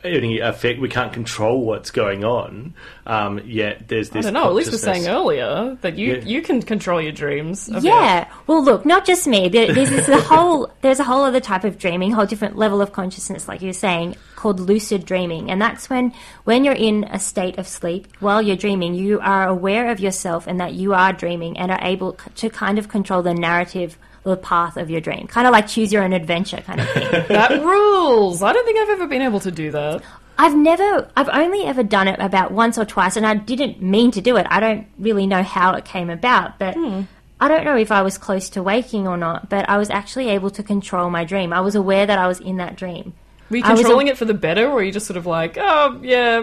any 0.04 0.40
effect. 0.40 0.80
We 0.80 0.90
can't 0.90 1.12
control 1.12 1.66
what's 1.66 1.92
going 1.92 2.24
on. 2.24 2.74
Um, 3.06 3.42
yet 3.46 3.88
there's 3.88 4.10
this. 4.10 4.26
I 4.26 4.30
this. 4.30 4.34
don't 4.34 4.34
know. 4.44 4.50
At 4.50 4.56
least 4.56 4.72
we're 4.72 4.78
saying 4.78 5.08
earlier 5.08 5.78
that 5.82 5.98
you, 5.98 6.16
Yeah. 6.16 6.22
you 6.24 6.42
can 6.42 6.62
control 6.62 7.02
your 7.02 7.12
dreams. 7.12 7.68
of 7.70 7.84
Yeah. 7.84 8.28
Well, 8.48 8.64
look, 8.64 8.86
not 8.86 9.06
just 9.06 9.28
me. 9.28 9.50
There, 9.50 9.74
there's 9.74 9.90
this 9.90 10.08
a 10.08 10.22
whole. 10.22 10.72
There's 10.82 11.00
a 11.00 11.04
whole 11.04 11.24
other 11.24 11.40
type 11.40 11.64
of 11.64 11.78
dreaming, 11.78 12.12
whole 12.12 12.26
different 12.26 12.58
level 12.58 12.82
of 12.82 12.92
consciousness, 12.94 13.48
like 13.48 13.62
you 13.62 13.68
were 13.68 13.74
saying, 13.74 14.16
called 14.36 14.60
lucid 14.60 15.06
dreaming, 15.06 15.50
and 15.52 15.62
that's 15.62 15.90
when 15.90 16.14
when 16.44 16.64
you're 16.64 16.74
in 16.74 17.04
a 17.06 17.20
state 17.20 17.58
of 17.58 17.68
sleep 17.68 18.08
while 18.20 18.42
you're 18.42 18.56
dreaming, 18.56 18.94
you 18.94 19.20
are 19.20 19.48
aware 19.48 19.90
of 19.92 20.00
yourself 20.00 20.48
and 20.48 20.60
that 20.60 20.74
you 20.74 20.94
are 20.94 21.12
dreaming 21.14 21.58
and 21.58 21.72
are 21.72 21.80
able 21.82 22.18
to 22.36 22.50
kind 22.50 22.78
of 22.80 22.88
control 22.88 23.22
the 23.22 23.34
narrative. 23.34 23.98
The 24.28 24.36
path 24.36 24.76
of 24.76 24.90
your 24.90 25.00
dream, 25.00 25.28
kind 25.28 25.48
of 25.48 25.54
like 25.54 25.68
choose 25.68 25.94
your 25.94 26.04
own 26.04 26.12
adventure, 26.12 26.58
kind 26.58 26.82
of 26.82 26.90
thing. 26.90 27.08
That 27.30 27.64
rules. 27.64 28.44
I 28.44 28.52
don't 28.52 28.66
think 28.66 28.78
I've 28.78 28.90
ever 28.90 29.08
been 29.08 29.22
able 29.22 29.40
to 29.40 29.52
do 29.52 29.72
that. 29.72 30.04
I've 30.38 30.54
never, 30.54 31.10
I've 31.16 31.30
only 31.30 31.64
ever 31.64 31.82
done 31.82 32.10
it 32.10 32.20
about 32.20 32.52
once 32.52 32.78
or 32.78 32.84
twice, 32.84 33.16
and 33.16 33.26
I 33.26 33.36
didn't 33.36 33.82
mean 33.82 34.12
to 34.12 34.22
do 34.22 34.36
it. 34.36 34.46
I 34.50 34.60
don't 34.60 34.86
really 35.00 35.28
know 35.28 35.44
how 35.44 35.76
it 35.76 35.86
came 35.86 36.10
about, 36.10 36.60
but 36.60 36.76
hmm. 36.76 37.04
I 37.40 37.48
don't 37.48 37.64
know 37.64 37.78
if 37.78 37.92
I 37.92 38.02
was 38.02 38.18
close 38.18 38.50
to 38.50 38.62
waking 38.62 39.08
or 39.08 39.16
not, 39.16 39.50
but 39.50 39.70
I 39.70 39.78
was 39.78 39.90
actually 39.90 40.30
able 40.30 40.50
to 40.52 40.64
control 40.64 41.10
my 41.10 41.24
dream. 41.24 41.54
I 41.54 41.62
was 41.62 41.76
aware 41.76 42.06
that 42.06 42.20
I 42.20 42.28
was 42.28 42.42
in 42.42 42.58
that 42.58 42.76
dream. 42.76 43.14
Were 43.50 43.58
you 43.58 43.64
was 43.64 43.80
a- 43.80 43.84
controlling 43.84 44.08
it 44.08 44.18
for 44.18 44.26
the 44.26 44.34
better, 44.34 44.68
or 44.68 44.76
were 44.76 44.84
you 44.84 44.92
just 44.92 45.08
sort 45.08 45.18
of 45.18 45.26
like, 45.26 45.58
oh, 45.58 46.00
yeah, 46.04 46.42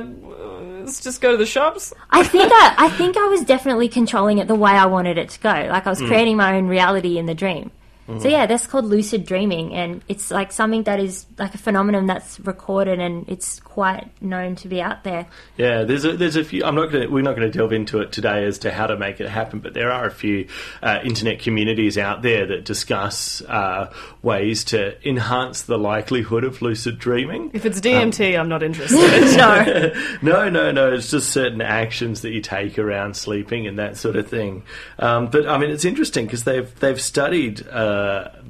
let's 0.85 1.01
just 1.03 1.21
go 1.21 1.31
to 1.31 1.37
the 1.37 1.47
shops? 1.47 1.93
I 2.11 2.23
think 2.23 2.51
I, 2.53 2.75
I 2.79 2.91
think 2.91 3.17
I 3.17 3.27
was 3.27 3.43
definitely 3.43 3.89
controlling 3.89 4.39
it 4.39 4.49
the 4.49 4.55
way 4.55 4.73
I 4.73 4.87
wanted 4.87 5.19
it 5.19 5.31
to 5.31 5.41
go. 5.41 5.49
Like 5.49 5.87
I 5.87 5.91
was 5.91 6.01
hmm. 6.01 6.07
creating 6.07 6.37
my 6.37 6.57
own 6.57 6.69
reality 6.69 7.19
in 7.19 7.27
the 7.27 7.35
dream. 7.35 7.71
So 8.07 8.29
yeah, 8.29 8.45
that's 8.45 8.67
called 8.67 8.85
lucid 8.85 9.25
dreaming, 9.25 9.75
and 9.75 10.03
it's 10.09 10.31
like 10.31 10.53
something 10.53 10.83
that 10.83 11.01
is 11.01 11.25
like 11.39 11.55
a 11.55 11.59
phenomenon 11.59 12.07
that's 12.07 12.39
recorded 12.41 13.01
and 13.01 13.27
it's 13.29 13.61
quite 13.61 14.11
known 14.23 14.57
to 14.57 14.69
be 14.69 14.83
out 14.83 15.05
there. 15.05 15.27
Yeah, 15.57 15.85
there's 15.85 16.05
a, 16.05 16.15
there's 16.15 16.37
a 16.37 16.45
few. 16.45 16.65
I'm 16.65 16.75
not 16.75 16.93
going. 16.93 17.05
to 17.05 17.13
We're 17.13 17.23
not 17.23 17.35
going 17.35 17.51
to 17.51 17.59
delve 17.59 17.73
into 17.73 18.01
it 18.01 18.13
today 18.13 18.45
as 18.45 18.59
to 18.59 18.71
how 18.71 18.87
to 18.87 18.99
make 18.99 19.21
it 19.21 19.29
happen, 19.29 19.61
but 19.61 19.73
there 19.73 19.91
are 19.91 20.05
a 20.05 20.11
few 20.11 20.49
uh, 20.83 21.01
internet 21.03 21.41
communities 21.41 21.97
out 21.97 22.21
there 22.21 22.47
that 22.47 22.65
discuss 22.67 23.41
uh, 23.43 23.91
ways 24.23 24.65
to 24.65 25.09
enhance 25.09 25.63
the 25.63 25.79
likelihood 25.79 26.45
of 26.45 26.61
lucid 26.61 26.99
dreaming. 26.99 27.51
If 27.55 27.65
it's 27.65 27.81
DMT, 27.81 28.39
I'm 28.39 28.49
not 28.49 28.63
interested. 28.63 28.95
No, 29.35 29.93
No, 30.23 30.49
no, 30.49 30.71
no. 30.71 30.93
It's 30.93 31.11
just 31.11 31.31
certain 31.31 31.61
actions 31.61 32.21
that 32.21 32.31
you 32.31 32.41
take 32.41 32.79
around 32.79 33.17
sleeping 33.17 33.67
and 33.67 33.79
that 33.79 33.97
sort 33.97 34.17
of 34.17 34.29
thing. 34.29 34.63
Um, 34.99 35.29
but 35.29 35.49
I 35.49 35.59
mean, 35.59 35.71
it's 35.71 35.85
interesting 35.85 36.27
because 36.27 36.45
they've 36.45 36.73
they've 36.81 37.01
studied 37.01 37.67
uh, 37.69 37.94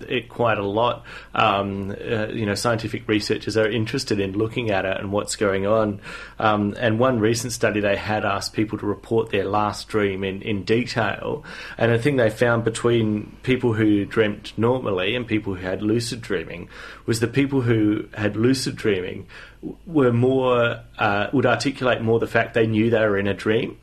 it 0.08 0.28
quite 0.28 0.58
a 0.58 0.66
lot. 0.66 1.04
Um, 1.34 1.90
uh, 1.90 2.28
you 2.28 2.46
know, 2.46 2.54
scientific 2.54 3.08
researchers 3.08 3.56
are 3.56 3.68
interested 3.68 4.20
in 4.20 4.32
looking 4.32 4.70
at 4.70 4.84
it 4.84 4.98
and 4.98 5.12
what's 5.12 5.36
going 5.36 5.66
on. 5.66 6.00
Um, 6.38 6.74
and 6.78 6.98
one 6.98 7.20
recent 7.20 7.52
study, 7.52 7.80
they 7.80 7.96
had 7.96 8.24
asked 8.24 8.52
people 8.52 8.78
to 8.78 8.86
report 8.86 9.30
their 9.30 9.44
last 9.44 9.88
dream 9.88 10.24
in, 10.24 10.42
in 10.42 10.64
detail. 10.64 11.44
And 11.78 11.92
I 11.92 11.98
thing 11.98 12.16
they 12.16 12.30
found 12.30 12.64
between 12.64 13.36
people 13.42 13.72
who 13.72 14.04
dreamt 14.04 14.52
normally 14.56 15.16
and 15.16 15.26
people 15.26 15.54
who 15.54 15.66
had 15.66 15.82
lucid 15.82 16.20
dreaming 16.20 16.68
was 17.06 17.20
the 17.20 17.28
people 17.28 17.62
who 17.62 18.08
had 18.14 18.36
lucid 18.36 18.76
dreaming 18.76 19.26
were 19.86 20.12
more 20.12 20.80
uh, 20.98 21.26
would 21.32 21.46
articulate 21.46 22.00
more 22.02 22.18
the 22.18 22.26
fact 22.26 22.54
they 22.54 22.66
knew 22.66 22.90
they 22.90 23.00
were 23.00 23.18
in 23.18 23.26
a 23.26 23.34
dream. 23.34 23.78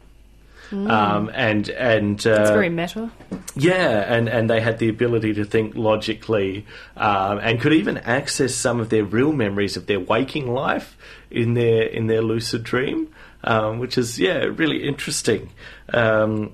Um, 0.71 1.29
and 1.33 1.69
and 1.69 2.25
uh, 2.25 2.41
it's 2.41 2.51
very 2.51 2.69
meta. 2.69 3.11
yeah, 3.55 4.13
and, 4.13 4.29
and 4.29 4.49
they 4.49 4.61
had 4.61 4.79
the 4.79 4.87
ability 4.87 5.33
to 5.33 5.45
think 5.45 5.75
logically 5.75 6.65
um, 6.95 7.39
and 7.39 7.59
could 7.59 7.73
even 7.73 7.97
access 7.97 8.55
some 8.55 8.79
of 8.79 8.89
their 8.89 9.03
real 9.03 9.33
memories 9.33 9.75
of 9.75 9.87
their 9.87 9.99
waking 9.99 10.53
life 10.53 10.97
in 11.29 11.55
their 11.55 11.83
in 11.83 12.07
their 12.07 12.21
lucid 12.21 12.63
dream, 12.63 13.09
um, 13.43 13.79
which 13.79 13.97
is 13.97 14.19
yeah 14.19 14.45
really 14.45 14.87
interesting. 14.87 15.49
Um, 15.93 16.53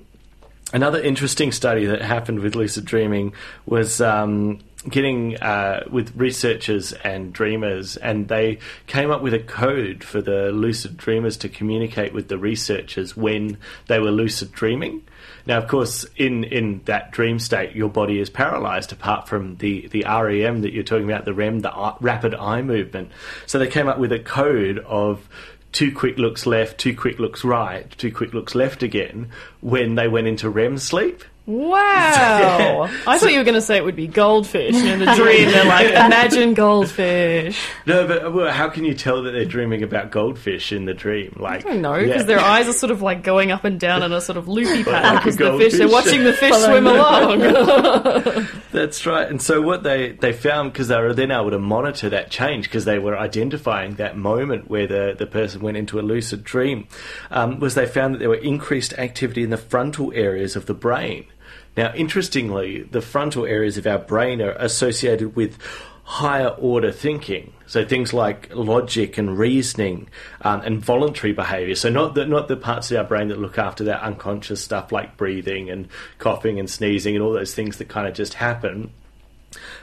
another 0.72 1.00
interesting 1.00 1.52
study 1.52 1.86
that 1.86 2.02
happened 2.02 2.40
with 2.40 2.56
lucid 2.56 2.84
dreaming 2.84 3.32
was 3.66 4.00
um, 4.00 4.60
getting 4.88 5.36
uh, 5.38 5.84
with 5.90 6.14
researchers 6.16 6.92
and 6.92 7.32
dreamers, 7.32 7.96
and 7.96 8.28
they 8.28 8.58
came 8.86 9.10
up 9.10 9.22
with 9.22 9.34
a 9.34 9.38
code 9.38 10.04
for 10.04 10.20
the 10.20 10.52
lucid 10.52 10.96
dreamers 10.96 11.36
to 11.38 11.48
communicate 11.48 12.12
with 12.12 12.28
the 12.28 12.38
researchers 12.38 13.16
when 13.16 13.58
they 13.86 13.98
were 13.98 14.10
lucid 14.10 14.52
dreaming. 14.52 15.02
Now, 15.46 15.58
of 15.58 15.66
course, 15.66 16.04
in, 16.16 16.44
in 16.44 16.82
that 16.84 17.10
dream 17.10 17.38
state, 17.38 17.74
your 17.74 17.88
body 17.88 18.20
is 18.20 18.30
paralyzed 18.30 18.92
apart 18.92 19.28
from 19.28 19.56
the, 19.56 19.88
the 19.88 20.04
REM 20.06 20.60
that 20.60 20.72
you're 20.72 20.84
talking 20.84 21.10
about, 21.10 21.24
the 21.24 21.34
REM, 21.34 21.60
the 21.60 21.94
rapid 22.00 22.34
eye 22.34 22.62
movement. 22.62 23.10
So 23.46 23.58
they 23.58 23.66
came 23.66 23.88
up 23.88 23.98
with 23.98 24.12
a 24.12 24.18
code 24.18 24.78
of 24.80 25.26
two 25.72 25.92
quick 25.92 26.18
looks 26.18 26.46
left, 26.46 26.78
two 26.78 26.94
quick 26.94 27.18
looks 27.18 27.44
right, 27.44 27.90
two 27.98 28.12
quick 28.12 28.34
looks 28.34 28.54
left 28.54 28.82
again 28.82 29.30
when 29.60 29.94
they 29.96 30.06
went 30.06 30.26
into 30.26 30.48
REM 30.50 30.78
sleep. 30.78 31.24
Wow. 31.48 32.90
I 33.06 33.18
thought 33.18 33.32
you 33.32 33.38
were 33.38 33.44
going 33.44 33.54
to 33.54 33.62
say 33.62 33.78
it 33.78 33.84
would 33.84 33.96
be 33.96 34.06
goldfish. 34.06 34.74
And 34.74 34.86
in 34.86 34.98
the 34.98 35.14
dream, 35.16 35.50
they're 35.50 35.64
like, 35.64 35.86
imagine 35.86 36.52
goldfish. 36.52 37.58
No, 37.86 38.06
but 38.06 38.34
well, 38.34 38.52
how 38.52 38.68
can 38.68 38.84
you 38.84 38.92
tell 38.92 39.22
that 39.22 39.30
they're 39.30 39.46
dreaming 39.46 39.82
about 39.82 40.10
goldfish 40.10 40.72
in 40.72 40.84
the 40.84 40.92
dream? 40.92 41.34
Like, 41.40 41.64
I 41.64 41.70
don't 41.70 41.80
know, 41.80 41.98
because 41.98 42.22
yeah. 42.22 42.22
their 42.24 42.38
eyes 42.54 42.68
are 42.68 42.74
sort 42.74 42.90
of 42.90 43.00
like 43.00 43.22
going 43.22 43.50
up 43.50 43.64
and 43.64 43.80
down 43.80 44.02
in 44.02 44.12
a 44.12 44.20
sort 44.20 44.36
of 44.36 44.46
loopy 44.46 44.84
pattern 44.84 45.14
Like 45.14 45.24
because 45.24 45.36
the 45.38 45.56
fish, 45.56 45.72
they're 45.72 45.88
watching 45.88 46.22
the 46.22 46.34
fish 46.34 46.54
swim 46.54 46.86
along. 46.86 47.38
That's 48.70 49.06
right. 49.06 49.26
And 49.26 49.40
so 49.40 49.62
what 49.62 49.82
they, 49.84 50.12
they 50.12 50.34
found, 50.34 50.74
because 50.74 50.88
they 50.88 51.00
were 51.00 51.14
then 51.14 51.30
able 51.30 51.50
to 51.50 51.58
monitor 51.58 52.10
that 52.10 52.30
change, 52.30 52.66
because 52.66 52.84
they 52.84 52.98
were 52.98 53.18
identifying 53.18 53.94
that 53.94 54.18
moment 54.18 54.68
where 54.68 54.86
the, 54.86 55.16
the 55.18 55.26
person 55.26 55.62
went 55.62 55.78
into 55.78 55.98
a 55.98 56.02
lucid 56.02 56.44
dream, 56.44 56.86
um, 57.30 57.58
was 57.58 57.74
they 57.74 57.86
found 57.86 58.14
that 58.14 58.18
there 58.18 58.28
were 58.28 58.34
increased 58.34 58.92
activity 58.98 59.42
in 59.42 59.48
the 59.48 59.56
frontal 59.56 60.12
areas 60.14 60.54
of 60.54 60.66
the 60.66 60.74
brain. 60.74 61.24
Now, 61.78 61.94
interestingly, 61.94 62.82
the 62.82 63.00
frontal 63.00 63.46
areas 63.46 63.78
of 63.78 63.86
our 63.86 64.00
brain 64.00 64.42
are 64.42 64.50
associated 64.50 65.36
with 65.36 65.58
higher 66.02 66.48
order 66.48 66.90
thinking. 66.90 67.52
So 67.66 67.84
things 67.84 68.12
like 68.12 68.52
logic 68.52 69.16
and 69.16 69.38
reasoning 69.38 70.08
um, 70.40 70.62
and 70.62 70.84
voluntary 70.84 71.32
behaviour. 71.32 71.76
So 71.76 71.88
not 71.88 72.16
the 72.16 72.26
not 72.26 72.48
the 72.48 72.56
parts 72.56 72.90
of 72.90 72.96
our 72.96 73.04
brain 73.04 73.28
that 73.28 73.38
look 73.38 73.58
after 73.58 73.84
that 73.84 74.02
unconscious 74.02 74.60
stuff 74.60 74.90
like 74.90 75.16
breathing 75.16 75.70
and 75.70 75.86
coughing 76.18 76.58
and 76.58 76.68
sneezing 76.68 77.14
and 77.14 77.22
all 77.22 77.32
those 77.32 77.54
things 77.54 77.76
that 77.76 77.88
kind 77.88 78.08
of 78.08 78.14
just 78.14 78.34
happen, 78.34 78.90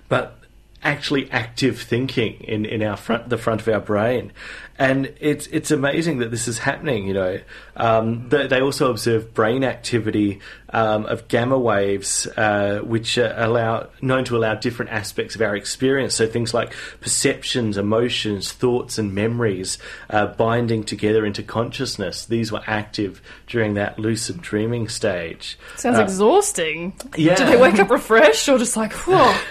but 0.09 0.37
actually 0.85 1.29
active 1.31 1.81
thinking 1.81 2.35
in, 2.41 2.63
in 2.65 2.81
our 2.83 2.95
front 2.95 3.27
the 3.27 3.37
front 3.37 3.59
of 3.59 3.67
our 3.67 3.81
brain. 3.81 4.31
And 4.77 5.13
it's 5.21 5.47
it's 5.47 5.71
amazing 5.71 6.19
that 6.19 6.31
this 6.31 6.47
is 6.49 6.59
happening. 6.59 7.07
You 7.07 7.13
know, 7.13 7.39
um, 7.77 8.27
they, 8.29 8.45
they 8.47 8.61
also 8.61 8.91
observe 8.91 9.33
brain 9.33 9.63
activity 9.63 10.41
um, 10.69 11.05
of 11.05 11.29
gamma 11.29 11.57
waves, 11.57 12.27
uh, 12.37 12.81
which 12.83 13.17
are 13.17 13.33
allow 13.37 13.87
known 14.01 14.25
to 14.25 14.37
allow 14.37 14.53
different 14.55 14.91
aspects 14.91 15.33
of 15.33 15.41
our 15.41 15.55
experience. 15.55 16.13
So 16.13 16.27
things 16.27 16.53
like 16.53 16.73
perceptions, 16.99 17.77
emotions, 17.77 18.51
thoughts, 18.51 18.97
and 18.97 19.15
memories 19.15 19.77
uh, 20.09 20.27
binding 20.27 20.83
together 20.83 21.25
into 21.25 21.41
consciousness. 21.41 22.25
These 22.25 22.51
were 22.51 22.61
active 22.67 23.21
during 23.47 23.75
that 23.75 23.97
lucid 23.97 24.41
dreaming 24.41 24.89
stage. 24.89 25.57
Sounds 25.77 25.99
Uh, 25.99 26.03
exhausting. 26.03 26.93
Yeah. 27.15 27.35
Do 27.35 27.45
they 27.45 27.57
wake 27.57 27.79
up 27.79 27.89
refreshed 27.89 28.49
or 28.49 28.57
just 28.57 28.75
like, 28.75 28.91
whoa? 28.91 29.33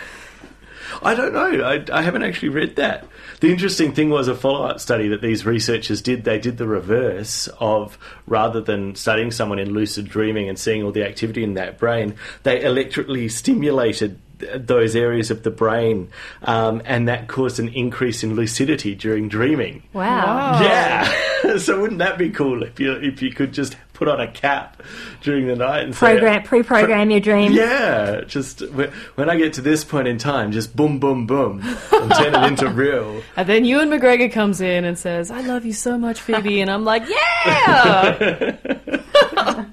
I 1.02 1.14
don't 1.14 1.32
know. 1.32 1.62
I, 1.62 1.84
I 1.92 2.02
haven't 2.02 2.22
actually 2.22 2.50
read 2.50 2.76
that. 2.76 3.06
The 3.40 3.50
interesting 3.50 3.92
thing 3.92 4.10
was 4.10 4.28
a 4.28 4.34
follow 4.34 4.64
up 4.66 4.80
study 4.80 5.08
that 5.08 5.20
these 5.20 5.44
researchers 5.44 6.00
did. 6.00 6.24
They 6.24 6.38
did 6.38 6.56
the 6.56 6.66
reverse 6.66 7.48
of 7.60 7.98
rather 8.26 8.60
than 8.60 8.94
studying 8.94 9.30
someone 9.30 9.58
in 9.58 9.72
lucid 9.72 10.08
dreaming 10.08 10.48
and 10.48 10.58
seeing 10.58 10.82
all 10.82 10.92
the 10.92 11.04
activity 11.04 11.44
in 11.44 11.54
that 11.54 11.78
brain, 11.78 12.14
they 12.42 12.62
electrically 12.62 13.28
stimulated 13.28 14.18
those 14.54 14.96
areas 14.96 15.30
of 15.30 15.42
the 15.42 15.50
brain, 15.50 16.10
um, 16.42 16.82
and 16.84 17.08
that 17.08 17.28
caused 17.28 17.58
an 17.60 17.68
increase 17.68 18.22
in 18.22 18.34
lucidity 18.34 18.94
during 18.94 19.28
dreaming. 19.28 19.82
Wow. 19.92 20.60
Yeah. 20.60 21.56
so 21.58 21.80
wouldn't 21.80 21.98
that 21.98 22.18
be 22.18 22.30
cool 22.30 22.62
if 22.62 22.80
you 22.80 22.92
if 22.92 23.22
you 23.22 23.32
could 23.32 23.52
just 23.52 23.76
put 23.94 24.08
on 24.08 24.20
a 24.20 24.30
cap 24.30 24.82
during 25.22 25.46
the 25.46 25.56
night 25.56 25.84
and 25.84 25.94
say, 25.94 26.18
Program, 26.18 26.42
pre-program 26.42 27.10
your 27.10 27.20
dream. 27.20 27.52
yeah, 27.52 28.20
just 28.26 28.60
when 28.60 29.30
I 29.30 29.36
get 29.36 29.54
to 29.54 29.62
this 29.62 29.84
point 29.84 30.06
in 30.08 30.18
time, 30.18 30.52
just 30.52 30.76
boom, 30.76 30.98
boom, 30.98 31.26
boom, 31.26 31.60
and 31.92 32.12
turn 32.12 32.34
it 32.34 32.46
into 32.46 32.68
real. 32.68 33.22
And 33.36 33.48
then 33.48 33.64
Ewan 33.64 33.88
McGregor 33.88 34.30
comes 34.30 34.60
in 34.60 34.84
and 34.84 34.98
says, 34.98 35.30
I 35.30 35.40
love 35.40 35.64
you 35.64 35.72
so 35.72 35.96
much, 35.96 36.20
Phoebe. 36.20 36.60
And 36.60 36.70
I'm 36.70 36.84
like, 36.84 37.04
yeah! 37.08 38.56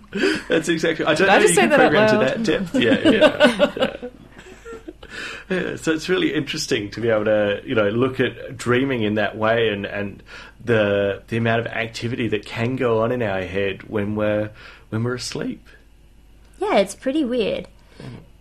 That's 0.47 0.69
exactly. 0.69 1.05
I 1.05 1.13
don't 1.15 1.29
I 1.29 1.37
know 1.37 1.41
just 1.41 1.49
you 1.49 1.55
say 1.55 1.61
can 1.61 1.69
that 1.71 1.79
out 1.79 1.91
program 1.91 2.09
to 2.09 2.25
that 2.25 2.43
depth. 2.43 2.75
Yeah, 2.75 3.09
yeah, 3.09 3.73
yeah. 3.77 4.09
Yeah, 5.49 5.75
so 5.75 5.91
it's 5.91 6.07
really 6.07 6.33
interesting 6.33 6.89
to 6.91 7.01
be 7.01 7.09
able 7.09 7.25
to, 7.25 7.61
you 7.65 7.75
know, 7.75 7.89
look 7.89 8.21
at 8.21 8.55
dreaming 8.55 9.03
in 9.03 9.15
that 9.15 9.37
way 9.37 9.67
and, 9.67 9.85
and 9.85 10.23
the 10.63 11.23
the 11.27 11.37
amount 11.37 11.61
of 11.61 11.67
activity 11.67 12.27
that 12.29 12.45
can 12.45 12.75
go 12.75 13.01
on 13.01 13.11
in 13.11 13.21
our 13.21 13.41
head 13.41 13.83
when 13.83 14.15
we're 14.15 14.51
when 14.89 15.03
we're 15.03 15.15
asleep. 15.15 15.67
Yeah, 16.59 16.77
it's 16.77 16.95
pretty 16.95 17.25
weird. 17.25 17.67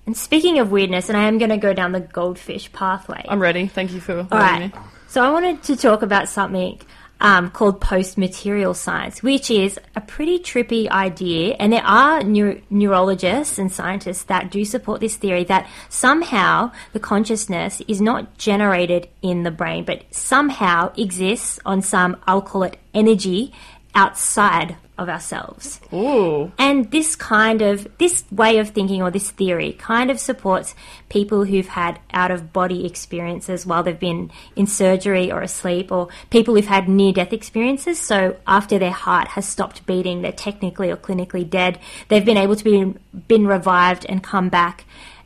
And 0.07 0.17
speaking 0.17 0.59
of 0.59 0.71
weirdness, 0.71 1.09
and 1.09 1.17
I 1.17 1.25
am 1.25 1.39
going 1.39 1.51
to 1.51 1.57
go 1.57 1.73
down 1.73 1.93
the 1.93 2.01
goldfish 2.01 2.73
pathway. 2.73 3.25
I'm 3.29 3.41
ready. 3.41 3.67
Thank 3.67 3.93
you 3.93 4.01
for 4.01 4.19
All 4.19 4.27
letting 4.31 4.71
right. 4.71 4.75
me. 4.75 4.81
So 5.09 5.23
I 5.23 5.31
wanted 5.31 5.63
to 5.65 5.77
talk 5.77 6.03
about 6.03 6.29
something 6.29 6.81
um, 7.21 7.51
called 7.51 7.81
post-material 7.81 8.75
science, 8.75 9.23
which 9.23 9.51
is 9.51 9.79
a 9.95 10.01
pretty 10.01 10.39
trippy 10.39 10.89
idea. 10.89 11.55
And 11.59 11.73
there 11.73 11.85
are 11.85 12.23
neu- 12.23 12.63
neurologists 12.71 13.59
and 13.59 13.71
scientists 13.71 14.25
that 14.25 14.51
do 14.51 14.65
support 14.65 15.01
this 15.01 15.17
theory 15.17 15.45
that 15.45 15.69
somehow 15.89 16.73
the 16.93 17.01
consciousness 17.01 17.83
is 17.87 18.01
not 18.01 18.39
generated 18.39 19.09
in 19.23 19.43
the 19.43 19.51
brain, 19.51 19.85
but 19.85 20.05
somehow 20.11 20.93
exists 20.97 21.59
on 21.65 21.83
some, 21.83 22.17
I'll 22.27 22.43
call 22.43 22.63
it 22.63 22.79
energy, 22.95 23.53
outside 23.95 24.77
of 25.01 25.09
ourselves. 25.09 25.81
Ooh. 25.93 26.53
And 26.59 26.91
this 26.91 27.17
kind 27.17 27.63
of 27.63 27.89
this 27.97 28.23
way 28.31 28.59
of 28.59 28.69
thinking 28.69 29.03
or 29.03 29.11
this 29.11 29.31
theory 29.31 29.73
kind 29.73 30.11
of 30.11 30.21
supports 30.21 30.75
people 31.09 31.45
who've 31.45 31.67
had 31.67 31.99
out 32.13 32.31
of 32.31 32.53
body 32.53 32.85
experiences 32.85 33.65
while 33.65 33.83
they've 33.83 33.99
been 33.99 34.31
in 34.55 34.67
surgery 34.67 35.33
or 35.33 35.41
asleep 35.41 35.91
or 35.91 36.09
people 36.29 36.55
who've 36.55 36.67
had 36.67 36.87
near 36.87 37.13
death 37.13 37.33
experiences. 37.33 37.99
So 37.99 38.37
after 38.47 38.79
their 38.79 38.91
heart 38.91 39.29
has 39.29 39.49
stopped 39.49 39.87
beating, 39.87 40.21
they're 40.21 40.33
technically 40.33 40.91
or 40.91 40.97
clinically 40.97 41.49
dead. 41.49 41.79
They've 42.09 42.25
been 42.25 42.37
able 42.37 42.57
to 42.57 42.65
be 42.65 42.95
been 43.27 43.47
revived 43.47 44.05
and 44.07 44.23
come 44.23 44.51
back 44.51 44.85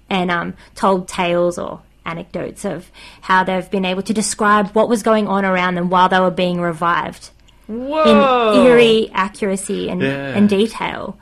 and 0.09 0.31
um, 0.31 0.55
told 0.77 1.09
tales 1.09 1.59
or 1.59 1.81
anecdotes 2.07 2.65
of 2.65 2.91
how 3.23 3.43
they've 3.43 3.71
been 3.71 3.85
able 3.85 4.03
to 4.03 4.15
describe 4.15 4.69
what 4.69 4.89
was 4.89 5.03
going 5.03 5.27
on 5.27 5.45
around 5.45 5.75
them 5.75 5.91
while 5.91 6.09
they 6.09 6.21
were 6.21 6.31
being 6.31 6.61
revived 6.61 7.31
Whoa. 7.67 8.61
in 8.61 8.67
eerie 8.67 9.11
accuracy 9.13 9.89
and, 9.89 10.01
Yeah. 10.03 10.37
and 10.37 10.49
detail. 10.49 11.19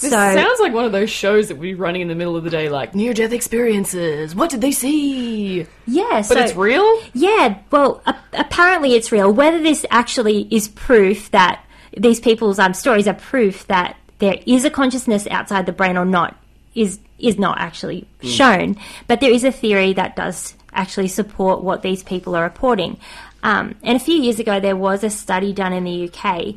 This 0.00 0.10
so 0.10 0.16
sounds 0.16 0.58
like 0.58 0.72
one 0.72 0.84
of 0.84 0.90
those 0.92 1.08
shows 1.10 1.48
that 1.48 1.54
would 1.54 1.62
be 1.62 1.74
running 1.74 2.02
in 2.02 2.08
the 2.08 2.16
middle 2.16 2.36
of 2.36 2.42
the 2.42 2.50
day, 2.50 2.68
like 2.68 2.96
near 2.96 3.14
death 3.14 3.30
experiences. 3.32 4.34
What 4.34 4.50
did 4.50 4.60
they 4.60 4.72
see? 4.72 5.66
yeah, 5.86 6.08
But 6.10 6.22
so 6.24 6.38
it's 6.40 6.56
real? 6.56 7.00
yeah. 7.12 7.58
Well, 7.70 8.02
a- 8.04 8.16
apparently 8.32 8.94
it's 8.94 9.12
real. 9.12 9.32
Whether 9.32 9.62
this 9.62 9.86
actually 9.90 10.48
is 10.50 10.66
proof 10.68 11.30
that 11.30 11.64
these 11.96 12.18
people's 12.18 12.58
um, 12.58 12.74
stories 12.74 13.06
are 13.06 13.14
proof 13.14 13.66
that 13.68 13.96
there 14.18 14.38
is 14.46 14.64
a 14.64 14.70
consciousness 14.70 15.28
outside 15.30 15.64
the 15.66 15.72
brain 15.72 15.96
or 15.96 16.04
not 16.04 16.36
is 16.74 16.98
is 17.20 17.38
not 17.38 17.58
actually 17.60 18.06
shown. 18.22 18.76
But 19.06 19.20
there 19.20 19.30
is 19.30 19.44
a 19.44 19.52
theory 19.52 19.92
that 19.92 20.16
does 20.16 20.54
actually 20.72 21.06
support 21.08 21.62
what 21.62 21.82
these 21.82 22.02
people 22.02 22.34
are 22.34 22.42
reporting. 22.42 22.98
Um, 23.44 23.76
and 23.84 23.96
a 23.96 24.00
few 24.00 24.16
years 24.16 24.40
ago, 24.40 24.58
there 24.58 24.76
was 24.76 25.04
a 25.04 25.10
study 25.10 25.52
done 25.52 25.72
in 25.72 25.84
the 25.84 26.10
UK 26.10 26.56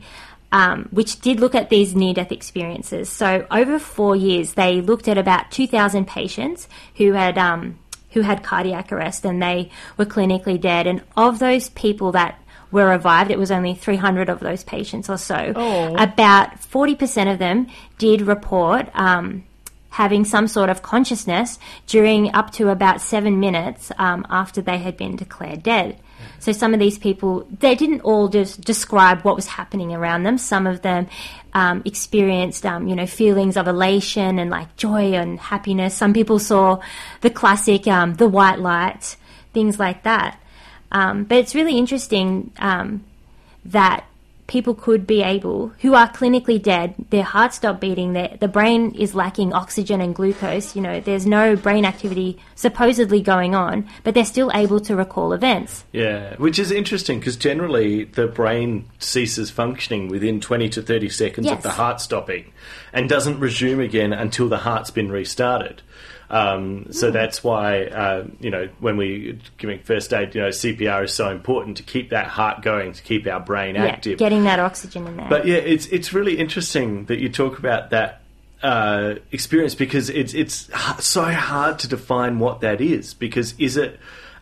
um, 0.51 0.87
which 0.91 1.19
did 1.19 1.39
look 1.39 1.55
at 1.55 1.69
these 1.69 1.95
near 1.95 2.13
death 2.13 2.31
experiences. 2.31 3.09
So 3.09 3.45
over 3.51 3.79
four 3.79 4.15
years, 4.15 4.53
they 4.53 4.81
looked 4.81 5.07
at 5.07 5.17
about 5.17 5.51
2,000 5.51 6.07
patients 6.07 6.67
who 6.95 7.13
had 7.13 7.37
um, 7.37 7.79
who 8.11 8.21
had 8.21 8.43
cardiac 8.43 8.91
arrest 8.91 9.25
and 9.25 9.41
they 9.41 9.69
were 9.97 10.05
clinically 10.05 10.59
dead. 10.59 10.87
And 10.87 11.03
of 11.15 11.39
those 11.39 11.69
people 11.69 12.13
that 12.13 12.41
were 12.71 12.87
revived, 12.87 13.29
it 13.29 13.37
was 13.37 13.51
only 13.51 13.75
300 13.75 14.29
of 14.29 14.39
those 14.39 14.63
patients 14.63 15.09
or 15.09 15.17
so. 15.17 15.53
Oh. 15.55 15.95
About 15.95 16.59
40% 16.61 17.31
of 17.31 17.37
them 17.37 17.67
did 17.97 18.21
report 18.21 18.89
um, 18.93 19.43
having 19.89 20.23
some 20.23 20.47
sort 20.47 20.69
of 20.69 20.81
consciousness 20.81 21.59
during 21.85 22.33
up 22.33 22.51
to 22.53 22.69
about 22.69 23.01
seven 23.01 23.39
minutes 23.39 23.91
um, 23.97 24.25
after 24.29 24.61
they 24.61 24.77
had 24.77 24.95
been 24.95 25.15
declared 25.15 25.61
dead. 25.61 25.99
So 26.39 26.51
some 26.51 26.73
of 26.73 26.79
these 26.79 26.97
people, 26.97 27.47
they 27.59 27.75
didn't 27.75 28.01
all 28.01 28.27
just 28.27 28.61
describe 28.61 29.21
what 29.21 29.35
was 29.35 29.47
happening 29.47 29.93
around 29.93 30.23
them. 30.23 30.37
Some 30.37 30.67
of 30.67 30.81
them 30.81 31.07
um, 31.53 31.81
experienced, 31.85 32.65
um, 32.65 32.87
you 32.87 32.95
know, 32.95 33.07
feelings 33.07 33.57
of 33.57 33.67
elation 33.67 34.39
and 34.39 34.49
like 34.49 34.75
joy 34.75 35.13
and 35.13 35.39
happiness. 35.39 35.95
Some 35.95 36.13
people 36.13 36.39
saw 36.39 36.79
the 37.21 37.29
classic, 37.29 37.87
um, 37.87 38.13
the 38.15 38.27
white 38.27 38.59
light, 38.59 39.15
things 39.53 39.79
like 39.79 40.03
that. 40.03 40.39
Um, 40.91 41.23
but 41.23 41.39
it's 41.39 41.55
really 41.55 41.77
interesting 41.77 42.51
um, 42.59 43.03
that 43.65 44.05
people 44.47 44.73
could 44.73 45.05
be 45.05 45.21
able, 45.21 45.67
who 45.81 45.93
are 45.93 46.09
clinically 46.09 46.61
dead, 46.61 46.95
their 47.09 47.23
heart 47.23 47.53
stopped 47.53 47.81
beating, 47.81 48.13
their, 48.13 48.35
the 48.39 48.47
brain 48.47 48.95
is 48.95 49.13
lacking 49.13 49.53
oxygen 49.53 49.99
and 50.01 50.15
glucose, 50.15 50.75
you 50.75 50.81
know, 50.81 50.99
there's 51.01 51.25
no 51.25 51.55
brain 51.55 51.85
activity 51.85 52.39
supposedly 52.55 53.21
going 53.21 53.53
on, 53.53 53.87
but 54.03 54.13
they're 54.13 54.25
still 54.25 54.49
able 54.53 54.79
to 54.79 54.95
recall 54.95 55.33
events. 55.33 55.83
Yeah, 55.91 56.35
which 56.37 56.57
is 56.57 56.71
interesting 56.71 57.19
because 57.19 57.35
generally 57.35 58.05
the 58.05 58.27
brain 58.27 58.89
ceases 58.99 59.51
functioning 59.51 60.07
within 60.07 60.39
20 60.39 60.69
to 60.69 60.81
30 60.81 61.09
seconds 61.09 61.51
of 61.51 61.61
the 61.61 61.71
heart 61.71 61.99
stopping 61.99 62.51
and 62.93 63.09
doesn't 63.09 63.39
resume 63.39 63.81
again 63.81 64.13
until 64.13 64.47
the 64.47 64.57
heart's 64.57 64.91
been 64.91 65.11
restarted. 65.11 65.81
Um, 66.29 66.91
so 66.91 67.09
that's 67.09 67.41
why, 67.43 67.85
uh, 67.85 68.25
you 68.41 68.49
know, 68.49 68.67
when 68.79 68.97
we 68.97 69.39
giving 69.57 69.79
first 69.79 70.13
aid, 70.13 70.35
you 70.35 70.41
know, 70.41 70.49
CPR 70.49 71.05
is 71.05 71.13
so 71.13 71.31
important 71.31 71.77
to 71.77 71.83
keep 71.83 72.09
that 72.09 72.27
heart 72.27 72.61
going, 72.61 72.91
to 72.93 73.01
keep 73.01 73.25
our 73.27 73.39
brain 73.39 73.75
Yeah, 73.75 73.85
active. 73.85 74.19
getting 74.19 74.43
that 74.43 74.59
oxygen 74.59 75.07
in 75.07 75.15
there. 75.15 75.29
But 75.29 75.47
yeah, 75.47 75.55
it's 75.55 75.85
it's 75.87 76.11
really 76.13 76.37
interesting 76.37 77.05
that 77.05 77.19
you 77.19 77.29
talk 77.29 77.59
about 77.59 77.91
that 77.91 78.21
uh, 78.61 79.15
experience 79.31 79.73
because 79.75 80.09
it's 80.09 80.33
it's 80.33 80.69
so 80.99 81.23
hard 81.23 81.79
to 81.79 81.87
define 81.87 82.39
what 82.39 82.59
that 82.61 82.81
is. 82.81 83.13
Because 83.13 83.53
is 83.57 83.77
it 83.77 83.97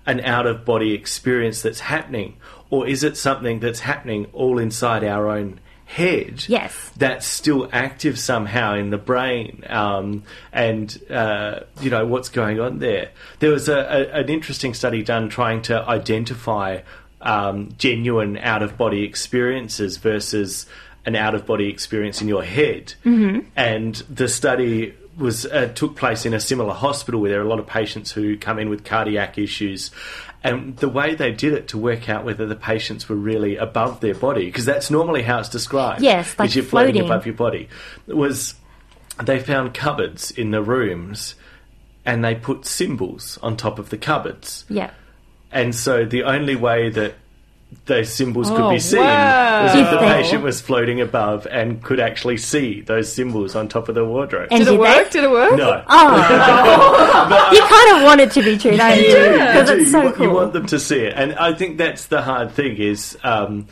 an 0.08 0.22
out 0.22 0.48
of 0.48 0.66
body 0.66 0.94
experience 0.94 1.62
that's 1.62 1.82
happening, 1.82 2.38
or 2.72 2.88
is 2.88 3.04
it 3.04 3.16
something 3.16 3.60
that's 3.60 3.82
happening 3.82 4.26
all 4.34 4.58
inside 4.58 5.04
our 5.04 5.30
own 5.30 5.60
head? 5.86 6.46
Yes. 6.48 6.92
that's 6.98 7.26
still 7.26 7.70
active 7.72 8.20
somehow 8.20 8.76
in 8.76 8.90
the 8.90 8.98
brain, 8.98 9.64
um, 9.68 10.24
and 10.52 11.00
uh, 11.10 11.62
you 11.80 11.90
know 11.90 12.06
what's 12.06 12.30
going 12.30 12.60
on 12.60 12.80
there. 12.80 13.12
There 13.40 13.52
was 13.52 13.70
a, 13.70 13.78
a, 13.78 14.22
an 14.22 14.30
interesting 14.30 14.74
study 14.74 15.04
done 15.04 15.30
trying 15.30 15.62
to 15.64 15.82
identify 15.88 16.82
um, 17.22 17.74
genuine 17.78 18.38
out 18.38 18.62
of 18.62 18.78
body 18.78 19.04
experiences 19.04 19.98
versus 19.98 20.66
an 21.06 21.16
out 21.16 21.36
of 21.36 21.46
body 21.46 21.70
experience 21.70 22.22
in 22.22 22.28
your 22.28 22.44
head, 22.44 22.96
mm-hmm. 23.06 23.48
and 23.56 23.96
the 24.10 24.28
study 24.28 24.96
was 25.18 25.46
uh, 25.46 25.68
took 25.76 25.96
place 25.96 26.26
in 26.26 26.34
a 26.34 26.40
similar 26.40 26.74
hospital 26.74 27.22
where 27.22 27.32
there 27.32 27.40
are 27.40 27.46
a 27.46 27.48
lot 27.48 27.60
of 27.60 27.68
patients 27.68 28.12
who 28.12 28.38
come 28.38 28.60
in 28.60 28.70
with 28.70 28.84
cardiac 28.84 29.38
issues. 29.38 29.92
And 30.46 30.78
the 30.78 30.90
way 30.90 31.16
they 31.16 31.32
did 31.32 31.54
it 31.54 31.70
to 31.70 31.78
work 31.78 32.10
out 32.10 32.24
whether 32.24 32.46
the 32.46 32.56
patients 32.56 33.10
were 33.10 33.16
really 33.16 33.58
above 33.58 34.00
their 34.00 34.16
body, 34.16 34.46
because 34.46 34.66
that's 34.66 34.92
normally 34.92 35.24
how 35.24 35.40
it's 35.40 35.50
described. 35.50 36.02
Yes, 36.02 36.38
like 36.38 36.50
is 36.50 36.56
you're 36.56 36.66
floating 36.66 36.94
floating. 36.94 37.12
above 37.12 37.26
your 37.26 37.36
body. 37.36 37.70
Was 38.08 38.56
they 39.24 39.40
found 39.40 39.74
cupboards 39.74 40.32
in 40.32 40.52
the 40.52 40.62
rooms, 40.62 41.36
and 42.06 42.24
they 42.24 42.36
put 42.36 42.66
symbols 42.66 43.40
on 43.42 43.58
top 43.58 43.80
of 43.80 43.90
the 43.90 43.98
cupboards. 43.98 44.66
Yeah. 44.70 44.92
And 45.52 45.74
so 45.74 46.06
the 46.06 46.24
only 46.24 46.56
way 46.56 46.90
that 46.90 47.16
those 47.86 48.10
symbols 48.12 48.50
could 48.50 48.62
Oh, 48.62 48.70
be 48.72 48.80
seen 48.80 49.00
wow. 49.02 49.64
was 49.64 49.76
if 49.76 49.90
the 49.92 49.98
patient 50.00 50.44
was 50.44 50.60
floating 50.62 51.02
above 51.02 51.46
and 51.52 51.84
could 51.84 52.00
actually 52.00 52.38
see 52.38 52.82
those 52.82 53.12
symbols 53.12 53.56
on 53.56 53.68
top 53.68 53.90
of 53.90 53.96
the 53.96 54.04
wardrobe. 54.06 54.48
And 54.52 54.64
Did 54.66 54.74
it 54.74 54.80
work? 54.80 55.06
they? 55.06 55.10
Did 55.20 55.24
it 55.26 55.32
work? 55.32 55.56
no. 55.58 55.84
Oh, 55.88 57.50
you 57.54 57.62
kind 57.62 57.98
of 57.98 58.04
want 58.04 58.22
it 58.22 58.32
to 58.32 58.42
be 58.44 58.58
true, 58.58 58.76
don't 58.78 58.98
you? 58.98 59.04
Because 59.08 59.70
You 59.70 59.76
do. 59.76 59.82
it's 59.82 59.92
so 59.92 59.98
you, 60.00 60.04
want, 60.06 60.16
cool. 60.16 60.26
you 60.28 60.34
want 60.34 60.54
them 60.54 60.66
to 60.68 60.80
see 60.80 61.00
it, 61.00 61.14
and 61.16 61.34
I 61.36 61.54
think 61.54 61.78
that's 61.78 62.06
the 62.08 62.22
hard 62.22 62.52
thing 62.52 62.78
is 62.78 63.18
um, 63.24 63.68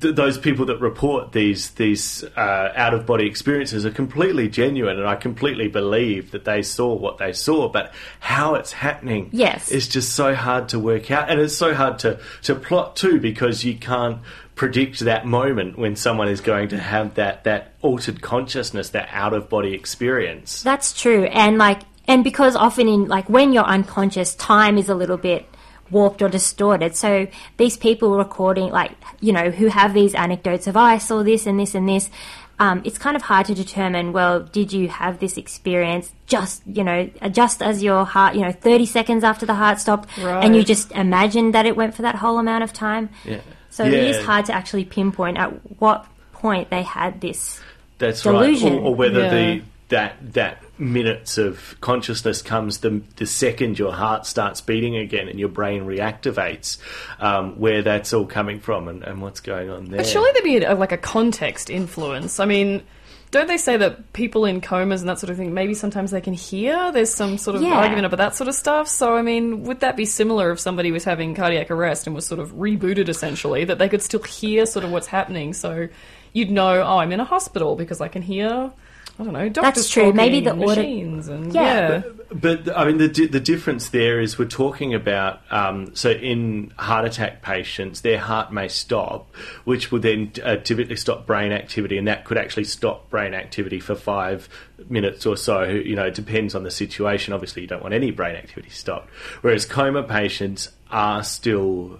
th- 0.00 0.14
those 0.14 0.38
people 0.38 0.66
that 0.66 0.80
report 0.80 1.32
these 1.32 1.70
these 1.70 2.24
uh, 2.36 2.72
out 2.74 2.94
of 2.94 3.06
body 3.06 3.26
experiences 3.26 3.84
are 3.86 3.90
completely 3.90 4.48
genuine, 4.48 4.98
and 4.98 5.06
I 5.08 5.16
completely 5.16 5.68
believe 5.68 6.30
that 6.32 6.44
they 6.44 6.62
saw 6.62 6.94
what 6.94 7.18
they 7.18 7.32
saw. 7.32 7.68
But 7.68 7.92
how 8.20 8.54
it's 8.54 8.72
happening, 8.72 9.30
Yes. 9.32 9.70
is 9.70 9.88
just 9.88 10.14
so 10.14 10.34
hard 10.34 10.68
to 10.70 10.78
work 10.78 11.10
out, 11.10 11.30
and 11.30 11.40
it's 11.40 11.56
so 11.56 11.74
hard 11.74 11.98
to 12.00 12.18
to 12.42 12.54
plot 12.54 12.96
too 12.96 13.20
because 13.20 13.64
you 13.64 13.74
can't 13.74 14.18
predict 14.54 15.00
that 15.00 15.26
moment 15.26 15.78
when 15.78 15.96
someone 15.96 16.28
is 16.28 16.40
going 16.42 16.68
to 16.68 16.78
have 16.78 17.14
that 17.14 17.44
that 17.44 17.72
altered 17.80 18.20
consciousness, 18.20 18.90
that 18.90 19.08
out 19.10 19.32
of 19.32 19.48
body 19.48 19.72
experience. 19.74 20.62
That's 20.62 20.92
true. 20.92 21.24
And 21.24 21.56
like, 21.56 21.80
and 22.06 22.22
because 22.22 22.54
often 22.56 22.86
in 22.88 23.08
like 23.08 23.28
when 23.30 23.52
you're 23.52 23.64
unconscious, 23.64 24.34
time 24.34 24.76
is 24.76 24.88
a 24.88 24.94
little 24.94 25.16
bit 25.16 25.46
warped 25.90 26.22
or 26.22 26.28
distorted. 26.28 26.96
So 26.96 27.26
these 27.56 27.76
people 27.76 28.16
recording, 28.16 28.70
like, 28.70 28.92
you 29.20 29.32
know, 29.32 29.50
who 29.50 29.66
have 29.68 29.94
these 29.94 30.14
anecdotes 30.14 30.66
of, 30.66 30.76
oh, 30.76 30.80
I 30.80 30.98
saw 30.98 31.22
this 31.22 31.46
and 31.46 31.58
this 31.58 31.74
and 31.74 31.88
this. 31.88 32.10
Um, 32.58 32.82
it's 32.84 32.98
kind 32.98 33.16
of 33.16 33.22
hard 33.22 33.46
to 33.46 33.54
determine. 33.54 34.12
Well, 34.12 34.40
did 34.40 34.70
you 34.70 34.88
have 34.88 35.18
this 35.18 35.38
experience 35.38 36.12
just, 36.26 36.62
you 36.66 36.84
know, 36.84 37.08
just 37.30 37.62
as 37.62 37.82
your 37.82 38.04
heart, 38.04 38.34
you 38.34 38.42
know, 38.42 38.52
thirty 38.52 38.84
seconds 38.84 39.24
after 39.24 39.46
the 39.46 39.54
heart 39.54 39.80
stopped, 39.80 40.10
and 40.18 40.54
you 40.54 40.62
just 40.62 40.92
imagined 40.92 41.54
that 41.54 41.64
it 41.64 41.74
went 41.74 41.94
for 41.94 42.02
that 42.02 42.16
whole 42.16 42.38
amount 42.38 42.62
of 42.62 42.74
time? 42.74 43.08
Yeah. 43.24 43.40
So 43.70 43.84
it 43.84 43.94
is 43.94 44.22
hard 44.24 44.44
to 44.46 44.52
actually 44.52 44.84
pinpoint 44.84 45.38
at 45.38 45.48
what 45.80 46.04
point 46.32 46.68
they 46.68 46.82
had 46.82 47.22
this. 47.22 47.60
That's 47.96 48.22
delusion. 48.24 48.74
right. 48.74 48.82
Or, 48.82 48.88
or 48.88 48.94
whether 48.94 49.20
Yeah. 49.20 49.30
the 49.30 49.62
that 49.88 50.32
that 50.34 50.62
minutes 50.80 51.38
of 51.38 51.76
consciousness 51.80 52.42
comes 52.42 52.78
the 52.78 53.02
the 53.16 53.26
second 53.26 53.78
your 53.78 53.92
heart 53.92 54.26
starts 54.26 54.60
beating 54.60 54.96
again 54.96 55.28
and 55.28 55.38
your 55.38 55.48
brain 55.50 55.84
reactivates, 55.84 56.78
um, 57.20 57.58
where 57.58 57.82
that's 57.82 58.12
all 58.12 58.26
coming 58.26 58.58
from 58.60 58.88
and, 58.88 59.02
and 59.04 59.20
what's 59.22 59.40
going 59.40 59.70
on 59.70 59.86
there. 59.86 59.98
But 59.98 60.06
surely 60.06 60.30
there'd 60.32 60.44
be 60.44 60.64
a, 60.64 60.74
like 60.74 60.92
a 60.92 60.96
context 60.98 61.70
influence. 61.70 62.40
I 62.40 62.46
mean, 62.46 62.82
don't 63.30 63.46
they 63.46 63.58
say 63.58 63.76
that 63.76 64.12
people 64.12 64.44
in 64.44 64.60
comas 64.60 65.02
and 65.02 65.08
that 65.08 65.20
sort 65.20 65.30
of 65.30 65.36
thing, 65.36 65.54
maybe 65.54 65.74
sometimes 65.74 66.10
they 66.10 66.20
can 66.20 66.34
hear? 66.34 66.90
There's 66.90 67.14
some 67.14 67.38
sort 67.38 67.54
of 67.56 67.62
Yeah. 67.62 67.74
argument 67.74 68.06
about 68.06 68.16
that 68.16 68.34
sort 68.34 68.48
of 68.48 68.54
stuff. 68.56 68.88
So, 68.88 69.14
I 69.14 69.22
mean, 69.22 69.62
would 69.64 69.80
that 69.80 69.96
be 69.96 70.04
similar 70.04 70.50
if 70.50 70.58
somebody 70.58 70.90
was 70.90 71.04
having 71.04 71.34
cardiac 71.36 71.70
arrest 71.70 72.06
and 72.08 72.16
was 72.16 72.26
sort 72.26 72.40
of 72.40 72.52
rebooted 72.54 73.08
essentially, 73.08 73.64
that 73.66 73.78
they 73.78 73.88
could 73.88 74.02
still 74.02 74.22
hear 74.22 74.66
sort 74.66 74.84
of 74.84 74.90
what's 74.90 75.06
happening? 75.06 75.52
So 75.52 75.86
you'd 76.32 76.50
know, 76.50 76.82
oh, 76.82 76.98
I'm 76.98 77.12
in 77.12 77.20
a 77.20 77.24
hospital 77.24 77.76
because 77.76 78.00
I 78.00 78.08
can 78.08 78.22
hear. 78.22 78.72
I 79.18 79.24
don't 79.24 79.32
know. 79.34 79.48
Doctors 79.48 79.88
true. 79.90 80.12
Maybe 80.12 80.40
the 80.40 80.52
audit- 80.54 80.78
machines 80.78 81.28
and 81.28 81.52
Yeah. 81.54 81.62
yeah. 81.88 82.02
But 82.32 82.74
I 82.76 82.84
mean, 82.84 82.98
the 82.98 83.08
the 83.26 83.40
difference 83.40 83.88
there 83.90 84.20
is 84.20 84.38
we're 84.38 84.44
talking 84.46 84.94
about 84.94 85.40
um, 85.50 85.94
so 85.96 86.10
in 86.10 86.72
heart 86.78 87.04
attack 87.04 87.42
patients, 87.42 88.02
their 88.02 88.18
heart 88.18 88.52
may 88.52 88.68
stop, 88.68 89.34
which 89.64 89.90
would 89.90 90.02
then 90.02 90.32
uh, 90.44 90.56
typically 90.56 90.94
stop 90.96 91.26
brain 91.26 91.50
activity, 91.50 91.98
and 91.98 92.06
that 92.06 92.24
could 92.24 92.38
actually 92.38 92.64
stop 92.64 93.10
brain 93.10 93.34
activity 93.34 93.80
for 93.80 93.96
five 93.96 94.48
minutes 94.88 95.26
or 95.26 95.36
so. 95.36 95.64
You 95.64 95.96
know, 95.96 96.06
it 96.06 96.14
depends 96.14 96.54
on 96.54 96.62
the 96.62 96.70
situation. 96.70 97.34
Obviously, 97.34 97.62
you 97.62 97.68
don't 97.68 97.82
want 97.82 97.94
any 97.94 98.12
brain 98.12 98.36
activity 98.36 98.70
stopped. 98.70 99.10
Whereas 99.40 99.66
coma 99.66 100.04
patients 100.04 100.68
are 100.90 101.24
still 101.24 101.98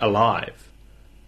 alive. 0.00 0.68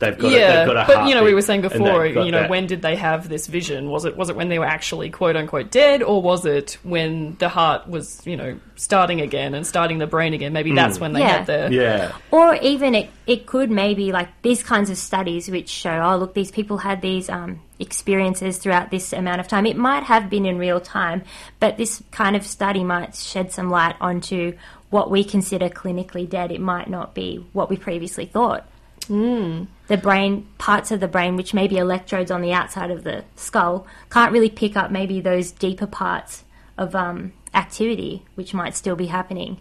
They've 0.04 0.18
got 0.18 0.32
a, 0.32 0.36
yeah, 0.36 0.56
they've 0.64 0.74
got 0.74 0.90
a 0.90 0.92
but 0.94 1.08
you 1.08 1.14
know, 1.14 1.24
we 1.24 1.34
were 1.34 1.42
saying 1.42 1.62
before, 1.62 2.06
you 2.06 2.30
know, 2.30 2.40
that- 2.42 2.50
when 2.50 2.66
did 2.66 2.82
they 2.82 2.96
have 2.96 3.28
this 3.28 3.46
vision? 3.46 3.88
Was 3.90 4.04
it 4.04 4.16
was 4.16 4.28
it 4.30 4.36
when 4.36 4.48
they 4.48 4.58
were 4.58 4.66
actually 4.66 5.10
quote 5.10 5.36
unquote 5.36 5.70
dead, 5.70 6.02
or 6.02 6.22
was 6.22 6.46
it 6.46 6.78
when 6.82 7.36
the 7.38 7.48
heart 7.48 7.88
was 7.88 8.24
you 8.26 8.36
know 8.36 8.58
starting 8.76 9.20
again 9.20 9.54
and 9.54 9.66
starting 9.66 9.98
the 9.98 10.06
brain 10.06 10.34
again? 10.34 10.52
Maybe 10.52 10.72
that's 10.74 10.98
when 11.00 11.12
they 11.12 11.20
Yeah. 11.20 11.38
had 11.38 11.46
their 11.46 11.72
yeah. 11.72 12.12
Or 12.30 12.54
even 12.56 12.94
it, 12.94 13.10
it 13.26 13.46
could 13.46 13.70
maybe 13.70 14.12
like 14.12 14.28
these 14.42 14.62
kinds 14.62 14.90
of 14.90 14.96
studies 14.98 15.50
which 15.50 15.68
show, 15.68 16.00
oh, 16.04 16.16
look, 16.16 16.34
these 16.34 16.50
people 16.50 16.78
had 16.78 17.00
these 17.02 17.28
um, 17.28 17.60
experiences 17.78 18.58
throughout 18.58 18.90
this 18.90 19.12
amount 19.12 19.40
of 19.40 19.48
time. 19.48 19.66
It 19.66 19.76
might 19.76 20.02
have 20.04 20.28
been 20.30 20.46
in 20.46 20.58
real 20.58 20.80
time, 20.80 21.22
but 21.60 21.76
this 21.76 22.02
kind 22.10 22.34
of 22.36 22.44
study 22.44 22.82
might 22.84 23.14
shed 23.14 23.52
some 23.52 23.70
light 23.70 23.96
onto 24.00 24.56
what 24.90 25.10
we 25.10 25.24
consider 25.24 25.68
clinically 25.68 26.28
dead. 26.28 26.52
It 26.52 26.60
might 26.60 26.88
not 26.88 27.14
be 27.14 27.44
what 27.52 27.70
we 27.70 27.76
previously 27.76 28.26
thought. 28.26 28.66
Mm. 29.08 29.66
The 29.86 29.96
brain, 29.98 30.46
parts 30.58 30.90
of 30.90 31.00
the 31.00 31.08
brain, 31.08 31.36
which 31.36 31.52
may 31.52 31.68
be 31.68 31.76
electrodes 31.76 32.30
on 32.30 32.40
the 32.40 32.52
outside 32.52 32.90
of 32.90 33.04
the 33.04 33.24
skull, 33.36 33.86
can't 34.10 34.32
really 34.32 34.48
pick 34.48 34.76
up 34.76 34.90
maybe 34.90 35.20
those 35.20 35.50
deeper 35.50 35.86
parts 35.86 36.44
of 36.78 36.94
um, 36.94 37.32
activity, 37.52 38.24
which 38.34 38.54
might 38.54 38.74
still 38.74 38.96
be 38.96 39.06
happening. 39.06 39.58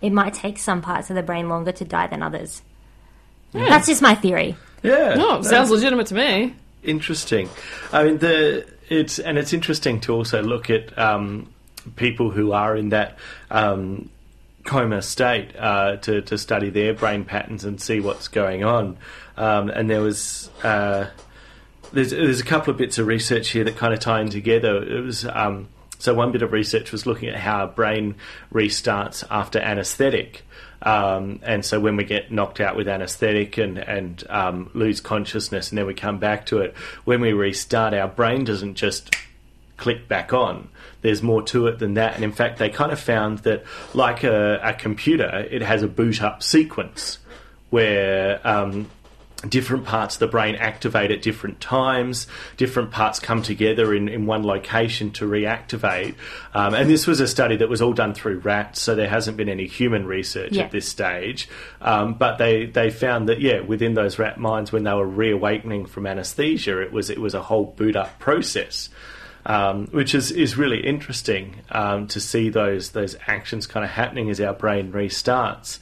It 0.00 0.10
might 0.10 0.34
take 0.34 0.58
some 0.58 0.80
parts 0.80 1.10
of 1.10 1.16
the 1.16 1.22
brain 1.22 1.48
longer 1.48 1.72
to 1.72 1.84
die 1.84 2.06
than 2.06 2.22
others. 2.22 2.62
That's 3.52 3.86
just 3.86 4.02
my 4.02 4.14
theory. 4.14 4.56
Yeah. 4.82 5.14
No, 5.14 5.38
it 5.38 5.44
sounds 5.44 5.70
legitimate 5.70 6.08
to 6.08 6.14
me. 6.14 6.54
interesting. 6.82 7.48
I 7.92 8.04
mean, 8.04 8.18
the 8.18 8.66
it's 8.88 9.18
and 9.18 9.38
it's 9.38 9.52
interesting 9.52 10.00
to 10.00 10.12
also 10.14 10.42
look 10.42 10.70
at 10.70 10.96
um, 10.98 11.52
people 11.96 12.30
who 12.30 12.52
are 12.52 12.76
in 12.76 12.90
that 12.90 13.18
um, 13.50 14.10
coma 14.64 15.02
state 15.02 15.54
uh, 15.56 15.96
to 15.98 16.22
to 16.22 16.38
study 16.38 16.70
their 16.70 16.94
brain 16.94 17.24
patterns 17.24 17.64
and 17.64 17.80
see 17.80 18.00
what's 18.00 18.28
going 18.28 18.64
on. 18.64 18.96
Um, 19.36 19.68
and 19.70 19.88
there 19.88 20.00
was. 20.00 20.50
Uh, 20.62 21.08
there's, 21.92 22.10
there's 22.10 22.40
a 22.40 22.44
couple 22.44 22.72
of 22.72 22.76
bits 22.76 22.98
of 22.98 23.06
research 23.06 23.50
here 23.50 23.62
that 23.62 23.76
kind 23.76 23.94
of 23.94 24.00
tie 24.00 24.20
in 24.20 24.28
together. 24.28 24.82
It 24.82 25.00
was 25.02 25.24
um, 25.26 25.68
so 25.98 26.12
one 26.12 26.32
bit 26.32 26.42
of 26.42 26.52
research 26.52 26.92
was 26.92 27.06
looking 27.06 27.28
at 27.30 27.36
how 27.36 27.60
our 27.60 27.66
brain 27.66 28.16
restarts 28.52 29.24
after 29.30 29.58
anaesthetic. 29.58 30.42
Um, 30.82 31.40
and 31.42 31.64
so 31.64 31.80
when 31.80 31.96
we 31.96 32.04
get 32.04 32.30
knocked 32.30 32.60
out 32.60 32.76
with 32.76 32.88
anaesthetic 32.88 33.56
and, 33.56 33.78
and 33.78 34.22
um, 34.28 34.70
lose 34.74 35.00
consciousness 35.00 35.70
and 35.70 35.78
then 35.78 35.86
we 35.86 35.94
come 35.94 36.18
back 36.18 36.44
to 36.46 36.58
it, 36.58 36.76
when 37.04 37.22
we 37.22 37.32
restart, 37.32 37.94
our 37.94 38.08
brain 38.08 38.44
doesn't 38.44 38.74
just 38.74 39.16
click 39.76 40.08
back 40.08 40.32
on. 40.32 40.68
There's 41.02 41.22
more 41.22 41.42
to 41.42 41.66
it 41.66 41.78
than 41.78 41.94
that. 41.94 42.14
And 42.14 42.24
in 42.24 42.32
fact, 42.32 42.58
they 42.58 42.70
kind 42.70 42.92
of 42.92 43.00
found 43.00 43.38
that, 43.40 43.64
like 43.92 44.24
a, 44.24 44.60
a 44.62 44.72
computer, 44.74 45.46
it 45.50 45.62
has 45.62 45.82
a 45.82 45.88
boot 45.88 46.22
up 46.22 46.42
sequence 46.42 47.18
where 47.70 48.40
um, 48.46 48.88
different 49.48 49.84
parts 49.84 50.14
of 50.14 50.20
the 50.20 50.26
brain 50.28 50.54
activate 50.54 51.10
at 51.10 51.20
different 51.20 51.60
times, 51.60 52.26
different 52.56 52.90
parts 52.90 53.18
come 53.20 53.42
together 53.42 53.92
in, 53.94 54.08
in 54.08 54.26
one 54.26 54.44
location 54.44 55.10
to 55.10 55.26
reactivate. 55.28 56.14
Um, 56.54 56.72
and 56.72 56.88
this 56.88 57.06
was 57.06 57.20
a 57.20 57.28
study 57.28 57.56
that 57.56 57.68
was 57.68 57.82
all 57.82 57.92
done 57.92 58.14
through 58.14 58.38
rats, 58.38 58.80
so 58.80 58.94
there 58.94 59.08
hasn't 59.08 59.36
been 59.36 59.48
any 59.48 59.66
human 59.66 60.06
research 60.06 60.52
Yeah. 60.52 60.64
at 60.64 60.70
this 60.70 60.88
stage. 60.88 61.48
Um, 61.82 62.14
but 62.14 62.38
they, 62.38 62.66
they 62.66 62.90
found 62.90 63.28
that, 63.28 63.40
yeah, 63.40 63.60
within 63.60 63.94
those 63.94 64.18
rat 64.18 64.38
minds, 64.38 64.72
when 64.72 64.84
they 64.84 64.92
were 64.94 65.06
reawakening 65.06 65.86
from 65.86 66.06
anesthesia, 66.06 66.80
it 66.80 66.92
was, 66.92 67.10
it 67.10 67.18
was 67.18 67.34
a 67.34 67.42
whole 67.42 67.66
boot 67.66 67.96
up 67.96 68.18
process. 68.18 68.88
Um, 69.46 69.88
which 69.88 70.14
is, 70.14 70.30
is 70.30 70.56
really 70.56 70.80
interesting 70.80 71.56
um, 71.70 72.06
to 72.08 72.18
see 72.20 72.48
those 72.48 72.90
those 72.92 73.14
actions 73.26 73.66
kind 73.66 73.84
of 73.84 73.90
happening 73.90 74.30
as 74.30 74.40
our 74.40 74.54
brain 74.54 74.90
restarts. 74.92 75.78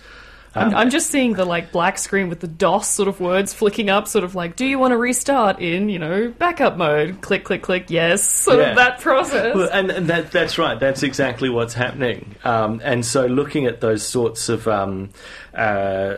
I'm, 0.55 0.75
I'm 0.75 0.91
just 0.91 1.11
seeing 1.11 1.33
the 1.33 1.47
like 1.47 1.73
black 1.73 1.97
screen 1.97 2.29
with 2.29 2.41
the 2.41 2.47
DOS 2.47 2.87
sort 2.87 3.09
of 3.09 3.21
words 3.21 3.55
flicking 3.55 3.89
up, 3.89 4.07
sort 4.07 4.23
of 4.25 4.35
like, 4.35 4.55
"Do 4.57 4.67
you 4.67 4.79
want 4.79 4.93
to 4.93 4.99
restart 4.99 5.61
in 5.61 5.89
you 5.89 5.99
know 5.99 6.35
backup 6.39 6.77
mode?" 6.77 7.21
Click, 7.23 7.45
click, 7.45 7.63
click. 7.63 7.87
Yes, 7.89 8.29
sort 8.29 8.59
Yeah. 8.59 8.71
of 8.71 8.77
that 8.77 9.01
process. 9.01 9.55
Well, 9.55 9.71
and, 9.73 9.91
and 9.91 10.07
that, 10.09 10.31
that's 10.31 10.59
right. 10.59 10.79
That's 10.79 11.03
exactly 11.03 11.49
what's 11.49 11.73
happening. 11.73 12.35
Um, 12.45 12.83
and 12.85 13.07
so, 13.07 13.27
looking 13.27 13.65
at 13.67 13.81
those 13.81 14.03
sorts 14.07 14.51
of 14.51 14.69
um, 14.69 15.09
uh, 15.55 16.17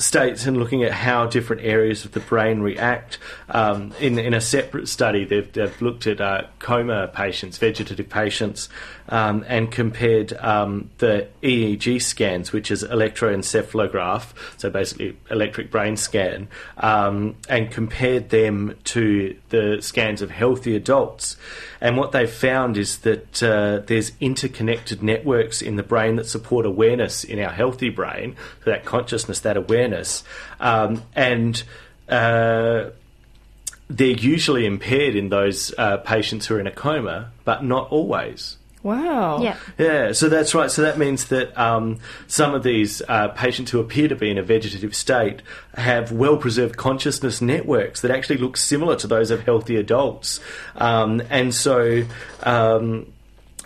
states 0.00 0.46
and 0.46 0.56
looking 0.56 0.82
at 0.82 0.92
how 0.92 1.26
different 1.26 1.62
areas 1.62 2.04
of 2.04 2.12
the 2.12 2.20
brain 2.20 2.60
react, 2.60 3.18
um, 3.48 3.92
in, 4.00 4.18
in 4.18 4.34
a 4.34 4.40
separate 4.40 4.88
study, 4.88 5.24
they've, 5.24 5.52
they've 5.52 5.80
looked 5.82 6.06
at 6.06 6.20
uh, 6.20 6.42
coma 6.58 7.08
patients, 7.08 7.58
vegetative 7.58 8.08
patients, 8.08 8.68
um, 9.10 9.44
and 9.48 9.70
compared 9.70 10.32
um, 10.34 10.90
the 10.98 11.28
EEG 11.42 12.00
scans, 12.00 12.52
which 12.52 12.70
is 12.70 12.82
electroencephalograph, 12.84 14.32
so 14.56 14.70
basically 14.70 15.16
electric 15.30 15.70
brain 15.70 15.96
scan, 15.96 16.48
um, 16.78 17.34
and 17.48 17.70
compared 17.70 18.30
them 18.30 18.76
to 18.84 19.36
the 19.50 19.78
scans 19.80 20.22
of 20.22 20.30
healthy 20.30 20.76
adults. 20.76 21.36
And 21.80 21.96
what 21.96 22.12
they've 22.12 22.30
found 22.30 22.76
is 22.76 22.98
that 22.98 23.42
uh, 23.42 23.80
there's 23.86 24.12
interconnected 24.20 25.02
networks 25.02 25.62
in 25.62 25.76
the 25.76 25.82
brain 25.82 26.16
that 26.16 26.26
support 26.26 26.66
awareness 26.66 27.24
in 27.24 27.38
our 27.40 27.50
healthy 27.50 27.90
brain, 27.90 28.36
so 28.64 28.70
that 28.70 28.84
consciousness, 28.84 29.40
that 29.40 29.56
awareness, 29.56 29.89
um, 30.60 31.02
and 31.14 31.62
uh, 32.08 32.90
they're 33.88 34.08
usually 34.08 34.66
impaired 34.66 35.16
in 35.16 35.28
those 35.28 35.74
uh, 35.76 35.98
patients 35.98 36.46
who 36.46 36.56
are 36.56 36.60
in 36.60 36.66
a 36.66 36.72
coma, 36.72 37.32
but 37.44 37.64
not 37.64 37.90
always. 37.90 38.56
wow. 38.82 39.42
Yeah. 39.42 39.56
Yeah, 39.78 40.12
so 40.12 40.28
that's 40.28 40.54
right. 40.54 40.70
So 40.70 40.82
that 40.82 40.96
means 40.96 41.26
that 41.26 41.56
um, 41.58 41.98
some 42.26 42.54
of 42.54 42.62
these 42.62 43.02
uh, 43.08 43.28
patients 43.28 43.70
who 43.70 43.80
appear 43.80 44.08
to 44.08 44.16
be 44.16 44.30
in 44.30 44.38
a 44.38 44.42
vegetative 44.42 44.94
state 44.94 45.42
have 45.74 46.12
well 46.12 46.36
preserved 46.36 46.76
consciousness 46.76 47.42
networks 47.42 48.00
that 48.00 48.10
actually 48.10 48.38
look 48.38 48.56
similar 48.56 48.96
to 48.96 49.06
those 49.06 49.30
of 49.30 49.42
healthy 49.42 49.76
adults. 49.76 50.40
Um, 50.76 51.22
and 51.28 51.54
so. 51.54 52.04
Um, 52.42 53.12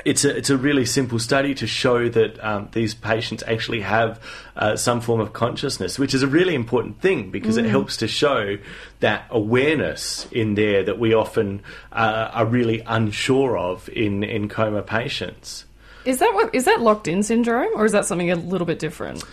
it's 0.04 0.24
a, 0.24 0.36
it's 0.36 0.50
a 0.50 0.56
really 0.56 0.84
simple 0.84 1.18
study 1.18 1.54
to 1.54 1.66
show 1.66 2.08
that 2.08 2.42
um, 2.44 2.68
these 2.72 2.94
patients 2.94 3.42
actually 3.46 3.80
have 3.80 4.20
uh, 4.56 4.76
some 4.76 5.00
form 5.00 5.20
of 5.20 5.32
consciousness, 5.32 5.98
which 5.98 6.14
is 6.14 6.22
a 6.22 6.26
really 6.26 6.54
important 6.54 7.00
thing 7.00 7.30
because 7.30 7.56
it 7.56 7.64
helps 7.64 7.96
to 7.98 8.08
show 8.08 8.58
that 9.00 9.26
awareness 9.30 10.26
in 10.30 10.54
there 10.54 10.82
that 10.84 10.98
we 10.98 11.14
often 11.14 11.62
uh, 11.92 12.30
are 12.32 12.46
really 12.46 12.82
unsure 12.86 13.56
of 13.56 13.88
in, 13.88 14.22
in 14.22 14.48
coma 14.48 14.82
patients. 14.82 15.64
Is 16.04 16.18
that 16.18 16.34
what 16.34 16.54
is 16.54 16.66
that 16.66 16.80
locked 16.80 17.08
in 17.08 17.22
syndrome, 17.22 17.70
or 17.74 17.86
is 17.86 17.92
that 17.92 18.04
something 18.04 18.30
a 18.30 18.36
little 18.36 18.66
bit 18.66 18.78
different? 18.78 19.24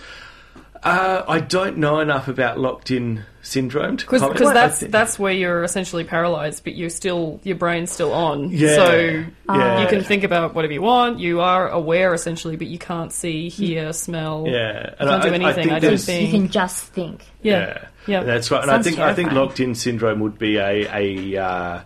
Uh, 0.84 1.24
I 1.28 1.40
don't 1.42 1.78
know 1.78 2.00
enough 2.00 2.28
about 2.28 2.58
locked 2.60 2.90
in 2.90 3.24
syndrome 3.44 3.98
to 3.98 4.06
Because 4.06 4.22
comment. 4.22 4.42
I 4.42 4.54
that's 4.54 4.80
that's 4.80 5.20
where 5.20 5.32
you're 5.34 5.64
essentially 5.64 6.04
paralyzed, 6.04 6.64
but 6.64 6.76
you're 6.76 6.90
still 6.90 7.40
your 7.44 7.56
brain's 7.56 7.92
still 7.92 8.12
on. 8.14 8.50
Yeah. 8.50 8.76
So 8.76 9.24
Yeah. 9.50 9.82
you 9.82 9.88
can 9.88 10.04
think 10.04 10.24
about 10.24 10.56
whatever 10.56 10.74
you 10.74 10.82
want. 10.82 11.20
You 11.20 11.42
are 11.42 11.68
aware 11.70 12.16
essentially, 12.16 12.56
but 12.56 12.66
you 12.68 12.80
can't 12.80 13.14
see, 13.14 13.50
hear, 13.50 13.94
smell. 13.94 14.46
yeah, 14.48 14.92
You 15.00 15.08
can't 15.08 15.24
do 15.24 15.30
anything. 15.34 15.72
I, 15.72 15.80
don't 15.80 15.98
think. 16.00 16.32
You 16.32 16.40
can 16.40 16.50
just 16.50 16.86
think. 16.88 17.26
Yeah. 17.44 17.86
Yeah. 18.08 18.24
that's 18.24 18.50
right. 18.50 18.64
And 18.64 18.72
I 18.72 18.76
Sounds 18.76 18.88
think 18.88 19.00
I 19.00 19.14
think 19.14 19.32
locked 19.34 19.60
in 19.60 19.76
syndrome 19.76 20.20
would 20.22 20.40
be 20.40 20.58
a 20.58 20.88
a, 20.92 21.38
uh, 21.38 21.80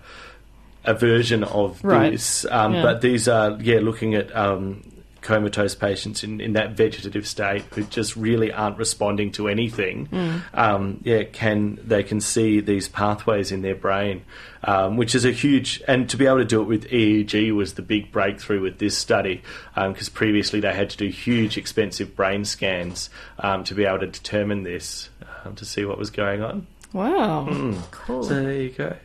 a 0.86 0.94
version 0.94 1.44
of 1.44 1.84
Right. 1.84 2.14
this, 2.14 2.46
um, 2.50 2.76
Yeah. 2.76 2.82
but 2.82 3.02
these 3.02 3.28
are 3.28 3.58
yeah 3.62 3.80
looking 3.80 4.16
at. 4.16 4.34
Um, 4.34 4.84
comatose 5.26 5.74
patients 5.76 6.24
in, 6.24 6.40
in 6.40 6.54
that 6.54 6.72
vegetative 6.78 7.26
state 7.28 7.64
who 7.74 7.84
just 7.86 8.16
really 8.16 8.54
aren't 8.54 8.78
responding 8.78 9.32
to 9.32 9.48
anything 9.48 10.08
Mm. 10.12 10.42
um, 10.54 11.02
yeah 11.04 11.24
can 11.24 11.80
they 11.84 12.04
can 12.04 12.22
see 12.22 12.60
these 12.62 12.88
pathways 12.88 13.52
in 13.52 13.62
their 13.64 13.74
brain 13.76 14.22
um, 14.64 14.98
which 14.98 15.16
is 15.16 15.26
a 15.26 15.32
huge 15.32 15.82
and 15.88 16.08
to 16.10 16.18
be 16.18 16.26
able 16.28 16.38
to 16.38 16.46
do 16.46 16.62
it 16.62 16.66
with 16.66 16.86
EEG 16.90 17.54
was 17.56 17.74
the 17.74 17.82
big 17.82 18.12
breakthrough 18.12 18.62
with 18.62 18.78
this 18.78 18.96
study 18.98 19.42
because 19.76 20.10
previously 20.10 20.60
they 20.60 20.74
had 20.74 20.90
to 20.92 20.98
do 20.98 21.08
huge 21.08 21.58
expensive 21.58 22.16
brain 22.16 22.46
scans 22.46 23.10
um, 23.40 23.64
to 23.64 23.74
be 23.74 23.84
able 23.86 24.00
to 24.00 24.08
determine 24.08 24.62
this 24.64 25.10
um, 25.44 25.56
to 25.56 25.66
see 25.66 25.84
what 25.86 25.98
was 25.98 26.10
going 26.12 26.42
on 26.44 26.68
Wow. 26.94 27.48
Cool. 27.92 28.24
so 28.24 28.36
there 28.42 28.54
you 28.62 28.70
go 28.70 28.96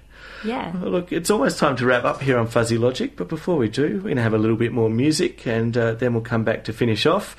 yeah. 0.44 0.76
well, 0.76 0.90
look, 0.90 1.12
it's 1.12 1.30
almost 1.30 1.58
time 1.58 1.76
to 1.76 1.86
wrap 1.86 2.04
up 2.04 2.20
here 2.20 2.38
on 2.38 2.46
Fuzzy 2.46 2.78
Logic, 2.78 3.14
but 3.16 3.28
before 3.28 3.56
we 3.56 3.68
do, 3.68 3.96
we're 3.96 4.00
going 4.00 4.16
to 4.16 4.22
have 4.22 4.34
a 4.34 4.38
little 4.38 4.56
bit 4.56 4.72
more 4.72 4.90
music 4.90 5.46
and 5.46 5.76
uh, 5.76 5.94
then 5.94 6.14
we'll 6.14 6.22
come 6.22 6.44
back 6.44 6.64
to 6.64 6.72
finish 6.72 7.06
off. 7.06 7.36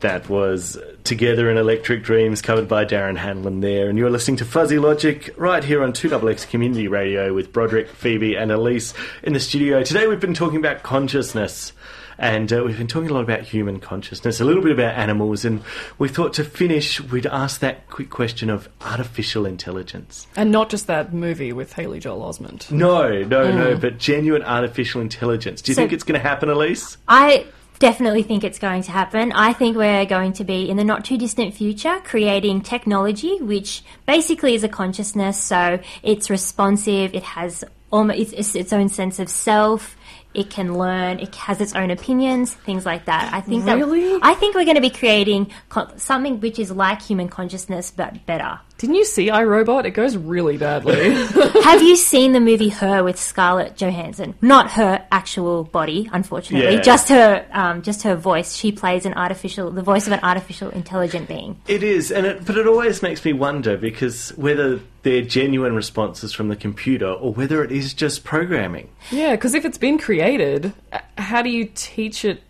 That 0.00 0.28
was 0.28 0.78
Together 1.04 1.50
in 1.50 1.56
Electric 1.56 2.02
Dreams, 2.02 2.42
covered 2.42 2.68
by 2.68 2.84
Darren 2.84 3.16
Hanlon 3.16 3.60
there. 3.60 3.88
And 3.88 3.98
you're 3.98 4.10
listening 4.10 4.36
to 4.38 4.44
Fuzzy 4.44 4.78
Logic 4.78 5.32
right 5.36 5.64
here 5.64 5.82
on 5.82 5.92
2XX 5.92 6.48
Community 6.50 6.88
Radio 6.88 7.32
with 7.32 7.52
Broderick, 7.52 7.88
Phoebe, 7.88 8.36
and 8.36 8.50
Elise 8.52 8.92
in 9.22 9.32
the 9.32 9.40
studio. 9.40 9.82
Today 9.82 10.06
we've 10.06 10.20
been 10.20 10.34
talking 10.34 10.58
about 10.58 10.82
consciousness. 10.82 11.72
And 12.18 12.52
uh, 12.52 12.62
we've 12.64 12.78
been 12.78 12.86
talking 12.86 13.10
a 13.10 13.12
lot 13.12 13.24
about 13.24 13.40
human 13.42 13.80
consciousness, 13.80 14.40
a 14.40 14.44
little 14.44 14.62
bit 14.62 14.72
about 14.72 14.94
animals, 14.96 15.44
and 15.44 15.62
we 15.98 16.08
thought 16.08 16.34
to 16.34 16.44
finish, 16.44 17.00
we'd 17.00 17.26
ask 17.26 17.60
that 17.60 17.88
quick 17.88 18.10
question 18.10 18.50
of 18.50 18.68
artificial 18.80 19.46
intelligence. 19.46 20.26
And 20.36 20.50
not 20.52 20.70
just 20.70 20.86
that 20.86 21.12
movie 21.12 21.52
with 21.52 21.72
Haley 21.72 22.00
Joel 22.00 22.20
Osment. 22.32 22.70
No, 22.70 23.22
no, 23.22 23.50
no, 23.52 23.76
but 23.76 23.98
genuine 23.98 24.42
artificial 24.42 25.00
intelligence. 25.00 25.62
Do 25.62 25.70
you 25.70 25.74
So- 25.74 25.82
think 25.82 25.92
it's 25.92 26.04
going 26.04 26.20
to 26.20 26.26
happen, 26.26 26.48
Elise? 26.48 26.96
I 27.08 27.46
definitely 27.80 28.22
think 28.22 28.44
it's 28.44 28.58
going 28.58 28.82
to 28.82 28.92
happen. 28.92 29.32
I 29.32 29.52
think 29.52 29.76
we're 29.76 30.06
going 30.06 30.32
to 30.34 30.44
be 30.44 30.70
in 30.70 30.76
the 30.76 30.84
not 30.84 31.04
too 31.04 31.18
distant 31.18 31.54
future 31.54 32.00
creating 32.04 32.60
technology 32.60 33.36
which 33.40 33.82
basically 34.06 34.54
is 34.54 34.62
a 34.64 34.68
consciousness. 34.68 35.42
So 35.42 35.80
it's 36.02 36.30
responsive. 36.30 37.14
It 37.14 37.24
has 37.24 37.64
almost 37.90 38.18
it's, 38.18 38.32
it's 38.32 38.54
its 38.54 38.72
own 38.72 38.88
sense 38.88 39.18
of 39.18 39.28
self. 39.28 39.96
It 40.34 40.50
can 40.50 40.76
learn. 40.76 41.20
It 41.20 41.34
has 41.36 41.60
its 41.60 41.74
own 41.74 41.90
opinions, 41.90 42.52
things 42.52 42.84
like 42.84 43.04
that. 43.04 43.32
I 43.32 43.40
think 43.40 43.64
Really? 43.64 44.10
that 44.12 44.20
I 44.22 44.34
think 44.34 44.54
we're 44.56 44.64
going 44.64 44.74
to 44.74 44.80
be 44.80 44.90
creating 44.90 45.50
co- 45.68 45.88
something 45.96 46.40
which 46.40 46.58
is 46.58 46.70
like 46.72 47.00
human 47.00 47.28
consciousness 47.28 47.92
but 47.92 48.26
better. 48.26 48.58
Didn't 48.84 48.96
you 48.96 49.04
see 49.06 49.28
iRobot? 49.28 49.86
It 49.86 49.92
goes 49.92 50.14
really 50.14 50.58
badly. 50.58 51.14
Have 51.64 51.82
you 51.82 51.96
seen 51.96 52.32
the 52.32 52.40
movie 52.40 52.68
Her 52.68 53.02
with 53.02 53.18
Scarlett 53.18 53.76
Johansson? 53.78 54.34
Not 54.42 54.72
her 54.72 55.02
actual 55.10 55.64
body, 55.64 56.10
unfortunately, 56.12 56.74
Yeah. 56.74 56.82
just 56.82 57.08
her, 57.08 57.46
um, 57.52 57.80
just 57.80 58.02
her 58.02 58.14
voice. 58.14 58.54
She 58.54 58.72
plays 58.72 59.06
an 59.06 59.14
artificial, 59.14 59.70
the 59.70 59.80
voice 59.80 60.06
of 60.06 60.12
an 60.12 60.20
artificial 60.22 60.68
intelligent 60.68 61.28
being. 61.28 61.58
It 61.66 61.82
is, 61.82 62.12
and 62.12 62.26
it, 62.26 62.44
but 62.44 62.58
it 62.58 62.66
always 62.66 63.00
makes 63.02 63.24
me 63.24 63.32
wonder 63.32 63.78
because 63.78 64.28
whether 64.36 64.80
they're 65.02 65.22
genuine 65.22 65.74
responses 65.74 66.34
from 66.34 66.48
the 66.48 66.56
computer 66.56 67.08
or 67.08 67.32
whether 67.32 67.64
it 67.64 67.72
is 67.72 67.94
just 67.94 68.22
programming. 68.22 68.90
yeah, 69.10 69.30
because 69.30 69.54
if 69.54 69.64
it's 69.64 69.78
been 69.78 69.96
created, 69.96 70.74
uh, 70.92 70.98
how 71.16 71.40
do 71.40 71.48
you 71.48 71.70
teach 71.74 72.22
it? 72.26 72.42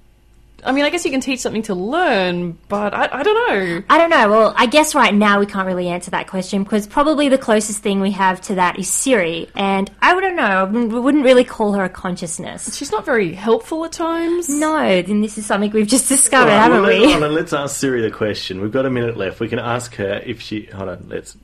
I 0.64 0.72
mean, 0.72 0.84
I 0.84 0.90
guess 0.90 1.04
you 1.04 1.10
can 1.10 1.20
teach 1.20 1.40
something 1.40 1.62
to 1.64 1.74
learn, 1.74 2.58
but 2.68 2.94
I, 2.94 3.08
I 3.12 3.22
don't 3.22 3.34
know. 3.34 3.82
I 3.90 3.98
don't 3.98 4.10
know. 4.10 4.30
Well, 4.30 4.54
I 4.56 4.66
guess 4.66 4.94
right 4.94 5.14
now 5.14 5.38
we 5.38 5.46
can't 5.46 5.66
really 5.66 5.88
answer 5.88 6.10
that 6.12 6.26
question 6.26 6.62
because 6.64 6.86
probably 6.86 7.28
the 7.28 7.38
closest 7.38 7.80
thing 7.82 8.00
we 8.00 8.12
have 8.12 8.40
to 8.42 8.54
that 8.56 8.78
is 8.78 8.88
Siri, 8.90 9.48
and 9.54 9.90
I 10.00 10.18
don't 10.18 10.36
know. 10.36 10.64
We 10.66 10.98
wouldn't 11.00 11.24
really 11.24 11.44
call 11.44 11.72
her 11.74 11.84
a 11.84 11.88
consciousness. 11.88 12.74
She's 12.76 12.90
not 12.90 13.04
very 13.04 13.34
helpful 13.34 13.84
at 13.84 13.92
times. 13.92 14.48
No, 14.48 15.02
then 15.02 15.20
this 15.20 15.36
is 15.38 15.44
something 15.46 15.70
we've 15.70 15.86
just 15.86 16.08
discovered, 16.08 16.48
Right, 16.50 16.56
haven't 16.62 16.82
well, 16.82 17.00
we? 17.00 17.12
hold 17.12 17.24
on, 17.24 17.34
let's 17.34 17.52
ask 17.52 17.76
Siri 17.78 18.00
the 18.00 18.10
question. 18.10 18.60
We've 18.60 18.72
got 18.72 18.86
a 18.86 18.90
minute 18.90 19.16
left. 19.16 19.40
We 19.40 19.48
can 19.48 19.58
ask 19.58 19.94
her 19.96 20.22
if 20.24 20.40
she. 20.40 20.64
Hold 20.66 20.88
on, 20.88 21.06
let's. 21.08 21.36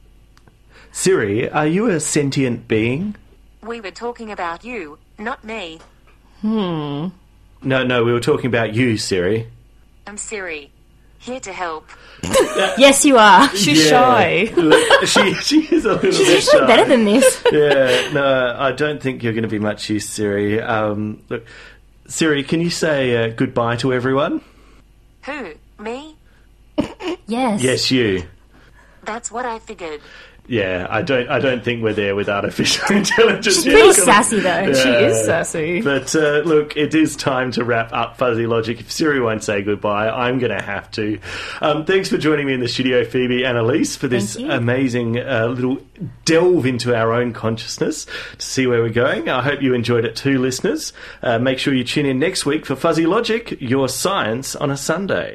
Siri, 0.93 1.49
are 1.51 1.67
you 1.67 1.87
a 1.89 2.01
sentient 2.01 2.67
being? 2.69 3.17
We 3.63 3.81
were 3.81 3.91
talking 3.91 4.33
about 4.33 4.65
you, 4.65 4.99
not 5.19 5.45
me. 5.45 5.79
Hmm. 6.41 7.09
No, 7.63 7.85
no, 7.85 8.05
we 8.05 8.13
were 8.13 8.21
talking 8.21 8.47
about 8.47 8.75
you, 8.75 8.97
Siri. 8.97 9.47
I'm 10.07 10.17
Siri. 10.17 10.71
Here 11.19 11.41
to 11.41 11.53
help. 11.53 11.87
yes, 12.79 13.05
you 13.05 13.19
are. 13.19 13.49
She's 13.55 13.85
Yeah. 13.85 13.91
shy. 13.91 14.53
Look, 14.57 15.07
she, 15.07 15.35
she 15.35 15.75
is 15.75 15.85
a 15.85 15.95
little 15.95 16.11
She's 16.11 16.19
bit 16.19 16.35
usually 16.37 16.61
shy. 16.61 16.67
better 16.67 16.89
than 16.89 17.05
this. 17.05 17.43
yeah, 17.53 18.11
no, 18.13 18.57
I 18.59 18.73
don't 18.73 19.03
think 19.03 19.23
you're 19.23 19.35
going 19.35 19.43
to 19.43 19.49
be 19.49 19.59
much 19.59 19.91
use, 19.91 20.09
Siri. 20.09 20.61
Um, 20.63 21.23
look, 21.29 21.45
Siri, 22.09 22.43
can 22.43 22.63
you 22.63 22.71
say 22.71 23.25
uh, 23.25 23.35
goodbye 23.35 23.77
to 23.77 23.93
everyone? 23.93 24.41
Who? 25.27 25.53
Me? 25.79 26.17
Yes. 27.27 27.63
Yes, 27.63 27.91
you. 27.91 28.23
That's 29.05 29.31
what 29.31 29.45
I 29.45 29.59
figured. 29.59 30.01
Yeah, 30.47 30.87
I 30.91 31.03
don't. 31.03 31.29
I 31.29 31.39
don't 31.39 31.63
think 31.63 31.83
we're 31.83 31.93
there 31.93 32.17
with 32.17 32.29
artificial 32.41 32.97
intelligence. 32.97 33.57
She's 33.57 33.67
yet. 33.67 33.75
pretty 33.75 33.93
sassy 34.01 34.41
though. 34.41 34.73
She 34.73 34.89
is 34.89 35.25
sassy. 35.25 35.81
But 35.83 36.15
uh, 36.15 36.41
look, 36.45 36.77
it 36.77 36.95
is 36.95 37.17
time 37.17 37.53
to 37.53 37.65
wrap 37.65 37.93
up 37.93 38.17
Fuzzy 38.17 38.47
Logic. 38.47 38.81
If 38.81 38.91
Siri 38.91 39.21
won't 39.21 39.45
say 39.45 39.63
goodbye, 39.63 40.09
I'm 40.09 40.39
going 40.39 40.57
to 40.57 40.63
have 40.63 40.91
to. 40.93 41.19
Um, 41.61 41.85
thanks 41.85 42.09
for 42.09 42.19
joining 42.19 42.47
me 42.47 42.55
in 42.55 42.61
the 42.61 42.69
studio, 42.69 43.05
Phoebe 43.05 43.45
and 43.45 43.57
Elise, 43.57 43.97
for 43.97 44.09
this 44.09 44.37
amazing 44.37 45.19
uh, 45.19 45.47
little 45.47 45.79
delve 46.25 46.67
into 46.67 46.97
our 46.97 47.13
own 47.13 47.33
consciousness 47.33 48.07
to 48.39 48.45
see 48.45 48.67
where 48.67 48.83
we're 48.83 48.89
going. 48.89 49.29
I 49.29 49.43
hope 49.43 49.63
you 49.63 49.75
enjoyed 49.75 50.05
it 50.05 50.17
too, 50.17 50.39
listeners. 50.39 50.93
Uh, 51.23 51.39
make 51.39 51.59
sure 51.59 51.75
you 51.75 51.85
tune 51.85 52.07
in 52.07 52.19
next 52.19 52.47
week 52.47 52.67
for 52.67 52.75
Fuzzy 52.75 53.07
Logic, 53.07 53.57
your 53.61 53.89
science 53.89 54.57
on 54.57 54.71
a 54.71 54.77
Sunday. 54.77 55.29